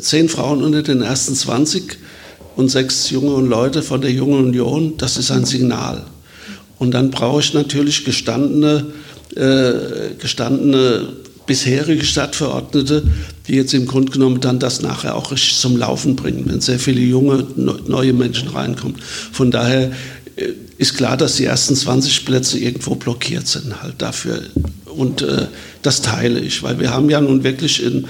Zehn 0.00 0.28
Frauen 0.28 0.62
unter 0.62 0.82
den 0.82 1.02
ersten 1.02 1.34
20 1.34 1.98
und 2.56 2.70
sechs 2.70 3.10
junge 3.10 3.46
Leute 3.46 3.82
von 3.82 4.00
der 4.00 4.10
Jungen 4.10 4.46
Union, 4.46 4.94
das 4.96 5.16
ist 5.16 5.30
ein 5.30 5.44
Signal. 5.44 6.04
Und 6.78 6.92
dann 6.92 7.10
brauche 7.10 7.40
ich 7.40 7.54
natürlich 7.54 8.04
gestandene, 8.04 8.86
äh, 9.36 10.14
gestandene 10.18 11.08
bisherige 11.46 12.04
Stadtverordnete, 12.04 13.02
die 13.46 13.54
jetzt 13.54 13.74
im 13.74 13.86
Grunde 13.86 14.12
genommen 14.12 14.40
dann 14.40 14.58
das 14.58 14.82
nachher 14.82 15.14
auch 15.14 15.30
richtig 15.30 15.58
zum 15.58 15.76
Laufen 15.76 16.16
bringen, 16.16 16.44
wenn 16.46 16.60
sehr 16.60 16.78
viele 16.78 17.00
junge, 17.00 17.46
neue 17.56 18.12
Menschen 18.12 18.48
reinkommen. 18.48 18.96
Von 19.32 19.50
daher 19.50 19.92
äh, 20.36 20.48
ist 20.78 20.96
klar, 20.96 21.16
dass 21.16 21.36
die 21.36 21.44
ersten 21.44 21.76
20 21.76 22.24
Plätze 22.24 22.58
irgendwo 22.58 22.94
blockiert 22.94 23.46
sind 23.46 23.82
halt 23.82 23.94
dafür. 23.98 24.40
Und 24.84 25.22
äh, 25.22 25.46
das 25.82 26.02
teile 26.02 26.40
ich, 26.40 26.62
weil 26.62 26.80
wir 26.80 26.90
haben 26.90 27.10
ja 27.10 27.20
nun 27.20 27.44
wirklich 27.44 27.82
in, 27.82 28.06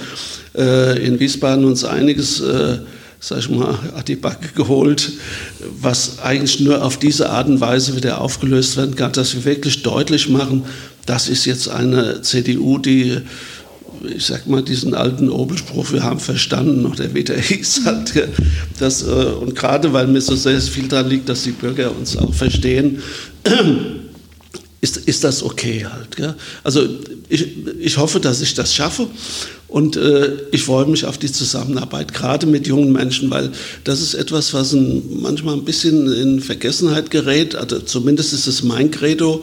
in 0.55 1.19
Wiesbaden 1.19 1.65
uns 1.65 1.85
einiges, 1.85 2.41
äh, 2.41 2.79
sag 3.21 3.39
ich 3.39 3.51
mal, 3.51 3.79
an 3.95 4.05
die 4.07 4.17
Backe 4.17 4.49
geholt, 4.55 5.13
was 5.81 6.21
eigentlich 6.21 6.61
nur 6.61 6.85
auf 6.85 6.99
diese 6.99 7.31
Art 7.31 7.49
und 7.49 7.61
Weise 7.61 7.97
wieder 7.97 8.21
aufgelöst 8.21 8.77
werden 8.77 8.95
kann, 8.95 9.13
dass 9.13 9.35
wir 9.35 9.45
wirklich 9.45 9.83
deutlich 9.83 10.29
machen, 10.29 10.65
das 11.07 11.29
ist 11.29 11.45
jetzt 11.45 11.69
eine 11.69 12.23
CDU, 12.23 12.79
die 12.79 13.21
ich 14.15 14.27
sag 14.27 14.47
mal, 14.47 14.63
diesen 14.63 14.95
alten 14.95 15.31
Obelspruch, 15.31 15.93
wir 15.93 16.03
haben 16.03 16.21
verstanden, 16.21 16.85
oder 16.87 17.15
wie 17.15 17.25
der 17.25 17.41
hieß 17.41 17.83
halt. 17.85 18.29
Das, 18.79 19.03
äh, 19.03 19.07
und 19.07 19.55
gerade 19.55 19.93
weil 19.93 20.07
mir 20.07 20.21
so 20.21 20.37
sehr 20.37 20.61
viel 20.61 20.89
daran 20.89 21.09
liegt, 21.09 21.29
dass 21.29 21.45
die 21.45 21.53
Bürger 21.53 21.97
uns 21.97 22.17
auch 22.17 22.35
verstehen, 22.35 23.03
ist, 24.81 24.97
ist 24.99 25.25
das 25.25 25.43
okay 25.43 25.87
halt. 25.91 26.17
Gell? 26.17 26.35
Also 26.63 26.87
ich, 27.29 27.49
ich 27.79 27.97
hoffe, 27.97 28.21
dass 28.21 28.41
ich 28.41 28.55
das 28.55 28.75
schaffe 28.75 29.09
und 29.75 29.97
äh, 29.97 30.37
ich 30.53 30.63
freue 30.63 30.87
mich 30.87 31.05
auf 31.05 31.19
die 31.19 31.33
Zusammenarbeit, 31.33 32.15
gerade 32.15 32.47
mit 32.47 32.69
jungen 32.69 32.93
Menschen, 32.93 33.29
weil 33.33 33.51
das 33.83 34.01
ist 34.01 34.15
etwas, 34.15 34.55
was 34.55 34.73
ein, 34.73 35.03
manchmal 35.21 35.55
ein 35.57 35.65
bisschen 35.65 36.13
in 36.13 36.39
Vergessenheit 36.41 37.11
gerät. 37.11 37.57
Also 37.57 37.81
zumindest 37.81 38.33
ist 38.35 38.47
es 38.47 38.63
mein 38.63 38.93
Credo. 38.93 39.43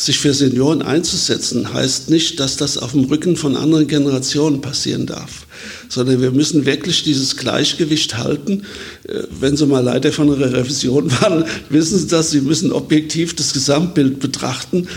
sich 0.00 0.18
für 0.18 0.32
Senioren 0.32 0.80
einzusetzen, 0.80 1.74
heißt 1.74 2.08
nicht, 2.08 2.40
dass 2.40 2.56
das 2.56 2.78
auf 2.78 2.92
dem 2.92 3.04
Rücken 3.04 3.36
von 3.36 3.54
anderen 3.54 3.86
Generationen 3.86 4.62
passieren 4.62 5.06
darf, 5.06 5.46
sondern 5.88 6.22
wir 6.22 6.30
müssen 6.30 6.64
wirklich 6.64 7.02
dieses 7.02 7.36
Gleichgewicht 7.36 8.16
halten. 8.16 8.64
Äh, 9.06 9.24
wenn 9.40 9.56
Sie 9.56 9.66
mal 9.66 9.84
Leiter 9.84 10.10
von 10.10 10.32
einer 10.32 10.52
Revision 10.52 11.12
waren, 11.20 11.44
wissen 11.68 11.98
Sie 11.98 12.06
das, 12.06 12.30
Sie 12.30 12.40
müssen 12.40 12.72
objektiv 12.72 13.36
das 13.36 13.52
Gesamtbild 13.52 14.20
betrachten. 14.20 14.88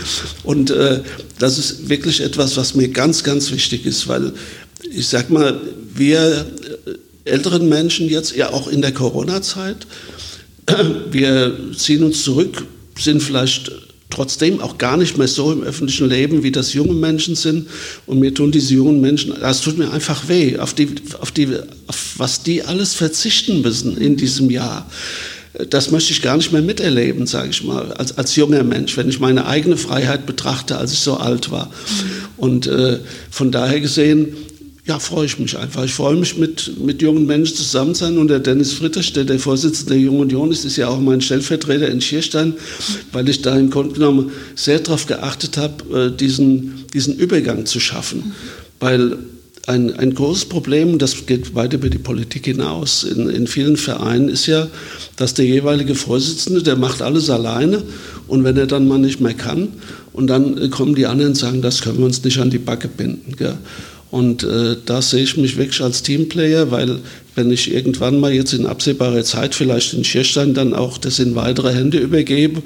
Und 0.42 0.70
äh, 0.70 1.00
das 1.38 1.58
ist 1.58 1.88
wirklich 1.88 2.22
etwas, 2.22 2.56
was 2.56 2.74
mir 2.74 2.88
ganz, 2.88 3.22
ganz 3.24 3.50
wichtig 3.50 3.84
ist, 3.84 4.08
weil 4.08 4.32
ich 4.90 5.08
sag 5.08 5.30
mal, 5.30 5.60
wir 5.94 6.46
äh, 7.24 7.30
älteren 7.30 7.68
Menschen 7.68 8.08
jetzt, 8.08 8.36
ja 8.36 8.50
auch 8.52 8.68
in 8.68 8.82
der 8.82 8.92
Corona-Zeit, 8.92 9.86
wir 11.10 11.56
ziehen 11.76 12.02
uns 12.02 12.22
zurück, 12.22 12.64
sind 12.98 13.22
vielleicht 13.22 13.72
trotzdem 14.10 14.60
auch 14.60 14.78
gar 14.78 14.96
nicht 14.96 15.18
mehr 15.18 15.28
so 15.28 15.52
im 15.52 15.62
öffentlichen 15.62 16.08
Leben, 16.08 16.42
wie 16.42 16.52
das 16.52 16.72
junge 16.72 16.94
Menschen 16.94 17.34
sind. 17.34 17.68
Und 18.06 18.20
mir 18.20 18.32
tun 18.32 18.52
diese 18.52 18.74
jungen 18.74 19.00
Menschen, 19.00 19.34
das 19.40 19.60
tut 19.60 19.76
mir 19.76 19.90
einfach 19.90 20.28
weh, 20.28 20.58
auf, 20.58 20.74
die, 20.74 20.94
auf, 21.20 21.32
die, 21.32 21.48
auf 21.86 22.14
was 22.16 22.42
die 22.42 22.62
alles 22.62 22.94
verzichten 22.94 23.62
müssen 23.62 23.96
in 23.96 24.16
diesem 24.16 24.50
Jahr. 24.50 24.88
Das 25.70 25.90
möchte 25.90 26.12
ich 26.12 26.22
gar 26.22 26.36
nicht 26.36 26.52
mehr 26.52 26.62
miterleben, 26.62 27.26
sage 27.26 27.50
ich 27.50 27.62
mal, 27.62 27.92
als, 27.92 28.18
als 28.18 28.34
junger 28.34 28.64
Mensch, 28.64 28.96
wenn 28.96 29.08
ich 29.08 29.20
meine 29.20 29.46
eigene 29.46 29.76
Freiheit 29.76 30.26
betrachte, 30.26 30.76
als 30.76 30.92
ich 30.92 30.98
so 30.98 31.16
alt 31.16 31.50
war. 31.50 31.70
Und 32.36 32.66
äh, 32.66 32.98
von 33.30 33.52
daher 33.52 33.80
gesehen, 33.80 34.36
ja, 34.86 34.98
freue 34.98 35.24
ich 35.24 35.38
mich 35.38 35.56
einfach. 35.56 35.84
Ich 35.84 35.94
freue 35.94 36.14
mich, 36.14 36.36
mit, 36.36 36.78
mit 36.78 37.00
jungen 37.00 37.24
Menschen 37.24 37.56
zusammen 37.56 37.94
sein. 37.94 38.18
Und 38.18 38.28
der 38.28 38.38
Dennis 38.38 38.74
Fritters, 38.74 39.12
der 39.14 39.24
der 39.24 39.38
Vorsitzende 39.38 39.94
der 39.94 40.02
Jungen 40.02 40.20
Union 40.20 40.52
ist, 40.52 40.66
ist 40.66 40.76
ja 40.76 40.88
auch 40.88 41.00
mein 41.00 41.22
Stellvertreter 41.22 41.88
in 41.88 42.02
Schierstein, 42.02 42.54
weil 43.12 43.26
ich 43.28 43.40
da 43.40 43.56
im 43.56 43.70
Grunde 43.70 43.94
genommen 43.94 44.32
sehr 44.54 44.80
darauf 44.80 45.06
geachtet 45.06 45.56
habe, 45.56 46.12
äh, 46.12 46.16
diesen, 46.16 46.84
diesen 46.92 47.16
Übergang 47.16 47.64
zu 47.64 47.80
schaffen. 47.80 48.34
Weil 48.78 49.16
ein, 49.66 49.96
ein 49.96 50.14
großes 50.14 50.46
Problem, 50.46 50.98
das 50.98 51.24
geht 51.24 51.54
weit 51.54 51.72
über 51.72 51.88
die 51.88 51.96
Politik 51.96 52.44
hinaus, 52.44 53.04
in, 53.04 53.30
in 53.30 53.46
vielen 53.46 53.78
Vereinen 53.78 54.28
ist 54.28 54.44
ja, 54.46 54.68
dass 55.16 55.32
der 55.32 55.46
jeweilige 55.46 55.94
Vorsitzende, 55.94 56.62
der 56.62 56.76
macht 56.76 57.00
alles 57.00 57.30
alleine 57.30 57.82
und 58.28 58.44
wenn 58.44 58.58
er 58.58 58.66
dann 58.66 58.86
mal 58.86 58.98
nicht 58.98 59.20
mehr 59.20 59.32
kann, 59.32 59.68
und 60.12 60.28
dann 60.28 60.70
kommen 60.70 60.94
die 60.94 61.06
anderen 61.06 61.32
und 61.32 61.36
sagen, 61.36 61.60
das 61.60 61.80
können 61.80 61.98
wir 61.98 62.04
uns 62.04 62.22
nicht 62.22 62.38
an 62.38 62.48
die 62.48 62.58
Backe 62.58 62.86
binden. 62.86 63.34
Gell? 63.36 63.58
Und 64.14 64.44
äh, 64.44 64.76
da 64.86 65.02
sehe 65.02 65.24
ich 65.24 65.36
mich 65.36 65.56
wirklich 65.56 65.82
als 65.82 66.04
Teamplayer, 66.04 66.70
weil 66.70 67.00
wenn 67.34 67.50
ich 67.50 67.74
irgendwann 67.74 68.20
mal 68.20 68.32
jetzt 68.32 68.52
in 68.52 68.64
absehbarer 68.64 69.24
Zeit 69.24 69.56
vielleicht 69.56 69.92
in 69.92 70.04
Schierstein 70.04 70.54
dann 70.54 70.72
auch 70.72 70.98
das 70.98 71.18
in 71.18 71.34
weitere 71.34 71.74
Hände 71.74 71.98
übergebe, 71.98 72.62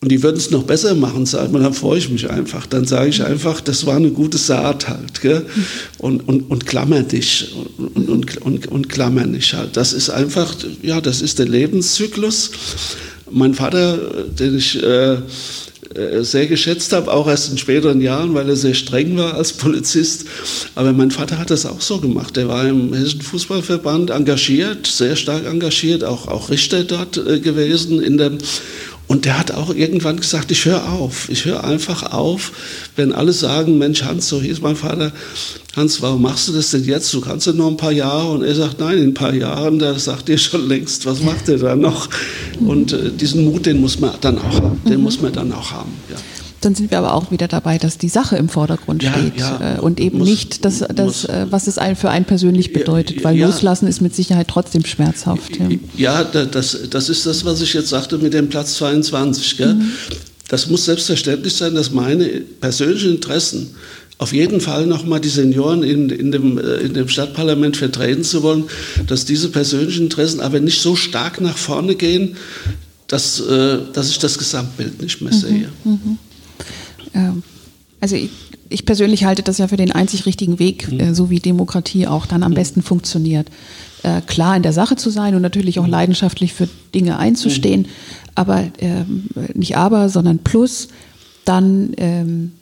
und 0.00 0.12
die 0.12 0.22
würden 0.22 0.36
es 0.36 0.52
noch 0.52 0.62
besser 0.62 0.94
machen, 0.94 1.26
sagt 1.26 1.50
man, 1.50 1.64
dann 1.64 1.74
freue 1.74 1.98
ich 1.98 2.08
mich 2.08 2.30
einfach. 2.30 2.66
Dann 2.66 2.84
sage 2.84 3.10
ich 3.10 3.24
einfach, 3.24 3.60
das 3.60 3.84
war 3.84 3.96
eine 3.96 4.12
gute 4.12 4.38
Saat 4.38 4.88
halt. 4.88 5.20
Gell? 5.22 5.44
Und, 5.98 6.28
und, 6.28 6.42
und 6.42 6.66
klammer 6.66 7.02
dich 7.02 7.52
und, 7.76 8.08
und, 8.08 8.36
und, 8.36 8.68
und 8.68 8.88
klammer 8.88 9.26
dich 9.26 9.54
halt. 9.54 9.76
Das 9.76 9.92
ist 9.92 10.08
einfach, 10.08 10.54
ja, 10.82 11.00
das 11.00 11.20
ist 11.20 11.40
der 11.40 11.48
Lebenszyklus. 11.48 12.52
Mein 13.28 13.54
Vater, 13.54 13.98
den 14.38 14.56
ich 14.56 14.80
äh, 14.80 15.16
sehr 16.20 16.46
geschätzt 16.46 16.92
habe, 16.92 17.12
auch 17.12 17.28
erst 17.28 17.50
in 17.50 17.58
späteren 17.58 18.00
Jahren, 18.00 18.34
weil 18.34 18.48
er 18.48 18.56
sehr 18.56 18.74
streng 18.74 19.16
war 19.16 19.34
als 19.34 19.52
Polizist. 19.52 20.26
Aber 20.74 20.92
mein 20.92 21.10
Vater 21.10 21.38
hat 21.38 21.50
das 21.50 21.66
auch 21.66 21.80
so 21.80 21.98
gemacht. 21.98 22.36
Er 22.36 22.48
war 22.48 22.66
im 22.66 22.92
Hessischen 22.92 23.22
Fußballverband 23.22 24.10
engagiert, 24.10 24.86
sehr 24.86 25.16
stark 25.16 25.46
engagiert, 25.46 26.04
auch, 26.04 26.28
auch 26.28 26.50
Richter 26.50 26.84
dort 26.84 27.16
äh, 27.16 27.40
gewesen 27.40 28.02
in 28.02 28.18
der 28.18 28.32
und 29.08 29.24
der 29.24 29.38
hat 29.38 29.50
auch 29.52 29.74
irgendwann 29.74 30.18
gesagt, 30.18 30.50
ich 30.50 30.66
höre 30.66 30.92
auf. 30.92 31.28
Ich 31.30 31.46
höre 31.46 31.64
einfach 31.64 32.12
auf, 32.12 32.52
wenn 32.94 33.12
alle 33.12 33.32
sagen, 33.32 33.78
Mensch 33.78 34.04
Hans, 34.04 34.28
so 34.28 34.40
hieß 34.40 34.60
mein 34.60 34.76
Vater, 34.76 35.12
Hans, 35.74 36.02
warum 36.02 36.22
machst 36.22 36.48
du 36.48 36.52
das 36.52 36.70
denn 36.70 36.84
jetzt? 36.84 37.12
Du 37.14 37.20
kannst 37.20 37.46
ja 37.46 37.52
noch 37.54 37.68
ein 37.68 37.76
paar 37.78 37.92
Jahre. 37.92 38.32
Und 38.32 38.42
er 38.42 38.54
sagt, 38.54 38.80
nein, 38.80 38.98
in 38.98 39.04
ein 39.10 39.14
paar 39.14 39.32
Jahren, 39.32 39.78
da 39.78 39.98
sagt 39.98 40.28
ihr 40.28 40.36
schon 40.36 40.68
längst, 40.68 41.06
was 41.06 41.22
macht 41.22 41.48
er 41.48 41.58
da 41.58 41.74
noch? 41.74 42.08
Und 42.60 42.92
äh, 42.92 43.10
diesen 43.10 43.44
Mut, 43.44 43.64
den 43.64 43.80
muss 43.80 43.98
man 43.98 44.12
dann 44.20 44.38
auch 44.38 44.60
haben. 44.60 44.80
Den 44.84 44.98
mhm. 44.98 45.04
muss 45.04 45.20
man 45.20 45.32
dann 45.32 45.52
auch 45.52 45.70
haben. 45.70 45.92
Ja 46.10 46.16
dann 46.60 46.74
sind 46.74 46.90
wir 46.90 46.98
aber 46.98 47.14
auch 47.14 47.30
wieder 47.30 47.46
dabei, 47.46 47.78
dass 47.78 47.98
die 47.98 48.08
Sache 48.08 48.36
im 48.36 48.48
Vordergrund 48.48 49.02
ja, 49.02 49.12
steht 49.12 49.38
ja, 49.38 49.76
äh, 49.76 49.80
und 49.80 50.00
eben 50.00 50.18
muss, 50.18 50.28
nicht 50.28 50.64
das, 50.64 50.84
das 50.94 51.24
äh, 51.24 51.46
was 51.50 51.66
es 51.66 51.78
für 51.94 52.10
einen 52.10 52.24
persönlich 52.24 52.72
bedeutet, 52.72 53.22
weil 53.22 53.36
ja, 53.36 53.46
loslassen 53.46 53.86
ist 53.86 54.00
mit 54.00 54.14
Sicherheit 54.14 54.48
trotzdem 54.48 54.84
schmerzhaft. 54.84 55.58
Ja, 55.96 56.24
das, 56.24 56.76
das 56.90 57.08
ist 57.08 57.26
das, 57.26 57.44
was 57.44 57.60
ich 57.60 57.74
jetzt 57.74 57.88
sagte 57.88 58.18
mit 58.18 58.34
dem 58.34 58.48
Platz 58.48 58.74
22. 58.74 59.58
Mhm. 59.60 59.92
Das 60.48 60.68
muss 60.68 60.86
selbstverständlich 60.86 61.54
sein, 61.54 61.74
dass 61.74 61.92
meine 61.92 62.24
persönlichen 62.60 63.12
Interessen 63.12 63.74
auf 64.16 64.32
jeden 64.32 64.60
Fall 64.60 64.86
nochmal 64.86 65.20
die 65.20 65.28
Senioren 65.28 65.84
in, 65.84 66.10
in, 66.10 66.32
dem, 66.32 66.58
äh, 66.58 66.78
in 66.78 66.94
dem 66.94 67.08
Stadtparlament 67.08 67.76
vertreten 67.76 68.24
zu 68.24 68.42
wollen, 68.42 68.64
dass 69.06 69.24
diese 69.24 69.50
persönlichen 69.50 70.04
Interessen 70.04 70.40
aber 70.40 70.58
nicht 70.58 70.80
so 70.80 70.96
stark 70.96 71.40
nach 71.40 71.56
vorne 71.56 71.94
gehen, 71.94 72.36
dass, 73.06 73.42
dass 73.94 74.10
ich 74.10 74.18
das 74.18 74.36
Gesamtbild 74.36 75.00
nicht 75.00 75.22
mehr 75.22 75.32
mhm, 75.32 75.38
sehe. 75.38 75.68
Mhm, 75.82 75.90
mhm. 75.92 76.18
Ähm, 77.14 77.42
also 78.00 78.16
ich, 78.16 78.30
ich, 78.68 78.86
persönlich 78.86 79.24
halte 79.24 79.42
das 79.42 79.58
ja 79.58 79.68
für 79.68 79.76
den 79.76 79.92
einzig 79.92 80.26
richtigen 80.26 80.58
Weg, 80.58 80.90
mhm. 80.90 81.00
äh, 81.00 81.14
so 81.14 81.30
wie 81.30 81.40
Demokratie 81.40 82.06
auch 82.06 82.26
dann 82.26 82.42
am 82.42 82.52
mhm. 82.52 82.56
besten 82.56 82.82
funktioniert. 82.82 83.48
Äh, 84.02 84.20
klar 84.22 84.56
in 84.56 84.62
der 84.62 84.72
Sache 84.72 84.96
zu 84.96 85.10
sein 85.10 85.34
und 85.34 85.42
natürlich 85.42 85.78
auch 85.78 85.86
mhm. 85.86 85.90
leidenschaftlich 85.90 86.52
für 86.52 86.68
Dinge 86.94 87.18
einzustehen, 87.18 87.82
mhm. 87.82 87.86
aber 88.34 88.60
äh, 88.78 89.04
nicht 89.54 89.76
aber, 89.76 90.08
sondern 90.08 90.38
plus 90.38 90.88
dann 91.44 91.94
ähm, 91.96 92.52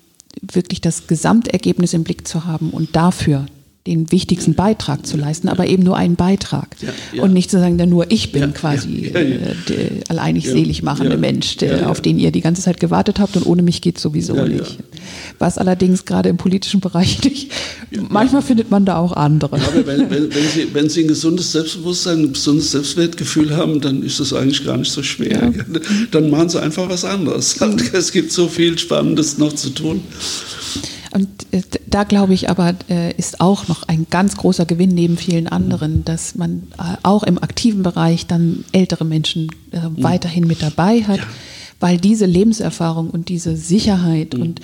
wirklich 0.40 0.80
das 0.80 1.06
Gesamtergebnis 1.06 1.92
im 1.92 2.04
Blick 2.04 2.26
zu 2.26 2.44
haben 2.44 2.70
und 2.70 2.94
dafür 2.94 3.46
den 3.86 4.10
wichtigsten 4.12 4.54
Beitrag 4.54 5.06
zu 5.06 5.16
leisten, 5.16 5.48
aber 5.48 5.66
eben 5.66 5.82
nur 5.82 5.96
einen 5.96 6.16
Beitrag. 6.16 6.76
Ja, 6.80 6.88
ja. 7.12 7.22
Und 7.22 7.32
nicht 7.32 7.50
zu 7.50 7.58
sagen, 7.58 7.76
nur 7.88 8.10
ich 8.10 8.32
bin 8.32 8.42
ja, 8.42 8.48
quasi 8.48 9.06
äh, 9.06 9.38
der 9.68 9.90
alleinig 10.08 10.46
selig 10.46 10.82
machende 10.82 11.16
Mensch, 11.16 11.56
der, 11.58 11.90
auf 11.90 12.00
den 12.00 12.18
ihr 12.18 12.30
die 12.32 12.40
ganze 12.40 12.62
Zeit 12.62 12.80
gewartet 12.80 13.20
habt 13.20 13.36
und 13.36 13.46
ohne 13.46 13.62
mich 13.62 13.80
geht 13.80 13.98
sowieso 13.98 14.34
nicht. 14.44 14.78
Was 15.38 15.58
allerdings 15.58 16.04
gerade 16.04 16.28
im 16.28 16.36
politischen 16.36 16.80
Bereich 16.80 17.22
nicht. 17.24 17.52
Manchmal 18.08 18.42
findet 18.42 18.70
man 18.70 18.84
da 18.84 18.98
auch 18.98 19.12
andere. 19.12 19.56
aber 19.56 19.86
wenn, 19.86 20.10
wenn, 20.10 20.34
wenn, 20.34 20.48
Sie, 20.48 20.68
wenn 20.72 20.88
Sie 20.88 21.02
ein 21.02 21.08
gesundes 21.08 21.52
Selbstbewusstsein, 21.52 22.18
ein 22.24 22.32
gesundes 22.32 22.72
Selbstwertgefühl 22.72 23.56
haben, 23.56 23.80
dann 23.80 24.02
ist 24.02 24.20
das 24.20 24.32
eigentlich 24.32 24.64
gar 24.64 24.76
nicht 24.76 24.90
so 24.90 25.02
schwer. 25.02 25.52
Dann 26.10 26.30
machen 26.30 26.48
Sie 26.48 26.60
einfach 26.60 26.88
was 26.88 27.04
anderes. 27.04 27.56
Es 27.92 28.12
gibt 28.12 28.32
so 28.32 28.48
viel 28.48 28.78
Spannendes 28.78 29.38
noch 29.38 29.54
zu 29.54 29.70
tun. 29.70 30.02
Und 31.16 31.46
äh, 31.50 31.62
da 31.86 32.04
glaube 32.04 32.34
ich 32.34 32.50
aber, 32.50 32.74
äh, 32.90 33.10
ist 33.14 33.40
auch 33.40 33.68
noch 33.68 33.84
ein 33.84 34.06
ganz 34.10 34.36
großer 34.36 34.66
Gewinn 34.66 34.90
neben 34.90 35.16
vielen 35.16 35.48
anderen, 35.48 36.04
dass 36.04 36.34
man 36.34 36.64
äh, 36.78 36.96
auch 37.04 37.22
im 37.22 37.42
aktiven 37.42 37.82
Bereich 37.82 38.26
dann 38.26 38.66
ältere 38.72 39.06
Menschen 39.06 39.50
mhm. 39.72 40.02
weiterhin 40.02 40.46
mit 40.46 40.60
dabei 40.60 41.04
hat, 41.04 41.20
weil 41.80 41.96
diese 41.96 42.26
Lebenserfahrung 42.26 43.08
und 43.08 43.30
diese 43.30 43.56
Sicherheit 43.56 44.34
mhm. 44.34 44.42
und 44.42 44.60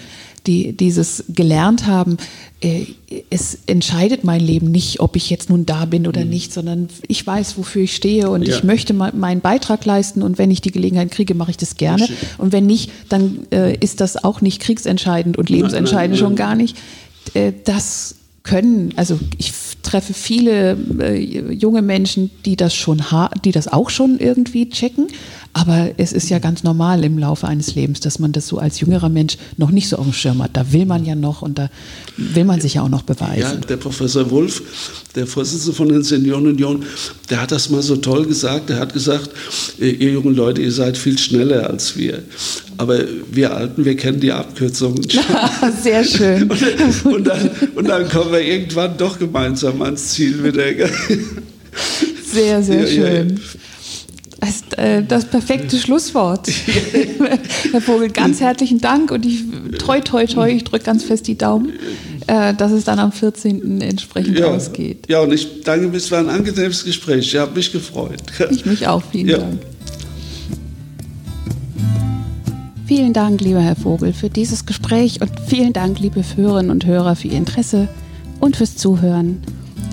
die 0.46 0.72
dieses 0.72 1.24
gelernt 1.28 1.86
haben, 1.86 2.16
äh, 2.60 2.86
es 3.30 3.58
entscheidet 3.66 4.24
mein 4.24 4.40
Leben 4.40 4.70
nicht, 4.70 5.00
ob 5.00 5.16
ich 5.16 5.30
jetzt 5.30 5.50
nun 5.50 5.66
da 5.66 5.84
bin 5.84 6.06
oder 6.06 6.24
mhm. 6.24 6.30
nicht, 6.30 6.52
sondern 6.52 6.88
ich 7.06 7.26
weiß, 7.26 7.56
wofür 7.58 7.82
ich 7.82 7.94
stehe 7.94 8.30
und 8.30 8.46
ja. 8.46 8.54
ich 8.54 8.64
möchte 8.64 8.92
meinen 8.92 9.40
Beitrag 9.40 9.84
leisten 9.84 10.22
und 10.22 10.38
wenn 10.38 10.50
ich 10.50 10.60
die 10.60 10.72
Gelegenheit 10.72 11.10
kriege, 11.10 11.34
mache 11.34 11.50
ich 11.52 11.56
das 11.56 11.76
gerne. 11.76 12.08
Und 12.38 12.52
wenn 12.52 12.66
nicht, 12.66 12.90
dann 13.08 13.46
äh, 13.50 13.76
ist 13.76 14.00
das 14.00 14.22
auch 14.22 14.40
nicht 14.40 14.60
kriegsentscheidend 14.60 15.38
und 15.38 15.50
lebensentscheidend 15.50 15.92
nein, 15.92 16.00
nein, 16.00 16.10
nein. 16.10 16.18
schon 16.18 16.36
gar 16.36 16.54
nicht. 16.54 16.76
Äh, 17.34 17.52
das 17.64 18.16
können, 18.42 18.92
also 18.96 19.18
ich 19.38 19.52
treffe 19.82 20.14
viele 20.14 20.76
äh, 21.00 21.52
junge 21.52 21.82
Menschen, 21.82 22.30
die 22.44 22.56
das 22.56 22.74
schon, 22.74 23.02
die 23.44 23.52
das 23.52 23.68
auch 23.68 23.90
schon 23.90 24.18
irgendwie 24.18 24.68
checken, 24.68 25.08
aber 25.54 25.90
es 25.98 26.12
ist 26.12 26.30
ja 26.30 26.38
ganz 26.38 26.62
normal 26.62 27.04
im 27.04 27.18
Laufe 27.18 27.46
eines 27.46 27.74
Lebens, 27.74 28.00
dass 28.00 28.18
man 28.18 28.32
das 28.32 28.48
so 28.48 28.58
als 28.58 28.80
jüngerer 28.80 29.10
Mensch 29.10 29.36
noch 29.58 29.70
nicht 29.70 29.88
so 29.88 29.96
auf 29.96 30.04
dem 30.04 30.14
Schirm 30.14 30.42
hat. 30.42 30.56
Da 30.56 30.72
will 30.72 30.86
man 30.86 31.04
ja 31.04 31.14
noch 31.14 31.42
und 31.42 31.58
da 31.58 31.68
will 32.16 32.44
man 32.44 32.60
sich 32.60 32.74
ja 32.74 32.82
auch 32.82 32.88
noch 32.88 33.02
beweisen. 33.02 33.40
Ja, 33.40 33.54
der 33.54 33.76
Professor 33.76 34.30
Wolf, 34.30 34.62
der 35.14 35.26
Vorsitzende 35.26 35.76
von 35.76 35.88
den 35.88 36.02
Seniorenunion, 36.02 36.84
der 37.28 37.42
hat 37.42 37.52
das 37.52 37.68
mal 37.68 37.82
so 37.82 37.96
toll 37.96 38.24
gesagt. 38.24 38.70
Der 38.70 38.78
hat 38.78 38.94
gesagt, 38.94 39.30
ihr 39.78 39.92
jungen 39.92 40.34
Leute, 40.34 40.62
ihr 40.62 40.72
seid 40.72 40.96
viel 40.96 41.18
schneller 41.18 41.68
als 41.68 41.96
wir. 41.98 42.22
Aber 42.78 43.00
wir 43.30 43.54
Alten, 43.54 43.84
wir 43.84 43.96
kennen 43.96 44.20
die 44.20 44.32
Abkürzungen. 44.32 45.06
Sehr 45.82 46.02
schön. 46.02 46.50
Und, 46.50 47.04
und, 47.04 47.24
dann, 47.24 47.50
und 47.74 47.88
dann 47.88 48.08
kommen 48.08 48.32
wir 48.32 48.40
irgendwann 48.40 48.96
doch 48.96 49.18
gemeinsam 49.18 49.82
ans 49.82 50.08
Ziel 50.08 50.42
wieder. 50.42 50.62
Sehr, 52.24 52.62
sehr 52.62 52.80
ja, 52.80 52.86
schön. 52.86 53.28
Ja, 53.36 53.42
äh, 54.78 55.02
das 55.02 55.24
perfekte 55.24 55.76
Schlusswort. 55.78 56.48
Herr 57.72 57.80
Vogel, 57.80 58.10
ganz 58.10 58.40
herzlichen 58.40 58.80
Dank 58.80 59.10
und 59.10 59.24
ich 59.26 59.42
toi 59.78 60.00
toi 60.00 60.26
toi, 60.26 60.50
ich 60.50 60.64
drücke 60.64 60.84
ganz 60.84 61.04
fest 61.04 61.26
die 61.26 61.36
Daumen, 61.36 61.72
äh, 62.26 62.54
dass 62.54 62.72
es 62.72 62.84
dann 62.84 62.98
am 62.98 63.12
14. 63.12 63.80
entsprechend 63.80 64.38
ja, 64.38 64.46
ausgeht. 64.46 65.06
Ja, 65.08 65.20
und 65.20 65.32
ich 65.32 65.62
danke, 65.62 65.96
es 65.96 66.10
war 66.10 66.20
ein 66.20 66.28
angenehmes 66.28 66.84
Gespräch. 66.84 67.26
Ich 67.26 67.36
habe 67.36 67.54
mich 67.54 67.72
gefreut. 67.72 68.22
Ich 68.50 68.66
mich 68.66 68.86
auch, 68.86 69.02
vielen 69.10 69.28
ja. 69.28 69.38
Dank. 69.38 69.60
Vielen 72.86 73.12
Dank, 73.14 73.40
lieber 73.40 73.60
Herr 73.62 73.76
Vogel, 73.76 74.12
für 74.12 74.28
dieses 74.28 74.66
Gespräch 74.66 75.20
und 75.22 75.30
vielen 75.46 75.72
Dank, 75.72 75.98
liebe 75.98 76.22
Hörerinnen 76.36 76.70
und 76.70 76.84
Hörer, 76.84 77.16
für 77.16 77.28
Ihr 77.28 77.38
Interesse 77.38 77.88
und 78.38 78.56
fürs 78.56 78.76
Zuhören. 78.76 79.40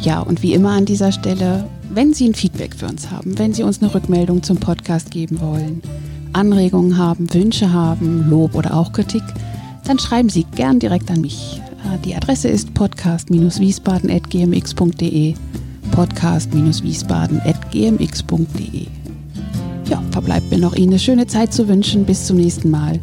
Ja, 0.02 0.20
und 0.20 0.44
wie 0.44 0.54
immer 0.54 0.72
an 0.72 0.86
dieser 0.86 1.12
Stelle, 1.12 1.66
wenn 1.90 2.14
Sie 2.14 2.30
ein 2.30 2.36
Feedback 2.36 2.76
für 2.76 2.88
uns 2.88 3.12
haben, 3.12 3.38
wenn 3.38 3.54
Sie 3.54 3.64
uns 3.64 3.82
eine 3.82 3.94
Rückmeldung 3.94 4.44
zum 4.44 4.56
Podcast 4.58 5.12
geben 5.12 5.42
wollen, 5.42 5.82
Anregungen 6.34 6.98
haben, 6.98 7.34
Wünsche 7.34 7.72
haben, 7.74 8.30
Lob 8.30 8.56
oder 8.56 8.76
auch 8.76 8.92
Kritik, 8.92 9.24
dann 9.86 10.00
schreiben 10.00 10.30
Sie 10.30 10.46
gern 10.56 10.80
direkt 10.80 11.10
an 11.10 11.22
mich. 11.22 11.62
Äh, 11.84 11.98
die 12.06 12.16
Adresse 12.16 12.48
ist 12.48 12.74
podcast-wiesbaden.gmx.de 12.74 15.34
podcast-wiesbaden.gmx.de 15.92 18.86
Ja, 19.90 20.04
verbleibt 20.12 20.52
mir 20.52 20.60
noch 20.60 20.76
Ihnen 20.76 20.90
eine 20.90 21.00
schöne 21.00 21.26
Zeit 21.28 21.54
zu 21.54 21.68
wünschen. 21.68 22.06
Bis 22.06 22.28
zum 22.28 22.38
nächsten 22.38 22.70
Mal. 22.70 23.00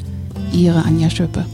Ihre 0.52 0.84
Anja 0.84 1.10
Schöppe. 1.10 1.44